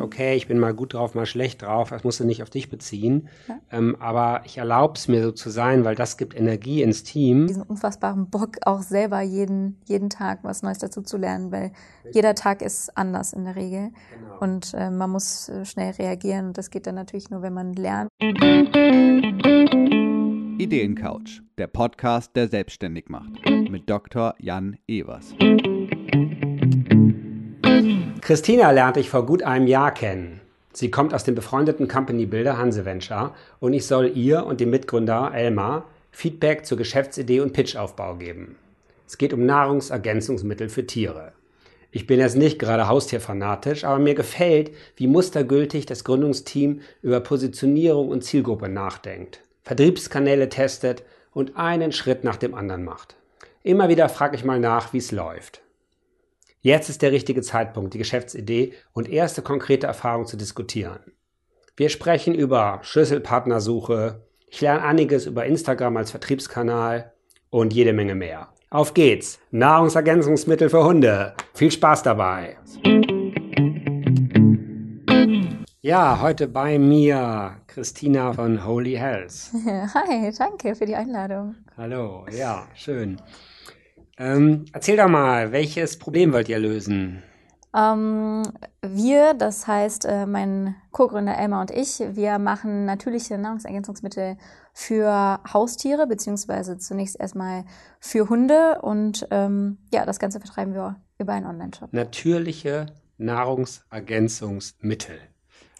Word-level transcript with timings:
Okay, 0.00 0.36
ich 0.36 0.46
bin 0.46 0.58
mal 0.60 0.72
gut 0.72 0.94
drauf, 0.94 1.16
mal 1.16 1.26
schlecht 1.26 1.62
drauf. 1.62 1.90
Das 1.90 2.04
musst 2.04 2.20
du 2.20 2.24
nicht 2.24 2.42
auf 2.42 2.50
dich 2.50 2.70
beziehen. 2.70 3.28
Ja. 3.48 3.58
Ähm, 3.72 3.96
aber 3.98 4.42
ich 4.44 4.58
erlaube 4.58 4.94
es 4.94 5.08
mir 5.08 5.22
so 5.22 5.32
zu 5.32 5.50
sein, 5.50 5.84
weil 5.84 5.96
das 5.96 6.16
gibt 6.16 6.38
Energie 6.38 6.82
ins 6.82 7.02
Team. 7.02 7.48
Diesen 7.48 7.64
unfassbaren 7.64 8.30
Bock, 8.30 8.58
auch 8.64 8.82
selber 8.82 9.20
jeden, 9.20 9.80
jeden 9.86 10.10
Tag 10.10 10.40
was 10.42 10.62
Neues 10.62 10.78
dazu 10.78 11.02
zu 11.02 11.16
lernen, 11.16 11.50
weil 11.50 11.72
jeder 12.12 12.36
Tag 12.36 12.62
ist 12.62 12.96
anders 12.96 13.32
in 13.32 13.44
der 13.44 13.56
Regel. 13.56 13.90
Genau. 14.12 14.38
Und 14.40 14.74
äh, 14.74 14.90
man 14.90 15.10
muss 15.10 15.48
äh, 15.48 15.64
schnell 15.64 15.90
reagieren. 15.92 16.46
Und 16.48 16.58
das 16.58 16.70
geht 16.70 16.86
dann 16.86 16.94
natürlich 16.94 17.30
nur, 17.30 17.42
wenn 17.42 17.54
man 17.54 17.72
lernt. 17.74 18.10
Ideencouch, 20.58 21.42
der 21.58 21.66
Podcast, 21.66 22.36
der 22.36 22.48
selbstständig 22.48 23.08
macht. 23.08 23.30
Mit 23.48 23.90
Dr. 23.90 24.34
Jan 24.38 24.76
Evers. 24.86 25.34
Christina 28.28 28.70
lernte 28.72 29.00
ich 29.00 29.08
vor 29.08 29.24
gut 29.24 29.42
einem 29.42 29.66
Jahr 29.66 29.90
kennen. 29.90 30.42
Sie 30.74 30.90
kommt 30.90 31.14
aus 31.14 31.24
dem 31.24 31.34
befreundeten 31.34 31.88
Company 31.88 32.26
Builder 32.26 32.58
Hanse 32.58 32.84
Venture 32.84 33.34
und 33.58 33.72
ich 33.72 33.86
soll 33.86 34.12
ihr 34.14 34.44
und 34.44 34.60
dem 34.60 34.68
Mitgründer 34.68 35.32
Elmar 35.32 35.86
Feedback 36.10 36.66
zur 36.66 36.76
Geschäftsidee 36.76 37.40
und 37.40 37.54
Pitchaufbau 37.54 38.16
geben. 38.16 38.56
Es 39.06 39.16
geht 39.16 39.32
um 39.32 39.46
Nahrungsergänzungsmittel 39.46 40.68
für 40.68 40.86
Tiere. 40.86 41.32
Ich 41.90 42.06
bin 42.06 42.20
jetzt 42.20 42.36
nicht 42.36 42.58
gerade 42.58 42.86
haustierfanatisch, 42.86 43.84
aber 43.84 43.98
mir 43.98 44.14
gefällt, 44.14 44.72
wie 44.96 45.06
mustergültig 45.06 45.86
das 45.86 46.04
Gründungsteam 46.04 46.82
über 47.00 47.20
Positionierung 47.20 48.10
und 48.10 48.24
Zielgruppe 48.24 48.68
nachdenkt, 48.68 49.40
Vertriebskanäle 49.62 50.50
testet 50.50 51.02
und 51.32 51.56
einen 51.56 51.92
Schritt 51.92 52.24
nach 52.24 52.36
dem 52.36 52.54
anderen 52.54 52.84
macht. 52.84 53.16
Immer 53.62 53.88
wieder 53.88 54.10
frage 54.10 54.36
ich 54.36 54.44
mal 54.44 54.60
nach, 54.60 54.92
wie 54.92 54.98
es 54.98 55.12
läuft. 55.12 55.62
Jetzt 56.60 56.88
ist 56.88 57.02
der 57.02 57.12
richtige 57.12 57.42
Zeitpunkt, 57.42 57.94
die 57.94 57.98
Geschäftsidee 57.98 58.72
und 58.92 59.08
erste 59.08 59.42
konkrete 59.42 59.86
Erfahrungen 59.86 60.26
zu 60.26 60.36
diskutieren. 60.36 60.98
Wir 61.76 61.88
sprechen 61.88 62.34
über 62.34 62.80
Schlüsselpartnersuche, 62.82 64.26
ich 64.48 64.60
lerne 64.60 64.82
einiges 64.82 65.26
über 65.26 65.46
Instagram 65.46 65.96
als 65.98 66.10
Vertriebskanal 66.10 67.12
und 67.50 67.72
jede 67.72 67.92
Menge 67.92 68.16
mehr. 68.16 68.48
Auf 68.70 68.92
geht's! 68.92 69.38
Nahrungsergänzungsmittel 69.52 70.68
für 70.68 70.84
Hunde. 70.84 71.34
Viel 71.54 71.70
Spaß 71.70 72.02
dabei! 72.02 72.56
Ja, 75.80 76.20
heute 76.20 76.48
bei 76.48 76.76
mir 76.78 77.58
Christina 77.68 78.32
von 78.32 78.66
Holy 78.66 78.94
Health. 78.94 79.52
Hi, 79.94 80.32
danke 80.36 80.74
für 80.74 80.86
die 80.86 80.96
Einladung. 80.96 81.54
Hallo, 81.76 82.26
ja, 82.36 82.66
schön. 82.74 83.20
Ähm, 84.18 84.64
erzähl 84.72 84.96
doch 84.96 85.08
mal, 85.08 85.52
welches 85.52 85.98
Problem 85.98 86.32
wollt 86.32 86.48
ihr 86.48 86.58
lösen? 86.58 87.22
Ähm, 87.76 88.44
wir, 88.82 89.34
das 89.34 89.66
heißt 89.66 90.06
äh, 90.06 90.26
mein 90.26 90.74
Co-Gründer 90.90 91.36
Elmar 91.36 91.60
und 91.60 91.70
ich, 91.70 92.00
wir 92.00 92.38
machen 92.38 92.86
natürliche 92.86 93.38
Nahrungsergänzungsmittel 93.38 94.36
für 94.72 95.40
Haustiere, 95.52 96.06
beziehungsweise 96.06 96.78
zunächst 96.78 97.20
erstmal 97.20 97.64
für 98.00 98.28
Hunde 98.28 98.80
und 98.82 99.26
ähm, 99.30 99.78
ja, 99.92 100.06
das 100.06 100.18
Ganze 100.18 100.40
vertreiben 100.40 100.74
wir 100.74 100.96
über 101.18 101.34
einen 101.34 101.46
Online-Shop. 101.46 101.92
Natürliche 101.92 102.86
Nahrungsergänzungsmittel. 103.18 105.18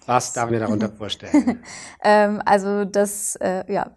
Was 0.05 0.33
darf 0.33 0.51
mir 0.51 0.61
darunter 0.61 0.89
vorstellen? 0.99 1.63
ähm, 2.03 2.43
also 2.45 2.85
das 2.85 3.37
äh, 3.37 3.65
ja, 3.73 3.97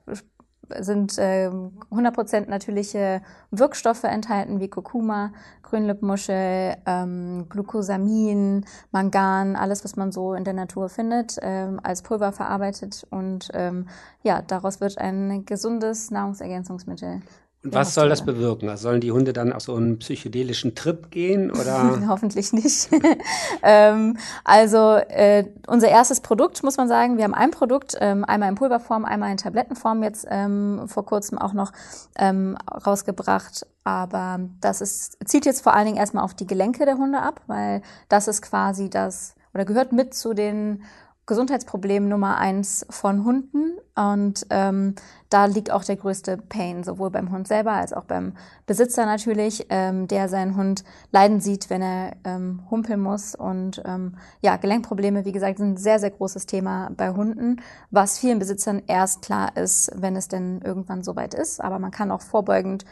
sind 0.79 1.17
äh, 1.17 1.49
100% 1.91 2.49
natürliche 2.49 3.21
Wirkstoffe 3.51 4.03
enthalten, 4.03 4.59
wie 4.59 4.69
Kurkuma, 4.69 5.31
Grünlippmuschel, 5.63 6.75
ähm, 6.85 7.45
Glucosamin, 7.49 8.65
Mangan, 8.91 9.55
alles, 9.55 9.83
was 9.83 9.95
man 9.95 10.11
so 10.11 10.33
in 10.33 10.43
der 10.43 10.53
Natur 10.53 10.89
findet, 10.89 11.37
ähm, 11.41 11.79
als 11.83 12.01
Pulver 12.01 12.31
verarbeitet. 12.31 13.05
Und 13.09 13.49
ähm, 13.53 13.87
ja, 14.23 14.41
daraus 14.41 14.81
wird 14.81 14.97
ein 14.97 15.45
gesundes 15.45 16.11
Nahrungsergänzungsmittel 16.11 17.21
und 17.63 17.75
was 17.75 17.93
soll 17.93 18.09
das 18.09 18.25
bewirken? 18.25 18.69
Also 18.69 18.83
sollen 18.83 19.01
die 19.01 19.11
Hunde 19.11 19.33
dann 19.33 19.53
auf 19.53 19.61
so 19.61 19.75
einen 19.75 19.99
psychedelischen 19.99 20.73
Trip 20.73 21.11
gehen 21.11 21.51
oder? 21.51 22.01
Hoffentlich 22.07 22.53
nicht. 22.53 22.89
ähm, 23.63 24.17
also 24.43 24.95
äh, 24.95 25.45
unser 25.67 25.89
erstes 25.89 26.21
Produkt 26.21 26.63
muss 26.63 26.77
man 26.77 26.87
sagen, 26.87 27.17
wir 27.17 27.23
haben 27.23 27.35
ein 27.35 27.51
Produkt, 27.51 27.95
ähm, 27.99 28.25
einmal 28.25 28.49
in 28.49 28.55
Pulverform, 28.55 29.05
einmal 29.05 29.29
in 29.29 29.37
Tablettenform 29.37 30.01
jetzt 30.01 30.25
ähm, 30.31 30.87
vor 30.87 31.05
kurzem 31.05 31.37
auch 31.37 31.53
noch 31.53 31.71
ähm, 32.17 32.57
rausgebracht. 32.85 33.67
Aber 33.83 34.39
das 34.59 34.81
ist, 34.81 35.17
zieht 35.25 35.45
jetzt 35.45 35.61
vor 35.61 35.75
allen 35.75 35.85
Dingen 35.85 35.97
erstmal 35.97 36.23
auf 36.23 36.33
die 36.33 36.47
Gelenke 36.47 36.85
der 36.85 36.97
Hunde 36.97 37.19
ab, 37.19 37.41
weil 37.45 37.83
das 38.09 38.27
ist 38.27 38.41
quasi 38.41 38.89
das 38.89 39.35
oder 39.53 39.65
gehört 39.65 39.91
mit 39.91 40.15
zu 40.15 40.33
den 40.33 40.83
Gesundheitsproblem 41.31 42.09
Nummer 42.09 42.39
eins 42.39 42.85
von 42.89 43.23
Hunden. 43.23 43.77
Und 43.95 44.45
ähm, 44.49 44.95
da 45.29 45.45
liegt 45.45 45.71
auch 45.71 45.85
der 45.85 45.95
größte 45.95 46.35
Pain, 46.35 46.83
sowohl 46.83 47.09
beim 47.09 47.31
Hund 47.31 47.47
selber 47.47 47.71
als 47.71 47.93
auch 47.93 48.03
beim 48.03 48.33
Besitzer 48.65 49.05
natürlich, 49.05 49.65
ähm, 49.69 50.09
der 50.09 50.27
seinen 50.27 50.57
Hund 50.57 50.83
leiden 51.13 51.39
sieht, 51.39 51.69
wenn 51.69 51.81
er 51.81 52.17
ähm, 52.25 52.63
humpeln 52.69 52.99
muss. 52.99 53.33
Und 53.33 53.81
ähm, 53.85 54.17
ja, 54.41 54.57
Gelenkprobleme, 54.57 55.23
wie 55.23 55.31
gesagt, 55.31 55.59
sind 55.59 55.75
ein 55.75 55.77
sehr, 55.77 55.99
sehr 55.99 56.11
großes 56.11 56.47
Thema 56.47 56.91
bei 56.97 57.11
Hunden, 57.11 57.61
was 57.91 58.19
vielen 58.19 58.39
Besitzern 58.39 58.81
erst 58.87 59.21
klar 59.21 59.55
ist, 59.55 59.89
wenn 59.95 60.17
es 60.17 60.27
denn 60.27 60.59
irgendwann 60.65 61.01
soweit 61.01 61.33
ist. 61.33 61.63
Aber 61.63 61.79
man 61.79 61.91
kann 61.91 62.11
auch 62.11 62.21
vorbeugend 62.21 62.83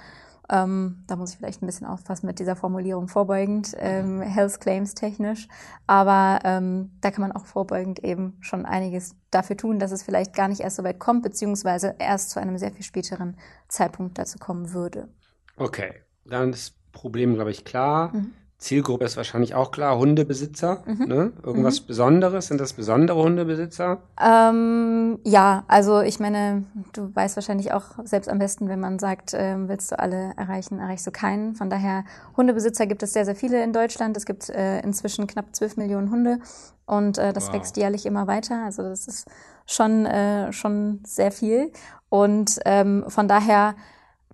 ähm, 0.49 1.03
da 1.07 1.15
muss 1.15 1.31
ich 1.31 1.37
vielleicht 1.37 1.61
ein 1.61 1.65
bisschen 1.65 1.87
aufpassen 1.87 2.25
mit 2.25 2.39
dieser 2.39 2.55
Formulierung 2.55 3.07
vorbeugend, 3.07 3.75
ähm, 3.77 4.21
Health 4.21 4.59
Claims 4.59 4.95
technisch. 4.95 5.47
Aber 5.87 6.39
ähm, 6.43 6.91
da 7.01 7.11
kann 7.11 7.21
man 7.21 7.31
auch 7.31 7.45
vorbeugend 7.45 7.99
eben 7.99 8.37
schon 8.41 8.65
einiges 8.65 9.15
dafür 9.31 9.57
tun, 9.57 9.79
dass 9.79 9.91
es 9.91 10.03
vielleicht 10.03 10.33
gar 10.33 10.47
nicht 10.47 10.61
erst 10.61 10.77
so 10.77 10.83
weit 10.83 10.99
kommt, 10.99 11.23
beziehungsweise 11.23 11.95
erst 11.99 12.31
zu 12.31 12.39
einem 12.39 12.57
sehr 12.57 12.71
viel 12.71 12.83
späteren 12.83 13.37
Zeitpunkt 13.67 14.17
dazu 14.17 14.39
kommen 14.39 14.73
würde. 14.73 15.09
Okay, 15.55 15.93
dann 16.25 16.51
ist 16.51 16.69
das 16.69 16.91
Problem, 16.91 17.35
glaube 17.35 17.51
ich, 17.51 17.63
klar. 17.65 18.15
Mhm. 18.15 18.33
Zielgruppe 18.59 19.05
ist 19.05 19.15
wahrscheinlich 19.15 19.55
auch 19.55 19.71
klar, 19.71 19.97
Hundebesitzer. 19.97 20.83
Mhm. 20.85 21.05
Ne? 21.07 21.31
Irgendwas 21.43 21.81
mhm. 21.81 21.87
Besonderes? 21.87 22.47
Sind 22.47 22.59
das 22.59 22.73
besondere 22.73 23.23
Hundebesitzer? 23.23 23.99
Ähm, 24.21 25.17
ja, 25.23 25.63
also 25.69 26.01
ich 26.01 26.19
meine, 26.19 26.65
du 26.91 27.09
weißt 27.15 27.37
wahrscheinlich 27.37 27.71
auch 27.71 27.85
selbst 28.03 28.27
am 28.27 28.37
besten, 28.37 28.67
wenn 28.67 28.81
man 28.81 28.99
sagt, 28.99 29.33
äh, 29.33 29.55
willst 29.69 29.93
du 29.93 29.99
alle 29.99 30.33
erreichen, 30.35 30.79
erreichst 30.79 31.07
du 31.07 31.11
keinen. 31.11 31.55
Von 31.55 31.69
daher, 31.69 32.03
Hundebesitzer 32.35 32.85
gibt 32.85 33.01
es 33.01 33.13
sehr, 33.13 33.23
sehr 33.23 33.35
viele 33.35 33.63
in 33.63 33.71
Deutschland. 33.71 34.17
Es 34.17 34.25
gibt 34.25 34.49
äh, 34.49 34.81
inzwischen 34.81 35.25
knapp 35.25 35.55
12 35.55 35.77
Millionen 35.77 36.11
Hunde 36.11 36.39
und 36.85 37.17
äh, 37.17 37.31
das 37.31 37.47
wow. 37.47 37.53
wächst 37.53 37.77
jährlich 37.77 38.05
immer 38.05 38.27
weiter. 38.27 38.65
Also 38.65 38.83
das 38.83 39.07
ist 39.07 39.25
schon, 39.65 40.05
äh, 40.05 40.51
schon 40.51 40.99
sehr 41.05 41.31
viel. 41.31 41.71
Und 42.09 42.59
ähm, 42.65 43.05
von 43.07 43.29
daher 43.29 43.75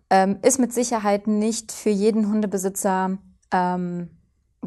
ähm, 0.09 0.39
ist 0.41 0.57
mit 0.57 0.73
Sicherheit 0.73 1.27
nicht 1.27 1.71
für 1.71 1.91
jeden 1.91 2.27
Hundebesitzer 2.27 3.19
ähm, 3.51 4.09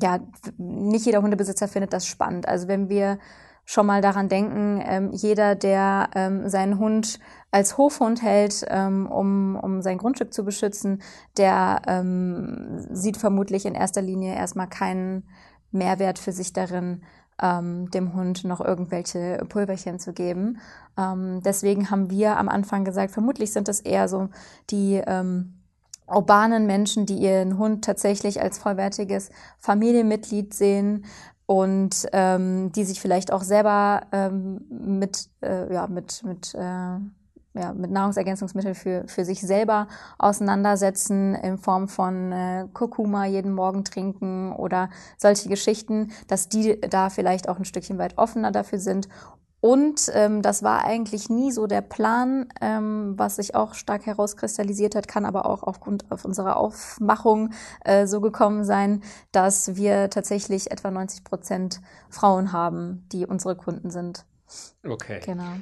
ja, 0.01 0.21
nicht 0.57 1.07
jeder 1.07 1.23
Hundebesitzer 1.23 1.69
findet 1.69 1.93
das 1.93 2.07
spannend. 2.07 2.49
Also 2.49 2.69
wenn 2.69 2.89
wir 2.89 3.19
schon 3.65 3.85
mal 3.85 4.01
daran 4.01 4.31
denken, 4.31 4.83
ähm, 4.83 5.11
jeder, 5.13 5.55
der 5.55 6.09
ähm, 6.15 6.49
seinen 6.49 6.79
Hund 6.79 7.21
als 7.51 7.77
Hofhund 7.77 8.23
hält, 8.23 8.65
ähm, 8.69 9.07
um, 9.07 9.57
um 9.57 9.83
sein 9.83 9.99
Grundstück 9.99 10.33
zu 10.33 10.43
beschützen, 10.43 11.03
der 11.37 11.83
ähm, 11.87 12.87
sieht 12.91 13.19
vermutlich 13.19 13.67
in 13.67 13.75
erster 13.75 14.01
Linie 14.01 14.35
erstmal 14.35 14.69
keinen 14.69 15.25
Mehrwert 15.71 16.19
für 16.19 16.33
sich 16.33 16.55
darin, 16.55 17.03
ähm, 17.43 17.91
dem 17.91 18.15
Hund 18.15 18.45
noch 18.45 18.63
irgendwelche 18.63 19.45
Pulverchen 19.49 19.99
zu 19.99 20.15
geben. 20.15 20.61
Ähm, 20.97 21.43
deswegen 21.45 21.91
haben 21.91 22.11
wir 22.11 22.39
am 22.39 22.49
Anfang 22.49 22.85
gesagt, 22.87 23.11
vermutlich 23.11 23.53
sind 23.53 23.69
das 23.69 23.81
eher 23.81 24.09
so 24.09 24.31
die 24.71 25.03
ähm, 25.07 25.58
urbanen 26.11 26.67
Menschen, 26.67 27.07
die 27.07 27.17
ihren 27.17 27.59
Hund 27.59 27.85
tatsächlich 27.85 28.41
als 28.41 28.59
vollwertiges 28.59 29.31
Familienmitglied 29.59 30.55
sehen 30.55 31.05
und 31.47 32.07
ähm, 32.13 32.73
die 32.73 32.85
sich 32.85 33.01
vielleicht 33.01 33.33
auch 33.33 33.43
selber 33.43 34.03
ähm, 34.13 34.61
mit, 34.69 35.31
äh, 35.43 35.73
ja, 35.73 35.87
mit, 35.87 36.23
mit, 36.23 36.55
äh, 36.55 36.59
ja, 36.59 37.73
mit 37.75 37.91
Nahrungsergänzungsmitteln 37.91 38.75
für, 38.75 39.05
für 39.09 39.25
sich 39.25 39.41
selber 39.41 39.89
auseinandersetzen 40.19 41.35
in 41.35 41.57
Form 41.57 41.89
von 41.89 42.33
äh, 42.33 42.69
Kurkuma 42.75 43.25
jeden 43.25 43.55
Morgen 43.55 43.85
trinken 43.85 44.53
oder 44.53 44.91
solche 45.17 45.49
Geschichten, 45.49 46.11
dass 46.27 46.51
die 46.51 46.79
da 46.83 47.09
vielleicht 47.09 47.49
auch 47.49 47.59
ein 47.59 47.65
Stückchen 47.65 47.97
weit 47.97 48.19
offener 48.19 48.53
dafür 48.53 48.79
sind 48.79 49.09
und 49.61 50.11
ähm, 50.15 50.41
das 50.41 50.63
war 50.63 50.85
eigentlich 50.85 51.29
nie 51.29 51.51
so 51.51 51.67
der 51.67 51.81
Plan, 51.81 52.47
ähm, 52.61 53.15
was 53.17 53.37
sich 53.37 53.57
auch 53.57 53.75
stark 53.75 54.07
herauskristallisiert 54.07 54.95
hat, 54.95 55.09
kann 55.09 55.25
aber 55.25 55.47
auch 55.47 55.65
aufgrund 55.65 56.11
auf 56.13 56.25
unserer 56.25 56.57
Aufmachung 56.57 57.51
äh, 57.85 58.07
so 58.07 58.21
gekommen 58.21 58.65
sein, 58.65 59.03
dass 59.33 59.75
wir 59.75 60.11
tatsächlich 60.11 60.71
etwa 60.71 60.93
90 60.93 61.25
Prozent 61.25 61.81
Frauen 62.09 62.53
haben, 62.53 63.05
die 63.11 63.27
unsere 63.27 63.57
Kunden 63.57 63.91
sind. 63.91 64.25
Okay. 64.87 65.21
Genau. 65.25 65.57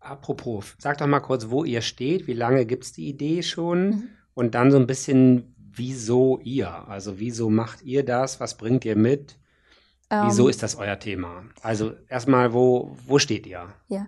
Apropos, 0.00 0.76
sag 0.78 0.98
doch 0.98 1.06
mal 1.06 1.20
kurz, 1.20 1.48
wo 1.48 1.64
ihr 1.64 1.80
steht, 1.80 2.26
wie 2.26 2.34
lange 2.34 2.66
gibt 2.66 2.84
es 2.84 2.92
die 2.92 3.08
Idee 3.08 3.42
schon 3.42 3.88
mhm. 3.88 4.08
und 4.34 4.54
dann 4.54 4.70
so 4.70 4.78
ein 4.78 4.86
bisschen, 4.86 5.54
wieso 5.56 6.38
ihr? 6.40 6.88
Also 6.88 7.18
wieso 7.18 7.48
macht 7.48 7.82
ihr 7.82 8.04
das? 8.04 8.38
Was 8.38 8.56
bringt 8.58 8.84
ihr 8.84 8.96
mit? 8.96 9.39
Wieso 10.10 10.48
ist 10.48 10.62
das 10.62 10.76
euer 10.76 10.98
Thema? 10.98 11.44
Also 11.62 11.92
erstmal, 12.08 12.52
wo, 12.52 12.96
wo 13.06 13.18
steht 13.20 13.46
ihr? 13.46 13.68
Ja, 13.88 14.06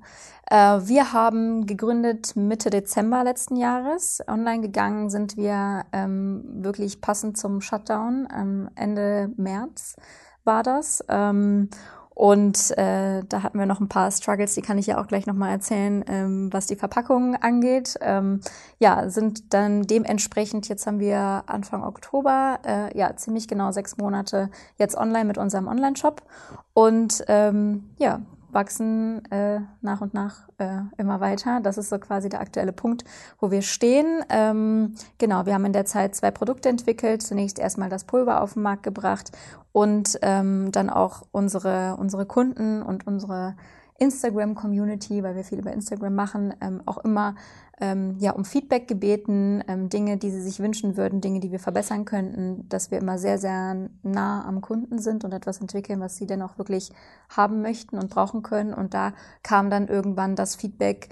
äh, 0.50 0.86
wir 0.86 1.12
haben 1.12 1.66
gegründet 1.66 2.34
Mitte 2.34 2.70
Dezember 2.70 3.22
letzten 3.22 3.56
Jahres. 3.56 4.20
Online 4.26 4.62
gegangen 4.62 5.10
sind 5.10 5.36
wir 5.36 5.84
ähm, 5.92 6.42
wirklich 6.64 7.00
passend 7.00 7.38
zum 7.38 7.60
Shutdown. 7.60 8.26
Ähm, 8.36 8.68
Ende 8.74 9.30
März 9.36 9.96
war 10.44 10.64
das. 10.64 11.04
Ähm, 11.08 11.70
und 12.14 12.76
äh, 12.76 13.22
da 13.28 13.42
hatten 13.42 13.58
wir 13.58 13.66
noch 13.66 13.80
ein 13.80 13.88
paar 13.88 14.10
Struggles, 14.10 14.54
die 14.54 14.62
kann 14.62 14.78
ich 14.78 14.86
ja 14.86 15.00
auch 15.00 15.06
gleich 15.06 15.26
nochmal 15.26 15.50
erzählen, 15.50 16.04
ähm, 16.08 16.52
was 16.52 16.66
die 16.66 16.76
Verpackung 16.76 17.36
angeht. 17.36 17.98
Ähm, 18.00 18.40
ja, 18.78 19.08
sind 19.08 19.54
dann 19.54 19.82
dementsprechend, 19.82 20.68
jetzt 20.68 20.86
haben 20.86 21.00
wir 21.00 21.44
Anfang 21.46 21.82
Oktober, 21.82 22.58
äh, 22.66 22.96
ja, 22.96 23.16
ziemlich 23.16 23.48
genau 23.48 23.72
sechs 23.72 23.96
Monate 23.96 24.50
jetzt 24.76 24.96
online 24.96 25.24
mit 25.24 25.38
unserem 25.38 25.68
Online-Shop. 25.68 26.22
Und 26.74 27.24
ähm, 27.28 27.90
ja, 27.98 28.20
wachsen 28.52 29.24
äh, 29.30 29.60
nach 29.80 30.00
und 30.00 30.14
nach 30.14 30.48
äh, 30.58 30.80
immer 30.98 31.20
weiter. 31.20 31.60
Das 31.62 31.78
ist 31.78 31.88
so 31.88 31.98
quasi 31.98 32.28
der 32.28 32.40
aktuelle 32.40 32.72
Punkt, 32.72 33.04
wo 33.40 33.50
wir 33.50 33.62
stehen. 33.62 34.22
Ähm, 34.28 34.94
genau, 35.18 35.46
wir 35.46 35.54
haben 35.54 35.64
in 35.64 35.72
der 35.72 35.86
Zeit 35.86 36.14
zwei 36.14 36.30
Produkte 36.30 36.68
entwickelt. 36.68 37.22
Zunächst 37.22 37.58
erstmal 37.58 37.88
das 37.88 38.04
Pulver 38.04 38.42
auf 38.42 38.52
den 38.52 38.62
Markt 38.62 38.82
gebracht 38.82 39.32
und 39.72 40.18
ähm, 40.22 40.70
dann 40.72 40.90
auch 40.90 41.22
unsere, 41.32 41.96
unsere 41.98 42.26
Kunden 42.26 42.82
und 42.82 43.06
unsere 43.06 43.56
Instagram-Community, 43.98 45.22
weil 45.22 45.36
wir 45.36 45.44
viel 45.44 45.58
über 45.58 45.72
Instagram 45.72 46.14
machen, 46.14 46.54
ähm, 46.60 46.82
auch 46.86 46.98
immer 46.98 47.34
ähm, 47.80 48.16
ja, 48.18 48.32
um 48.32 48.44
Feedback 48.44 48.86
gebeten, 48.86 49.62
ähm, 49.66 49.88
Dinge, 49.88 50.16
die 50.16 50.30
sie 50.30 50.40
sich 50.40 50.60
wünschen 50.60 50.96
würden, 50.96 51.20
Dinge, 51.20 51.40
die 51.40 51.50
wir 51.50 51.58
verbessern 51.58 52.04
könnten, 52.04 52.68
dass 52.68 52.90
wir 52.90 52.98
immer 52.98 53.18
sehr, 53.18 53.38
sehr 53.38 53.88
nah 54.02 54.44
am 54.44 54.60
Kunden 54.60 54.98
sind 54.98 55.24
und 55.24 55.32
etwas 55.32 55.60
entwickeln, 55.60 56.00
was 56.00 56.16
sie 56.16 56.26
denn 56.26 56.42
auch 56.42 56.58
wirklich 56.58 56.92
haben 57.28 57.62
möchten 57.62 57.98
und 57.98 58.10
brauchen 58.10 58.42
können. 58.42 58.74
Und 58.74 58.94
da 58.94 59.12
kam 59.42 59.70
dann 59.70 59.88
irgendwann 59.88 60.36
das 60.36 60.54
Feedback, 60.54 61.08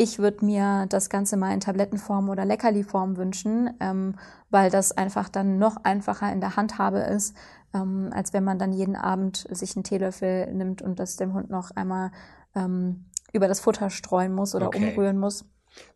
ich 0.00 0.20
würde 0.20 0.44
mir 0.44 0.86
das 0.88 1.10
Ganze 1.10 1.36
mal 1.36 1.52
in 1.52 1.58
Tablettenform 1.58 2.28
oder 2.28 2.44
Leckerliform 2.44 3.16
wünschen, 3.16 3.70
ähm, 3.80 4.14
weil 4.48 4.70
das 4.70 4.92
einfach 4.92 5.28
dann 5.28 5.58
noch 5.58 5.84
einfacher 5.84 6.32
in 6.32 6.40
der 6.40 6.54
Handhabe 6.54 7.00
ist, 7.00 7.36
ähm, 7.74 8.10
als 8.12 8.32
wenn 8.32 8.44
man 8.44 8.58
dann 8.58 8.72
jeden 8.72 8.96
Abend 8.96 9.46
sich 9.50 9.76
einen 9.76 9.84
Teelöffel 9.84 10.52
nimmt 10.52 10.82
und 10.82 10.98
das 10.98 11.16
dem 11.16 11.34
Hund 11.34 11.50
noch 11.50 11.70
einmal 11.72 12.10
ähm, 12.54 13.06
über 13.32 13.48
das 13.48 13.60
Futter 13.60 13.90
streuen 13.90 14.34
muss 14.34 14.54
oder 14.54 14.68
okay. 14.68 14.90
umrühren 14.90 15.18
muss. 15.18 15.44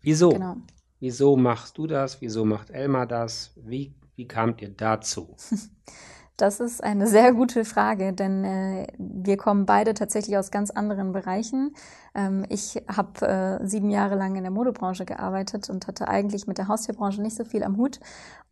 Wieso? 0.00 0.30
Genau. 0.30 0.56
Wieso 1.00 1.36
machst 1.36 1.78
du 1.78 1.86
das? 1.86 2.20
Wieso 2.20 2.44
macht 2.44 2.70
Elmar 2.70 3.06
das? 3.06 3.52
Wie, 3.56 3.94
wie 4.14 4.28
kamt 4.28 4.62
ihr 4.62 4.70
dazu? 4.70 5.36
Das 6.36 6.60
ist 6.60 6.82
eine 6.82 7.06
sehr 7.08 7.32
gute 7.32 7.64
Frage, 7.64 8.12
denn 8.12 8.44
äh, 8.44 8.86
wir 8.98 9.36
kommen 9.36 9.66
beide 9.66 9.94
tatsächlich 9.94 10.36
aus 10.36 10.50
ganz 10.50 10.70
anderen 10.70 11.12
Bereichen. 11.12 11.74
Ähm, 12.14 12.44
ich 12.48 12.82
habe 12.88 13.26
äh, 13.62 13.66
sieben 13.66 13.90
Jahre 13.90 14.16
lang 14.16 14.36
in 14.36 14.42
der 14.42 14.50
Modebranche 14.50 15.04
gearbeitet 15.04 15.70
und 15.70 15.86
hatte 15.86 16.08
eigentlich 16.08 16.46
mit 16.46 16.58
der 16.58 16.68
Haustierbranche 16.68 17.22
nicht 17.22 17.36
so 17.36 17.44
viel 17.44 17.62
am 17.62 17.76
Hut. 17.76 18.00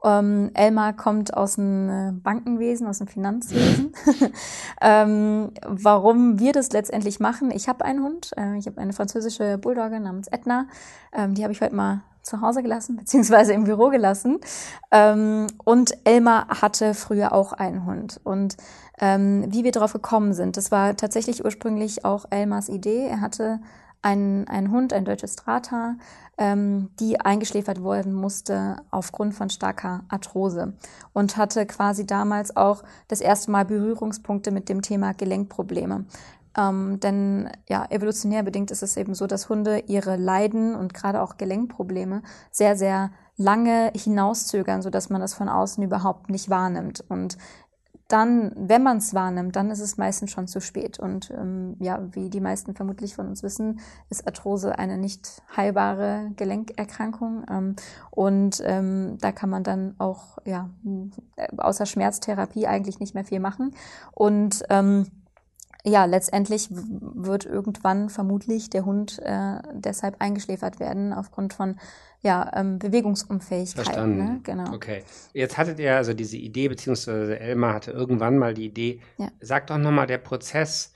Ähm, 0.03 0.51
Elmar 0.55 0.95
kommt 0.95 1.35
aus 1.37 1.57
dem 1.57 1.89
äh, 1.89 2.13
Bankenwesen, 2.13 2.87
aus 2.87 2.99
dem 2.99 3.07
Finanzwesen. 3.07 3.93
ähm, 4.81 5.51
warum 5.67 6.39
wir 6.39 6.53
das 6.53 6.73
letztendlich 6.73 7.21
machen, 7.21 7.51
ich 7.51 7.69
habe 7.69 7.85
einen 7.85 8.03
Hund, 8.03 8.31
äh, 8.37 8.57
ich 8.57 8.67
habe 8.67 8.81
eine 8.81 8.93
französische 8.93 9.59
Bulldogge 9.59 10.01
namens 10.01 10.29
Edna, 10.29 10.69
ähm, 11.13 11.35
die 11.35 11.43
habe 11.43 11.53
ich 11.53 11.61
heute 11.61 11.75
mal 11.75 12.03
zu 12.23 12.41
Hause 12.41 12.63
gelassen, 12.63 12.97
beziehungsweise 12.97 13.53
im 13.53 13.65
Büro 13.65 13.89
gelassen. 13.89 14.39
Ähm, 14.91 15.47
und 15.65 15.93
Elmar 16.05 16.49
hatte 16.63 16.95
früher 16.95 17.33
auch 17.33 17.53
einen 17.53 17.87
Hund. 17.87 18.21
Und 18.25 18.57
ähm, 19.01 19.47
wie 19.49 19.65
wir 19.65 19.73
darauf 19.73 19.93
gekommen 19.93 20.33
sind, 20.35 20.57
das 20.57 20.71
war 20.71 20.97
tatsächlich 20.97 21.45
ursprünglich 21.45 22.05
auch 22.05 22.27
Elmars 22.31 22.69
Idee. 22.69 23.07
Er 23.07 23.21
hatte 23.21 23.61
einen, 24.03 24.49
einen 24.49 24.71
Hund, 24.71 24.93
ein 24.93 25.05
deutsches 25.05 25.35
Strata, 25.35 25.97
ähm, 26.39 26.91
die 26.99 27.21
eingeschläfert 27.21 27.85
werden 27.85 28.15
musste 28.15 28.77
aufgrund 28.91 29.35
von 29.35 29.51
starker 29.51 30.05
Arthrose 30.09 30.73
und 31.13 31.37
hatte 31.37 31.67
quasi 31.67 32.07
damals 32.07 32.57
auch 32.57 32.83
das 33.09 33.21
erste 33.21 33.51
Mal 33.51 33.67
Berührungspunkte 33.67 34.51
mit 34.51 34.69
dem 34.69 34.81
Thema 34.81 35.13
Gelenkprobleme. 35.13 36.07
Ähm, 36.57 37.01
denn 37.01 37.51
ja, 37.69 37.87
evolutionär 37.91 38.43
bedingt 38.43 38.71
ist 38.71 38.83
es 38.83 38.97
eben 38.97 39.15
so, 39.15 39.27
dass 39.27 39.49
Hunde 39.49 39.85
ihre 39.87 40.17
Leiden 40.17 40.75
und 40.75 40.95
gerade 40.95 41.23
auch 41.23 41.37
Gelenkprobleme 41.37 42.23
sehr, 42.51 42.77
sehr 42.77 43.11
lange 43.37 43.93
hinauszögern, 43.95 44.83
sodass 44.83 45.11
man 45.11 45.21
das 45.21 45.35
von 45.35 45.49
außen 45.49 45.83
überhaupt 45.83 46.29
nicht 46.29 46.51
wahrnimmt. 46.51 47.05
Und 47.09 47.39
dann, 48.11 48.53
wenn 48.57 48.83
man 48.83 48.97
es 48.97 49.15
wahrnimmt, 49.15 49.55
dann 49.55 49.71
ist 49.71 49.79
es 49.79 49.97
meistens 49.97 50.33
schon 50.33 50.49
zu 50.49 50.61
spät. 50.61 50.99
Und 50.99 51.31
ähm, 51.31 51.77
ja, 51.79 52.01
wie 52.11 52.29
die 52.29 52.41
meisten 52.41 52.75
vermutlich 52.75 53.15
von 53.15 53.29
uns 53.29 53.45
wissen, 53.45 53.79
ist 54.11 54.27
Arthrose 54.27 54.79
eine 54.79 54.99
nicht 54.99 55.43
heilbare 55.57 56.33
Gelenkerkrankung. 56.35 57.45
Ähm, 57.49 57.77
und 58.11 58.61
ähm, 58.65 59.17
da 59.21 59.31
kann 59.31 59.49
man 59.49 59.63
dann 59.63 59.95
auch 59.99 60.39
ja 60.45 60.69
außer 61.57 61.87
Schmerztherapie 61.87 62.67
eigentlich 62.67 62.99
nicht 62.99 63.15
mehr 63.15 63.25
viel 63.25 63.41
machen. 63.41 63.77
Und 64.13 64.65
ähm, 64.71 65.07
ja, 65.85 66.05
letztendlich 66.05 66.69
wird 66.71 67.47
irgendwann 67.47 68.11
vermutlich 68.11 68.71
der 68.71 68.85
Hund 68.85 69.19
äh, 69.21 69.59
deshalb 69.73 70.17
eingeschläfert 70.21 70.79
werden 70.79 71.13
aufgrund 71.13 71.55
von 71.55 71.77
ja, 72.23 72.51
ähm, 72.55 72.79
Bewegungsunfähigkeit. 72.79 73.85
Verstanden. 73.85 74.19
Ne? 74.19 74.41
Genau. 74.43 74.75
Okay. 74.75 75.05
Jetzt 75.33 75.57
hattet 75.57 75.79
ihr 75.79 75.97
also 75.97 76.13
diese 76.13 76.37
Idee, 76.37 76.69
beziehungsweise 76.69 77.39
Elmar 77.41 77.75
hatte 77.75 77.93
irgendwann 77.93 78.37
mal 78.37 78.53
die 78.53 78.67
Idee. 78.67 79.01
Ja. 79.17 79.31
Sag 79.41 79.69
doch 79.69 79.79
nochmal 79.79 80.07
der 80.07 80.19
Prozess 80.19 80.93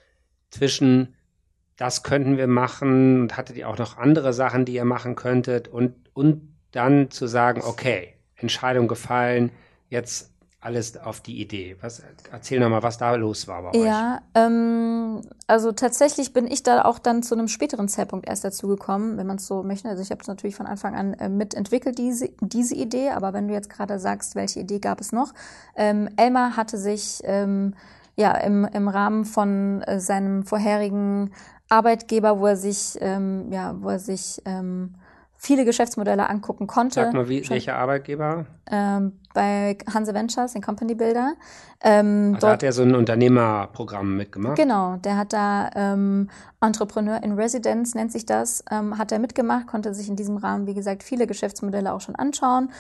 zwischen 0.51 1.15
das 1.77 2.03
könnten 2.03 2.37
wir 2.37 2.47
machen 2.47 3.23
und 3.23 3.37
hattet 3.37 3.57
ihr 3.57 3.69
auch 3.69 3.79
noch 3.79 3.97
andere 3.97 4.33
Sachen, 4.33 4.65
die 4.65 4.75
ihr 4.75 4.85
machen 4.85 5.17
könntet 5.17 5.67
und, 5.67 5.95
und 6.13 6.55
dann 6.71 7.11
zu 7.11 7.27
sagen, 7.27 7.63
okay, 7.65 8.15
Entscheidung 8.37 8.87
gefallen, 8.87 9.51
jetzt 9.89 10.34
alles 10.65 10.97
auf 10.97 11.21
die 11.21 11.41
Idee. 11.41 11.77
Was, 11.81 12.03
erzähl 12.33 12.59
nochmal, 12.59 12.83
was 12.83 12.97
da 12.97 13.15
los 13.15 13.47
war 13.47 13.63
bei 13.63 13.79
euch. 13.79 13.85
Ja, 13.87 14.23
ähm, 14.35 15.21
also 15.47 15.73
tatsächlich 15.73 16.33
bin 16.33 16.47
ich 16.47 16.63
da 16.63 16.85
auch 16.85 16.99
dann 16.99 17.23
zu 17.23 17.35
einem 17.35 17.49
späteren 17.49 17.87
Zeitpunkt 17.89 18.27
erst 18.29 18.45
dazu 18.45 18.69
gekommen, 18.69 19.19
wenn 19.19 19.27
man 19.27 19.37
es 19.37 19.47
so 19.47 19.63
möchte. 19.63 19.89
Also 19.89 20.03
ich 20.03 20.11
habe 20.11 20.23
es 20.23 20.27
natürlich 20.27 20.57
von 20.57 20.67
Anfang 20.67 20.95
an 20.95 21.15
äh, 21.15 21.29
mitentwickelt, 21.29 21.99
diese, 21.99 22.31
diese 22.41 22.75
Idee, 22.75 23.11
aber 23.11 23.35
wenn 23.35 23.47
du 23.47 23.55
jetzt 23.55 23.69
gerade 23.69 23.99
sagst, 23.99 24.37
welche 24.37 24.61
Idee 24.61 24.79
gab 24.79 25.01
es 25.01 25.13
noch? 25.13 25.35
Ähm, 25.77 26.09
Elmar 26.17 26.57
hatte 26.57 26.79
sich 26.79 27.21
ähm, 27.25 27.75
ja 28.17 28.33
im, 28.33 28.65
im 28.65 28.89
Rahmen 28.89 29.27
von 29.27 29.83
äh, 29.83 30.01
seinem 30.01 30.45
vorherigen 30.45 31.33
Arbeitgeber, 31.69 32.41
wo 32.41 32.47
er 32.47 32.57
sich, 32.57 32.97
ähm, 33.01 33.53
ja, 33.53 33.75
wo 33.81 33.91
er 33.91 33.99
sich 33.99 34.41
ähm, 34.47 34.95
viele 35.37 35.65
Geschäftsmodelle 35.65 36.29
angucken 36.29 36.67
konnte. 36.67 36.95
Sag 36.95 37.13
mal, 37.13 37.29
wie, 37.29 37.49
welcher 37.51 37.77
Arbeitgeber? 37.77 38.47
Ähm, 38.71 39.13
bei 39.35 39.77
Hanse 39.93 40.15
Ventures, 40.15 40.55
den 40.55 40.63
Company 40.63 40.95
Builder. 40.95 41.35
Ähm, 41.83 42.33
Ach, 42.37 42.41
da 42.41 42.51
hat 42.53 42.63
er 42.63 42.73
so 42.73 42.83
ein 42.83 42.95
Unternehmerprogramm 42.95 44.17
mitgemacht. 44.17 44.57
Genau, 44.57 44.97
der 44.97 45.19
hat 45.19 45.35
da 45.35 45.69
ähm, 45.75 46.31
Entrepreneur 46.63 47.23
in 47.23 47.35
Residence, 47.35 47.95
nennt 47.95 48.13
sich 48.13 48.25
das, 48.25 48.65
ähm, 48.71 48.97
hat 48.97 49.13
er 49.13 49.19
mitgemacht, 49.19 49.67
konnte 49.67 49.93
sich 49.93 50.09
in 50.09 50.17
diesem 50.17 50.39
Rahmen, 50.39 50.67
wie 50.67 50.75
gesagt, 50.75 51.03
viele 51.03 51.27
Geschäftsmodelle 51.27 51.93
auch 51.93 52.01
schon 52.01 52.15
anschauen 52.15 52.71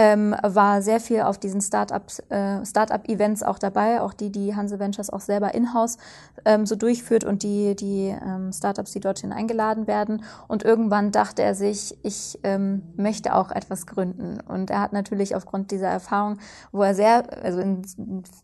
ähm, 0.00 0.34
war 0.42 0.80
sehr 0.80 0.98
viel 0.98 1.20
auf 1.20 1.36
diesen 1.36 1.60
äh, 1.60 2.64
Startup-Events 2.64 3.42
auch 3.42 3.58
dabei, 3.58 4.00
auch 4.00 4.14
die, 4.14 4.32
die 4.32 4.56
Hanse 4.56 4.78
Ventures 4.78 5.10
auch 5.10 5.20
selber 5.20 5.52
in-house 5.52 5.98
ähm, 6.46 6.64
so 6.64 6.74
durchführt 6.74 7.22
und 7.22 7.42
die, 7.42 7.76
die 7.76 8.16
ähm, 8.26 8.50
Startups, 8.50 8.92
die 8.92 9.00
dorthin 9.00 9.30
eingeladen 9.30 9.86
werden. 9.86 10.24
Und 10.48 10.62
irgendwann 10.62 11.12
dachte 11.12 11.42
er 11.42 11.54
sich, 11.54 11.98
ich 12.02 12.38
ähm, 12.44 12.80
möchte 12.96 13.34
auch 13.34 13.50
etwas 13.50 13.86
gründen. 13.86 14.40
Und 14.40 14.70
er 14.70 14.80
hat 14.80 14.94
natürlich 14.94 15.36
aufgrund 15.36 15.70
dieser 15.70 15.88
Erfahrung, 15.88 16.38
wo 16.72 16.82
er 16.82 16.94
sehr, 16.94 17.24
also 17.44 17.60
in 17.60 17.82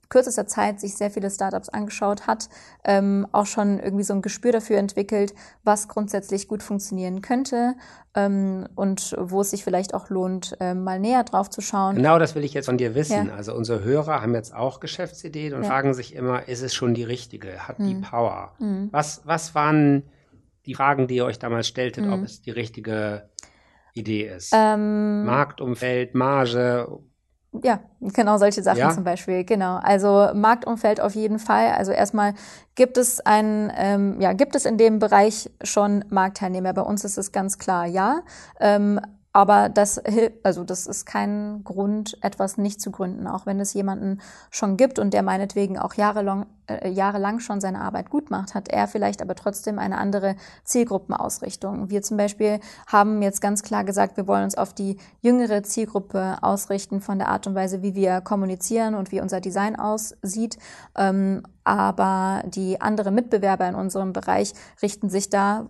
kürzester 0.08 0.46
Zeit 0.46 0.80
sich 0.80 0.96
sehr 0.96 1.10
viele 1.10 1.30
Startups 1.30 1.68
angeschaut 1.68 2.26
hat, 2.26 2.48
ähm, 2.84 3.26
auch 3.32 3.46
schon 3.46 3.78
irgendwie 3.78 4.04
so 4.04 4.14
ein 4.14 4.22
Gespür 4.22 4.52
dafür 4.52 4.78
entwickelt, 4.78 5.34
was 5.64 5.88
grundsätzlich 5.88 6.48
gut 6.48 6.62
funktionieren 6.62 7.22
könnte 7.22 7.74
ähm, 8.14 8.68
und 8.74 9.14
wo 9.18 9.40
es 9.40 9.50
sich 9.50 9.64
vielleicht 9.64 9.94
auch 9.94 10.08
lohnt, 10.08 10.56
äh, 10.60 10.74
mal 10.74 10.98
näher 10.98 11.24
drauf 11.24 11.50
zu 11.50 11.60
schauen. 11.60 11.96
Genau 11.96 12.18
das 12.18 12.34
will 12.34 12.44
ich 12.44 12.54
jetzt 12.54 12.66
von 12.66 12.78
dir 12.78 12.94
wissen. 12.94 13.28
Ja. 13.28 13.34
Also 13.34 13.54
unsere 13.54 13.82
Hörer 13.82 14.22
haben 14.22 14.34
jetzt 14.34 14.54
auch 14.54 14.80
Geschäftsideen 14.80 15.54
und 15.54 15.62
ja. 15.62 15.68
fragen 15.68 15.94
sich 15.94 16.14
immer, 16.14 16.48
ist 16.48 16.62
es 16.62 16.74
schon 16.74 16.94
die 16.94 17.04
richtige? 17.04 17.68
Hat 17.68 17.78
mhm. 17.78 17.88
die 17.88 17.94
Power? 17.96 18.54
Mhm. 18.58 18.88
Was, 18.92 19.22
was 19.24 19.54
waren 19.54 20.04
die 20.66 20.74
Fragen, 20.74 21.06
die 21.06 21.16
ihr 21.16 21.24
euch 21.24 21.38
damals 21.38 21.68
stelltet, 21.68 22.06
mhm. 22.06 22.12
ob 22.12 22.24
es 22.24 22.40
die 22.40 22.50
richtige 22.50 23.28
Idee 23.92 24.28
ist? 24.28 24.52
Ähm, 24.54 25.24
Marktumfeld, 25.24 26.14
Marge, 26.14 26.88
ja, 27.62 27.80
genau 28.00 28.38
solche 28.38 28.62
Sachen 28.62 28.78
ja? 28.78 28.90
zum 28.90 29.04
Beispiel, 29.04 29.44
genau. 29.44 29.76
Also 29.76 30.30
Marktumfeld 30.34 31.00
auf 31.00 31.14
jeden 31.14 31.38
Fall. 31.38 31.72
Also 31.72 31.92
erstmal 31.92 32.34
gibt 32.74 32.98
es 32.98 33.20
ein, 33.20 33.72
ähm, 33.76 34.20
ja, 34.20 34.32
gibt 34.32 34.54
es 34.54 34.64
in 34.64 34.78
dem 34.78 34.98
Bereich 34.98 35.50
schon 35.62 36.04
Marktteilnehmer. 36.10 36.72
Bei 36.72 36.82
uns 36.82 37.04
ist 37.04 37.18
es 37.18 37.32
ganz 37.32 37.58
klar, 37.58 37.86
ja. 37.86 38.20
Ähm, 38.60 39.00
aber 39.36 39.68
das 39.68 40.00
also 40.44 40.64
das 40.64 40.86
ist 40.86 41.04
kein 41.04 41.62
Grund, 41.62 42.16
etwas 42.22 42.56
nicht 42.56 42.80
zu 42.80 42.90
gründen, 42.90 43.26
auch 43.26 43.44
wenn 43.44 43.60
es 43.60 43.74
jemanden 43.74 44.22
schon 44.50 44.78
gibt 44.78 44.98
und 44.98 45.12
der 45.12 45.22
meinetwegen 45.22 45.78
auch 45.78 45.92
jahrelang, 45.92 46.46
äh, 46.68 46.88
jahrelang 46.88 47.38
schon 47.40 47.60
seine 47.60 47.82
Arbeit 47.82 48.08
gut 48.08 48.30
macht, 48.30 48.54
hat 48.54 48.68
er 48.68 48.88
vielleicht 48.88 49.20
aber 49.20 49.34
trotzdem 49.34 49.78
eine 49.78 49.98
andere 49.98 50.36
Zielgruppenausrichtung. 50.64 51.90
Wir 51.90 52.00
zum 52.00 52.16
Beispiel 52.16 52.60
haben 52.86 53.20
jetzt 53.20 53.42
ganz 53.42 53.62
klar 53.62 53.84
gesagt, 53.84 54.16
wir 54.16 54.26
wollen 54.26 54.44
uns 54.44 54.56
auf 54.56 54.72
die 54.72 54.96
jüngere 55.20 55.62
Zielgruppe 55.62 56.38
ausrichten 56.40 57.02
von 57.02 57.18
der 57.18 57.28
Art 57.28 57.46
und 57.46 57.54
Weise, 57.54 57.82
wie 57.82 57.94
wir 57.94 58.22
kommunizieren 58.22 58.94
und 58.94 59.12
wie 59.12 59.20
unser 59.20 59.42
Design 59.42 59.76
aussieht. 59.76 60.56
Ähm, 60.96 61.42
aber 61.62 62.42
die 62.46 62.80
anderen 62.80 63.14
Mitbewerber 63.14 63.68
in 63.68 63.74
unserem 63.74 64.14
Bereich 64.14 64.54
richten 64.80 65.10
sich 65.10 65.28
da 65.28 65.66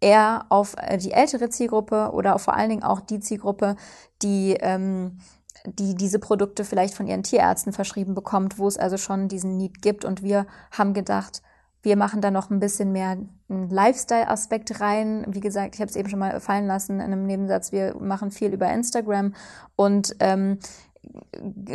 eher 0.00 0.46
auf 0.48 0.74
äh, 0.78 0.98
die 0.98 1.12
ältere 1.12 1.50
Zielgruppe 1.50 2.10
oder 2.12 2.38
vor 2.38 2.54
allen 2.54 2.70
Dingen 2.70 2.82
auch 2.82 3.00
die 3.00 3.20
Zielgruppe, 3.20 3.76
die, 4.22 4.56
ähm, 4.60 5.18
die 5.64 5.94
diese 5.94 6.18
Produkte 6.18 6.64
vielleicht 6.64 6.94
von 6.94 7.06
ihren 7.06 7.22
Tierärzten 7.22 7.72
verschrieben 7.72 8.14
bekommt, 8.14 8.58
wo 8.58 8.66
es 8.66 8.78
also 8.78 8.96
schon 8.96 9.28
diesen 9.28 9.56
Need 9.56 9.82
gibt. 9.82 10.04
Und 10.04 10.22
wir 10.22 10.46
haben 10.72 10.94
gedacht, 10.94 11.42
wir 11.82 11.96
machen 11.96 12.20
da 12.20 12.30
noch 12.30 12.50
ein 12.50 12.60
bisschen 12.60 12.92
mehr 12.92 13.10
einen 13.48 13.70
Lifestyle-Aspekt 13.70 14.80
rein. 14.80 15.24
Wie 15.28 15.40
gesagt, 15.40 15.74
ich 15.74 15.80
habe 15.80 15.88
es 15.88 15.96
eben 15.96 16.08
schon 16.08 16.18
mal 16.18 16.38
fallen 16.40 16.66
lassen 16.66 16.96
in 16.96 17.00
einem 17.00 17.26
Nebensatz. 17.26 17.72
Wir 17.72 17.96
machen 17.98 18.30
viel 18.30 18.52
über 18.52 18.70
Instagram 18.70 19.34
und 19.76 20.14
ähm, 20.20 20.58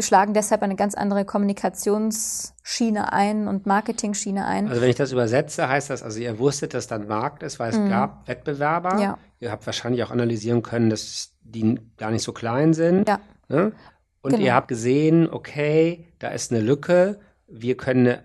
schlagen 0.01 0.33
deshalb 0.33 0.61
eine 0.61 0.75
ganz 0.75 0.95
andere 0.95 1.25
Kommunikationsschiene 1.25 3.11
ein 3.11 3.47
und 3.47 3.65
Marketing-Schiene 3.65 4.45
ein. 4.45 4.67
Also 4.67 4.81
wenn 4.81 4.89
ich 4.89 4.95
das 4.95 5.11
übersetze, 5.11 5.67
heißt 5.67 5.89
das, 5.89 6.03
also 6.03 6.19
ihr 6.19 6.37
wusstet, 6.37 6.73
dass 6.73 6.87
dann 6.87 7.07
Markt 7.07 7.43
ist, 7.43 7.59
weil 7.59 7.71
es 7.71 7.77
mm. 7.77 7.89
gab 7.89 8.27
Wettbewerber. 8.27 8.99
Ja. 9.01 9.17
Ihr 9.39 9.51
habt 9.51 9.65
wahrscheinlich 9.65 10.03
auch 10.03 10.11
analysieren 10.11 10.61
können, 10.61 10.89
dass 10.89 11.33
die 11.41 11.79
gar 11.97 12.11
nicht 12.11 12.23
so 12.23 12.33
klein 12.33 12.73
sind. 12.73 13.07
Ja. 13.07 13.19
Ne? 13.49 13.71
Und 14.21 14.31
genau. 14.31 14.43
ihr 14.43 14.53
habt 14.53 14.67
gesehen, 14.67 15.29
okay, 15.29 16.07
da 16.19 16.29
ist 16.29 16.51
eine 16.51 16.61
Lücke. 16.61 17.19
Wir 17.47 17.77
können 17.77 18.17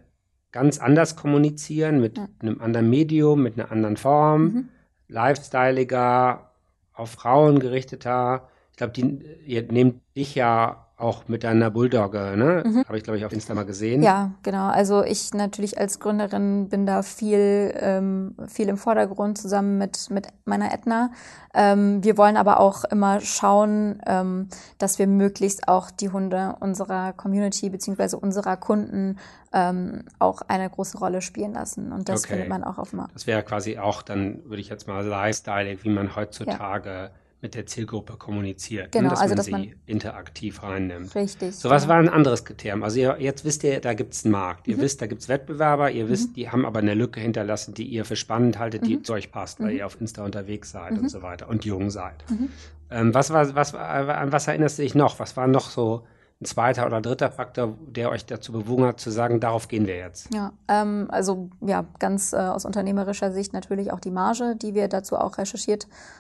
ganz 0.52 0.78
anders 0.78 1.16
kommunizieren 1.16 2.00
mit 2.00 2.18
ja. 2.18 2.28
einem 2.40 2.60
anderen 2.60 2.90
Medium, 2.90 3.42
mit 3.42 3.58
einer 3.58 3.70
anderen 3.72 3.96
Form, 3.96 4.42
mhm. 4.42 4.68
lifestyleiger, 5.08 6.50
auf 6.92 7.10
Frauen 7.10 7.60
gerichteter. 7.60 8.48
Ich 8.70 8.76
glaube, 8.76 9.00
ihr 9.46 9.62
nehmt 9.72 10.02
dich 10.16 10.34
ja 10.34 10.89
auch 11.00 11.28
mit 11.28 11.44
deiner 11.44 11.70
Bulldogge, 11.70 12.36
ne? 12.36 12.62
Mhm. 12.66 12.84
Habe 12.86 12.98
ich, 12.98 13.04
glaube 13.04 13.18
ich, 13.18 13.24
auf 13.24 13.32
Insta 13.32 13.54
mal 13.54 13.64
gesehen. 13.64 14.02
Ja, 14.02 14.32
genau. 14.42 14.68
Also 14.68 15.02
ich 15.02 15.32
natürlich 15.34 15.78
als 15.78 16.00
Gründerin 16.00 16.68
bin 16.68 16.86
da 16.86 17.02
viel, 17.02 17.72
ähm, 17.76 18.36
viel 18.46 18.68
im 18.68 18.76
Vordergrund 18.76 19.38
zusammen 19.38 19.78
mit, 19.78 20.10
mit 20.10 20.28
meiner 20.44 20.72
Edna. 20.72 21.10
Ähm, 21.54 22.04
wir 22.04 22.16
wollen 22.16 22.36
aber 22.36 22.60
auch 22.60 22.84
immer 22.84 23.20
schauen, 23.20 24.00
ähm, 24.06 24.48
dass 24.78 24.98
wir 24.98 25.06
möglichst 25.06 25.68
auch 25.68 25.90
die 25.90 26.10
Hunde 26.10 26.56
unserer 26.60 27.12
Community 27.12 27.70
beziehungsweise 27.70 28.18
unserer 28.18 28.56
Kunden 28.56 29.18
ähm, 29.52 30.04
auch 30.18 30.42
eine 30.46 30.70
große 30.70 30.98
Rolle 30.98 31.22
spielen 31.22 31.54
lassen. 31.54 31.92
Und 31.92 32.08
das 32.08 32.24
okay. 32.24 32.34
findet 32.34 32.48
man 32.48 32.62
auch 32.62 32.78
auf 32.78 32.90
dem 32.90 33.04
Das 33.12 33.26
wäre 33.26 33.42
quasi 33.42 33.78
auch 33.78 34.02
dann, 34.02 34.44
würde 34.44 34.60
ich 34.60 34.68
jetzt 34.68 34.86
mal 34.86 35.04
Lifestyle, 35.04 35.76
wie 35.82 35.90
man 35.90 36.14
heutzutage 36.14 36.90
ja 36.90 37.10
mit 37.42 37.54
der 37.54 37.66
Zielgruppe 37.66 38.16
kommuniziert, 38.16 38.94
ne? 38.94 39.00
genau, 39.00 39.04
ne? 39.04 39.10
dass 39.10 39.20
also, 39.20 39.30
man 39.30 39.36
dass 39.36 39.46
sie 39.46 39.52
man 39.52 39.74
interaktiv 39.86 40.62
reinnimmt. 40.62 41.14
Richtig. 41.14 41.56
So 41.56 41.70
was 41.70 41.84
ja. 41.84 41.88
war 41.88 41.96
ein 41.96 42.08
anderes 42.08 42.44
Kriterium. 42.44 42.82
Also 42.82 43.00
ihr, 43.00 43.16
jetzt 43.18 43.44
wisst 43.44 43.64
ihr, 43.64 43.80
da 43.80 43.94
gibt 43.94 44.14
es 44.14 44.24
einen 44.24 44.32
Markt. 44.32 44.68
Ihr 44.68 44.76
mhm. 44.76 44.82
wisst, 44.82 45.00
da 45.00 45.06
gibt 45.06 45.22
es 45.22 45.28
Wettbewerber. 45.28 45.90
Ihr 45.90 46.04
mhm. 46.04 46.08
wisst, 46.10 46.36
die 46.36 46.50
haben 46.50 46.66
aber 46.66 46.80
eine 46.80 46.94
Lücke 46.94 47.20
hinterlassen, 47.20 47.72
die 47.74 47.84
ihr 47.84 48.04
für 48.04 48.16
spannend 48.16 48.58
haltet, 48.58 48.86
die 48.86 48.96
mhm. 48.96 49.04
zu 49.04 49.14
euch 49.14 49.32
passt, 49.32 49.60
weil 49.60 49.72
mhm. 49.72 49.78
ihr 49.78 49.86
auf 49.86 50.00
Insta 50.00 50.24
unterwegs 50.24 50.70
seid 50.70 50.92
und 50.92 51.02
mhm. 51.02 51.08
so 51.08 51.22
weiter 51.22 51.48
und 51.48 51.64
jung 51.64 51.90
seid. 51.90 52.24
Mhm. 52.28 52.50
Ähm, 52.90 53.14
was 53.14 53.30
war, 53.32 53.54
was, 53.54 53.74
an 53.74 54.32
was 54.32 54.46
erinnerst 54.46 54.78
du 54.78 54.82
dich 54.82 54.94
noch? 54.94 55.18
Was 55.18 55.36
war 55.36 55.46
noch 55.46 55.70
so 55.70 56.04
ein 56.40 56.46
zweiter 56.46 56.86
oder 56.86 57.00
dritter 57.00 57.30
Faktor, 57.30 57.76
der 57.86 58.10
euch 58.10 58.24
dazu 58.24 58.52
bewogen 58.52 58.84
hat, 58.84 58.98
zu 59.00 59.10
sagen, 59.10 59.40
darauf 59.40 59.68
gehen 59.68 59.86
wir 59.86 59.96
jetzt? 59.96 60.32
Ja, 60.34 60.52
ähm, 60.68 61.06
also 61.10 61.50
ja, 61.60 61.84
ganz 61.98 62.32
äh, 62.32 62.36
aus 62.36 62.64
unternehmerischer 62.64 63.30
Sicht 63.30 63.52
natürlich 63.52 63.92
auch 63.92 64.00
die 64.00 64.10
Marge, 64.10 64.56
die 64.56 64.74
wir 64.74 64.88
dazu 64.88 65.16
auch 65.16 65.38
recherchiert 65.38 65.84
haben, 65.84 66.19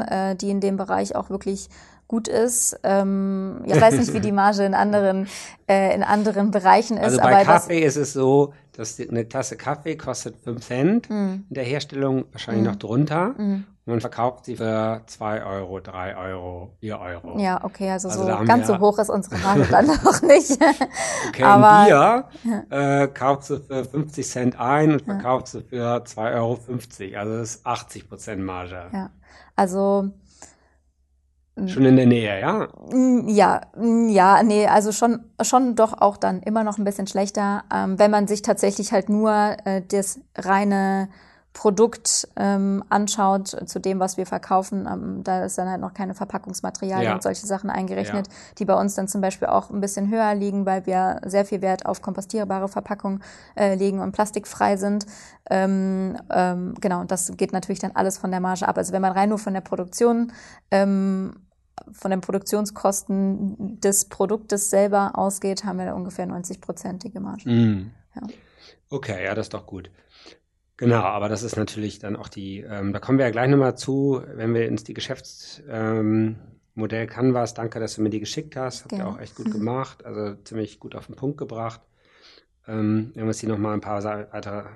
äh, 0.00 0.36
die 0.36 0.50
in 0.50 0.60
dem 0.60 0.76
Bereich 0.76 1.16
auch 1.16 1.30
wirklich 1.30 1.68
gut 2.08 2.26
ist. 2.26 2.80
Ähm, 2.82 3.60
ich 3.66 3.78
weiß 3.78 3.94
nicht, 3.94 4.12
wie 4.14 4.20
die 4.20 4.32
Marge 4.32 4.64
in 4.64 4.74
anderen, 4.74 5.28
äh, 5.68 5.94
in 5.94 6.02
anderen 6.02 6.50
Bereichen 6.50 6.96
ist. 6.96 7.04
Also 7.04 7.18
bei 7.18 7.44
Kaffee 7.44 7.80
ist 7.80 7.96
es 7.96 8.14
so, 8.14 8.54
dass 8.72 8.98
eine 8.98 9.28
Tasse 9.28 9.56
Kaffee 9.56 9.96
kostet 9.96 10.36
5 10.42 10.66
Cent, 10.66 11.10
mm. 11.10 11.12
in 11.12 11.44
der 11.50 11.64
Herstellung 11.64 12.24
wahrscheinlich 12.32 12.64
mm. 12.64 12.68
noch 12.68 12.76
drunter. 12.76 13.34
Mm. 13.36 13.64
Man 13.84 14.00
verkauft 14.00 14.44
sie 14.44 14.56
für 14.56 15.02
2 15.06 15.44
Euro, 15.44 15.80
3 15.80 16.16
Euro, 16.16 16.76
4 16.80 17.00
Euro. 17.00 17.38
Ja, 17.38 17.64
okay, 17.64 17.90
also, 17.90 18.08
also 18.08 18.26
so 18.26 18.44
ganz 18.44 18.66
so 18.66 18.78
hoch 18.78 18.98
ist 18.98 19.08
unsere 19.08 19.38
Marge 19.38 19.66
dann 19.70 19.86
noch 20.04 20.22
nicht. 20.22 20.58
Okay, 21.28 21.42
Aber, 21.42 21.70
ein 21.70 21.86
Bier 21.86 22.24
ja. 22.70 23.02
äh, 23.02 23.08
kauft 23.08 23.44
sie 23.44 23.58
für 23.60 23.84
50 23.84 24.28
Cent 24.28 24.60
ein 24.60 24.92
und 24.92 25.02
verkauft 25.02 25.48
sie 25.48 25.62
für 25.62 26.04
2,50 26.04 26.34
Euro. 26.34 27.18
Also 27.18 27.38
das 27.38 27.54
ist 27.54 27.66
80 27.66 28.08
Prozent 28.08 28.42
Marge. 28.42 28.90
Ja, 28.92 29.10
also 29.56 30.10
Schon 31.66 31.84
in 31.84 31.96
der 31.96 32.06
Nähe, 32.06 32.40
ja? 32.40 32.68
Ja, 33.26 33.60
ja, 34.08 34.42
nee, 34.42 34.66
also 34.66 34.92
schon, 34.92 35.20
schon 35.40 35.74
doch 35.74 36.00
auch 36.00 36.16
dann 36.16 36.40
immer 36.42 36.64
noch 36.64 36.78
ein 36.78 36.84
bisschen 36.84 37.06
schlechter, 37.06 37.64
ähm, 37.74 37.98
wenn 37.98 38.10
man 38.10 38.26
sich 38.26 38.42
tatsächlich 38.42 38.92
halt 38.92 39.08
nur 39.08 39.56
äh, 39.64 39.82
das 39.88 40.20
reine 40.36 41.08
Produkt 41.58 42.28
ähm, 42.36 42.84
anschaut 42.88 43.48
zu 43.48 43.80
dem, 43.80 43.98
was 43.98 44.16
wir 44.16 44.26
verkaufen, 44.26 44.86
ähm, 44.88 45.24
da 45.24 45.44
ist 45.44 45.58
dann 45.58 45.68
halt 45.68 45.80
noch 45.80 45.92
keine 45.92 46.14
Verpackungsmaterialien 46.14 47.08
ja. 47.08 47.14
und 47.14 47.22
solche 47.24 47.46
Sachen 47.48 47.68
eingerechnet, 47.68 48.28
ja. 48.28 48.32
die 48.58 48.64
bei 48.64 48.74
uns 48.74 48.94
dann 48.94 49.08
zum 49.08 49.20
Beispiel 49.20 49.48
auch 49.48 49.70
ein 49.70 49.80
bisschen 49.80 50.08
höher 50.08 50.34
liegen, 50.36 50.66
weil 50.66 50.86
wir 50.86 51.20
sehr 51.24 51.44
viel 51.44 51.60
Wert 51.60 51.84
auf 51.84 52.00
kompostierbare 52.00 52.68
Verpackung 52.68 53.18
äh, 53.56 53.74
legen 53.74 53.98
und 53.98 54.12
plastikfrei 54.12 54.76
sind. 54.76 55.06
Ähm, 55.50 56.16
ähm, 56.30 56.74
genau, 56.80 57.02
das 57.02 57.32
geht 57.36 57.52
natürlich 57.52 57.80
dann 57.80 57.92
alles 57.94 58.18
von 58.18 58.30
der 58.30 58.38
Marge 58.38 58.68
ab. 58.68 58.78
Also 58.78 58.92
wenn 58.92 59.02
man 59.02 59.12
rein 59.12 59.30
nur 59.30 59.38
von 59.38 59.54
der 59.54 59.62
Produktion 59.62 60.32
ähm, 60.70 61.34
von 61.92 62.10
den 62.10 62.20
Produktionskosten 62.20 63.80
des 63.80 64.06
Produktes 64.06 64.70
selber 64.70 65.12
ausgeht, 65.14 65.64
haben 65.64 65.78
wir 65.78 65.86
da 65.86 65.94
ungefähr 65.94 66.26
90-prozentige 66.26 67.20
Marge. 67.20 67.48
Mm. 67.48 67.90
Ja. 68.14 68.22
Okay, 68.90 69.24
ja, 69.24 69.34
das 69.34 69.46
ist 69.46 69.54
doch 69.54 69.66
gut. 69.66 69.90
Genau, 70.76 71.00
aber 71.00 71.28
das 71.28 71.42
ist 71.42 71.56
natürlich 71.56 71.98
dann 71.98 72.14
auch 72.14 72.28
die, 72.28 72.60
ähm, 72.60 72.92
da 72.92 73.00
kommen 73.00 73.18
wir 73.18 73.26
ja 73.26 73.32
gleich 73.32 73.50
nochmal 73.50 73.76
zu, 73.76 74.22
wenn 74.34 74.54
wir 74.54 74.66
ins 74.68 74.84
die 74.84 74.94
Geschäftsmodell 74.94 76.36
ähm, 76.76 77.08
Canvas, 77.08 77.54
danke, 77.54 77.80
dass 77.80 77.96
du 77.96 78.02
mir 78.02 78.10
die 78.10 78.20
geschickt 78.20 78.54
hast, 78.54 78.84
habt 78.84 78.92
ihr 78.92 79.06
auch 79.06 79.18
echt 79.18 79.34
gut 79.34 79.50
gemacht, 79.50 80.04
also 80.04 80.36
ziemlich 80.44 80.78
gut 80.78 80.94
auf 80.94 81.06
den 81.06 81.16
Punkt 81.16 81.36
gebracht. 81.36 81.80
Ähm, 82.68 83.10
wenn 83.14 83.24
wir 83.24 83.28
uns 83.28 83.40
hier 83.40 83.48
nochmal 83.48 83.74
ein 83.74 83.80
paar 83.80 84.04
weitere 84.04 84.66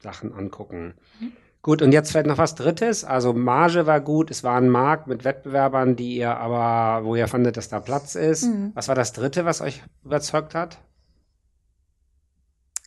Sachen 0.00 0.32
angucken. 0.32 0.94
Mhm. 1.20 1.32
Gut, 1.62 1.82
und 1.82 1.92
jetzt 1.92 2.10
vielleicht 2.10 2.26
noch 2.26 2.38
was 2.38 2.54
Drittes. 2.54 3.04
Also 3.04 3.34
Marge 3.34 3.86
war 3.86 4.00
gut, 4.00 4.30
es 4.30 4.42
war 4.42 4.56
ein 4.56 4.70
Markt 4.70 5.06
mit 5.06 5.24
Wettbewerbern, 5.24 5.94
die 5.94 6.16
ihr 6.16 6.36
aber, 6.36 7.04
wo 7.04 7.14
ihr 7.14 7.28
fandet, 7.28 7.58
dass 7.58 7.68
da 7.68 7.80
Platz 7.80 8.14
ist. 8.14 8.44
Mhm. 8.44 8.72
Was 8.74 8.88
war 8.88 8.94
das 8.94 9.12
Dritte, 9.12 9.44
was 9.44 9.60
euch 9.60 9.82
überzeugt 10.02 10.54
hat? 10.54 10.78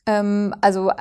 Ähm, 0.07 0.55
also, 0.61 0.91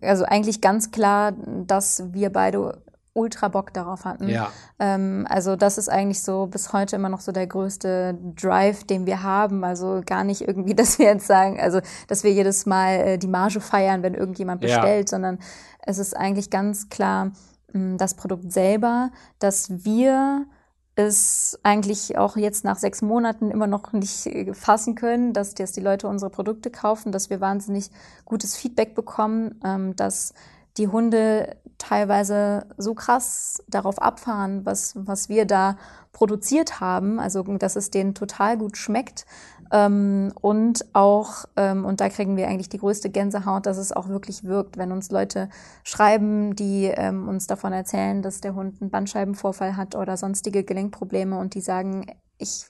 also 0.00 0.24
eigentlich 0.24 0.62
ganz 0.62 0.90
klar, 0.90 1.32
dass 1.66 2.14
wir 2.14 2.30
beide 2.30 2.82
ultra 3.14 3.48
Bock 3.48 3.72
darauf 3.72 4.04
hatten. 4.04 4.28
Ja. 4.28 4.50
Ähm, 4.78 5.26
also 5.28 5.56
das 5.56 5.78
ist 5.78 5.88
eigentlich 5.88 6.22
so 6.22 6.46
bis 6.46 6.72
heute 6.72 6.96
immer 6.96 7.08
noch 7.08 7.20
so 7.20 7.32
der 7.32 7.46
größte 7.46 8.18
Drive, 8.36 8.84
den 8.84 9.06
wir 9.06 9.22
haben. 9.22 9.64
Also 9.64 10.02
gar 10.04 10.24
nicht 10.24 10.42
irgendwie, 10.42 10.74
dass 10.74 10.98
wir 10.98 11.06
jetzt 11.06 11.26
sagen, 11.26 11.60
also 11.60 11.80
dass 12.08 12.24
wir 12.24 12.32
jedes 12.32 12.66
Mal 12.66 12.94
äh, 12.94 13.18
die 13.18 13.28
Marge 13.28 13.60
feiern, 13.60 14.02
wenn 14.02 14.14
irgendjemand 14.14 14.60
bestellt, 14.60 15.10
ja. 15.10 15.16
sondern 15.16 15.38
es 15.84 15.98
ist 15.98 16.16
eigentlich 16.16 16.50
ganz 16.50 16.88
klar 16.88 17.32
mh, 17.72 17.96
das 17.96 18.14
Produkt 18.14 18.52
selber, 18.52 19.10
dass 19.38 19.84
wir 19.84 20.46
es 20.94 21.58
eigentlich 21.62 22.18
auch 22.18 22.36
jetzt 22.36 22.64
nach 22.64 22.76
sechs 22.76 23.00
Monaten 23.00 23.50
immer 23.50 23.66
noch 23.66 23.92
nicht 23.92 24.26
äh, 24.26 24.54
fassen 24.54 24.94
können, 24.94 25.32
dass, 25.32 25.54
dass 25.54 25.72
die 25.72 25.80
Leute 25.80 26.06
unsere 26.06 26.30
Produkte 26.30 26.70
kaufen, 26.70 27.12
dass 27.12 27.30
wir 27.30 27.40
wahnsinnig 27.40 27.90
gutes 28.24 28.56
Feedback 28.56 28.94
bekommen, 28.94 29.60
ähm, 29.64 29.96
dass 29.96 30.34
die 30.76 30.88
Hunde 30.88 31.56
teilweise 31.78 32.66
so 32.78 32.94
krass 32.94 33.62
darauf 33.68 34.00
abfahren, 34.00 34.64
was, 34.64 34.94
was 34.96 35.28
wir 35.28 35.46
da 35.46 35.76
produziert 36.12 36.80
haben, 36.80 37.18
also 37.18 37.42
dass 37.42 37.76
es 37.76 37.90
denen 37.90 38.14
total 38.14 38.56
gut 38.56 38.76
schmeckt. 38.76 39.26
Ähm, 39.72 40.32
und 40.40 40.84
auch, 40.92 41.46
ähm, 41.56 41.84
und 41.84 42.00
da 42.00 42.10
kriegen 42.10 42.36
wir 42.36 42.46
eigentlich 42.46 42.68
die 42.68 42.78
größte 42.78 43.08
Gänsehaut, 43.10 43.64
dass 43.64 43.78
es 43.78 43.90
auch 43.90 44.08
wirklich 44.08 44.44
wirkt, 44.44 44.76
wenn 44.76 44.92
uns 44.92 45.10
Leute 45.10 45.48
schreiben, 45.82 46.54
die 46.54 46.84
ähm, 46.84 47.26
uns 47.28 47.46
davon 47.46 47.72
erzählen, 47.72 48.20
dass 48.20 48.42
der 48.42 48.54
Hund 48.54 48.80
einen 48.80 48.90
Bandscheibenvorfall 48.90 49.76
hat 49.76 49.96
oder 49.96 50.16
sonstige 50.18 50.62
Gelenkprobleme 50.62 51.38
und 51.38 51.54
die 51.54 51.62
sagen, 51.62 52.06
ich 52.36 52.66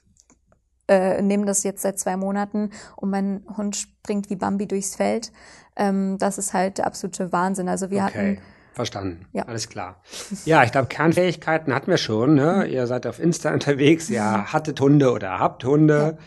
äh, 0.87 1.21
nehme 1.21 1.45
das 1.45 1.63
jetzt 1.63 1.81
seit 1.81 1.99
zwei 1.99 2.15
Monaten 2.17 2.71
und 2.95 3.09
mein 3.09 3.45
Hund 3.57 3.75
springt 3.75 4.29
wie 4.29 4.35
Bambi 4.35 4.67
durchs 4.67 4.95
Feld. 4.95 5.31
Ähm, 5.75 6.17
das 6.17 6.37
ist 6.37 6.53
halt 6.53 6.77
der 6.77 6.87
absolute 6.87 7.31
Wahnsinn. 7.31 7.69
Also 7.69 7.89
wir 7.89 8.03
okay. 8.03 8.37
hatten 8.37 8.37
Verstanden. 8.73 9.27
Ja. 9.33 9.43
Alles 9.43 9.69
klar. 9.69 10.01
Ja, 10.45 10.63
ich 10.63 10.71
glaube, 10.71 10.87
Kernfähigkeiten 10.87 11.73
hatten 11.73 11.91
wir 11.91 11.97
schon. 11.97 12.33
Ne? 12.33 12.65
Ihr 12.65 12.87
seid 12.87 13.05
auf 13.05 13.19
Insta 13.19 13.53
unterwegs, 13.53 14.09
ihr 14.09 14.51
hattet 14.51 14.81
Hunde 14.81 15.11
oder 15.11 15.39
habt 15.39 15.63
Hunde. 15.63 16.17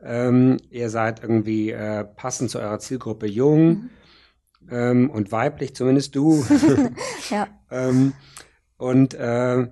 Ähm, 0.00 0.58
ihr 0.70 0.88
seid 0.88 1.22
irgendwie 1.22 1.70
äh, 1.72 2.04
passend 2.04 2.50
zu 2.50 2.60
eurer 2.60 2.78
Zielgruppe 2.78 3.26
jung 3.26 3.90
ähm, 4.70 5.10
und 5.10 5.32
weiblich, 5.32 5.74
zumindest 5.74 6.14
du. 6.14 6.44
Ja. 7.30 7.48
ähm, 7.72 8.12
und 8.76 9.14
äh, 9.14 9.66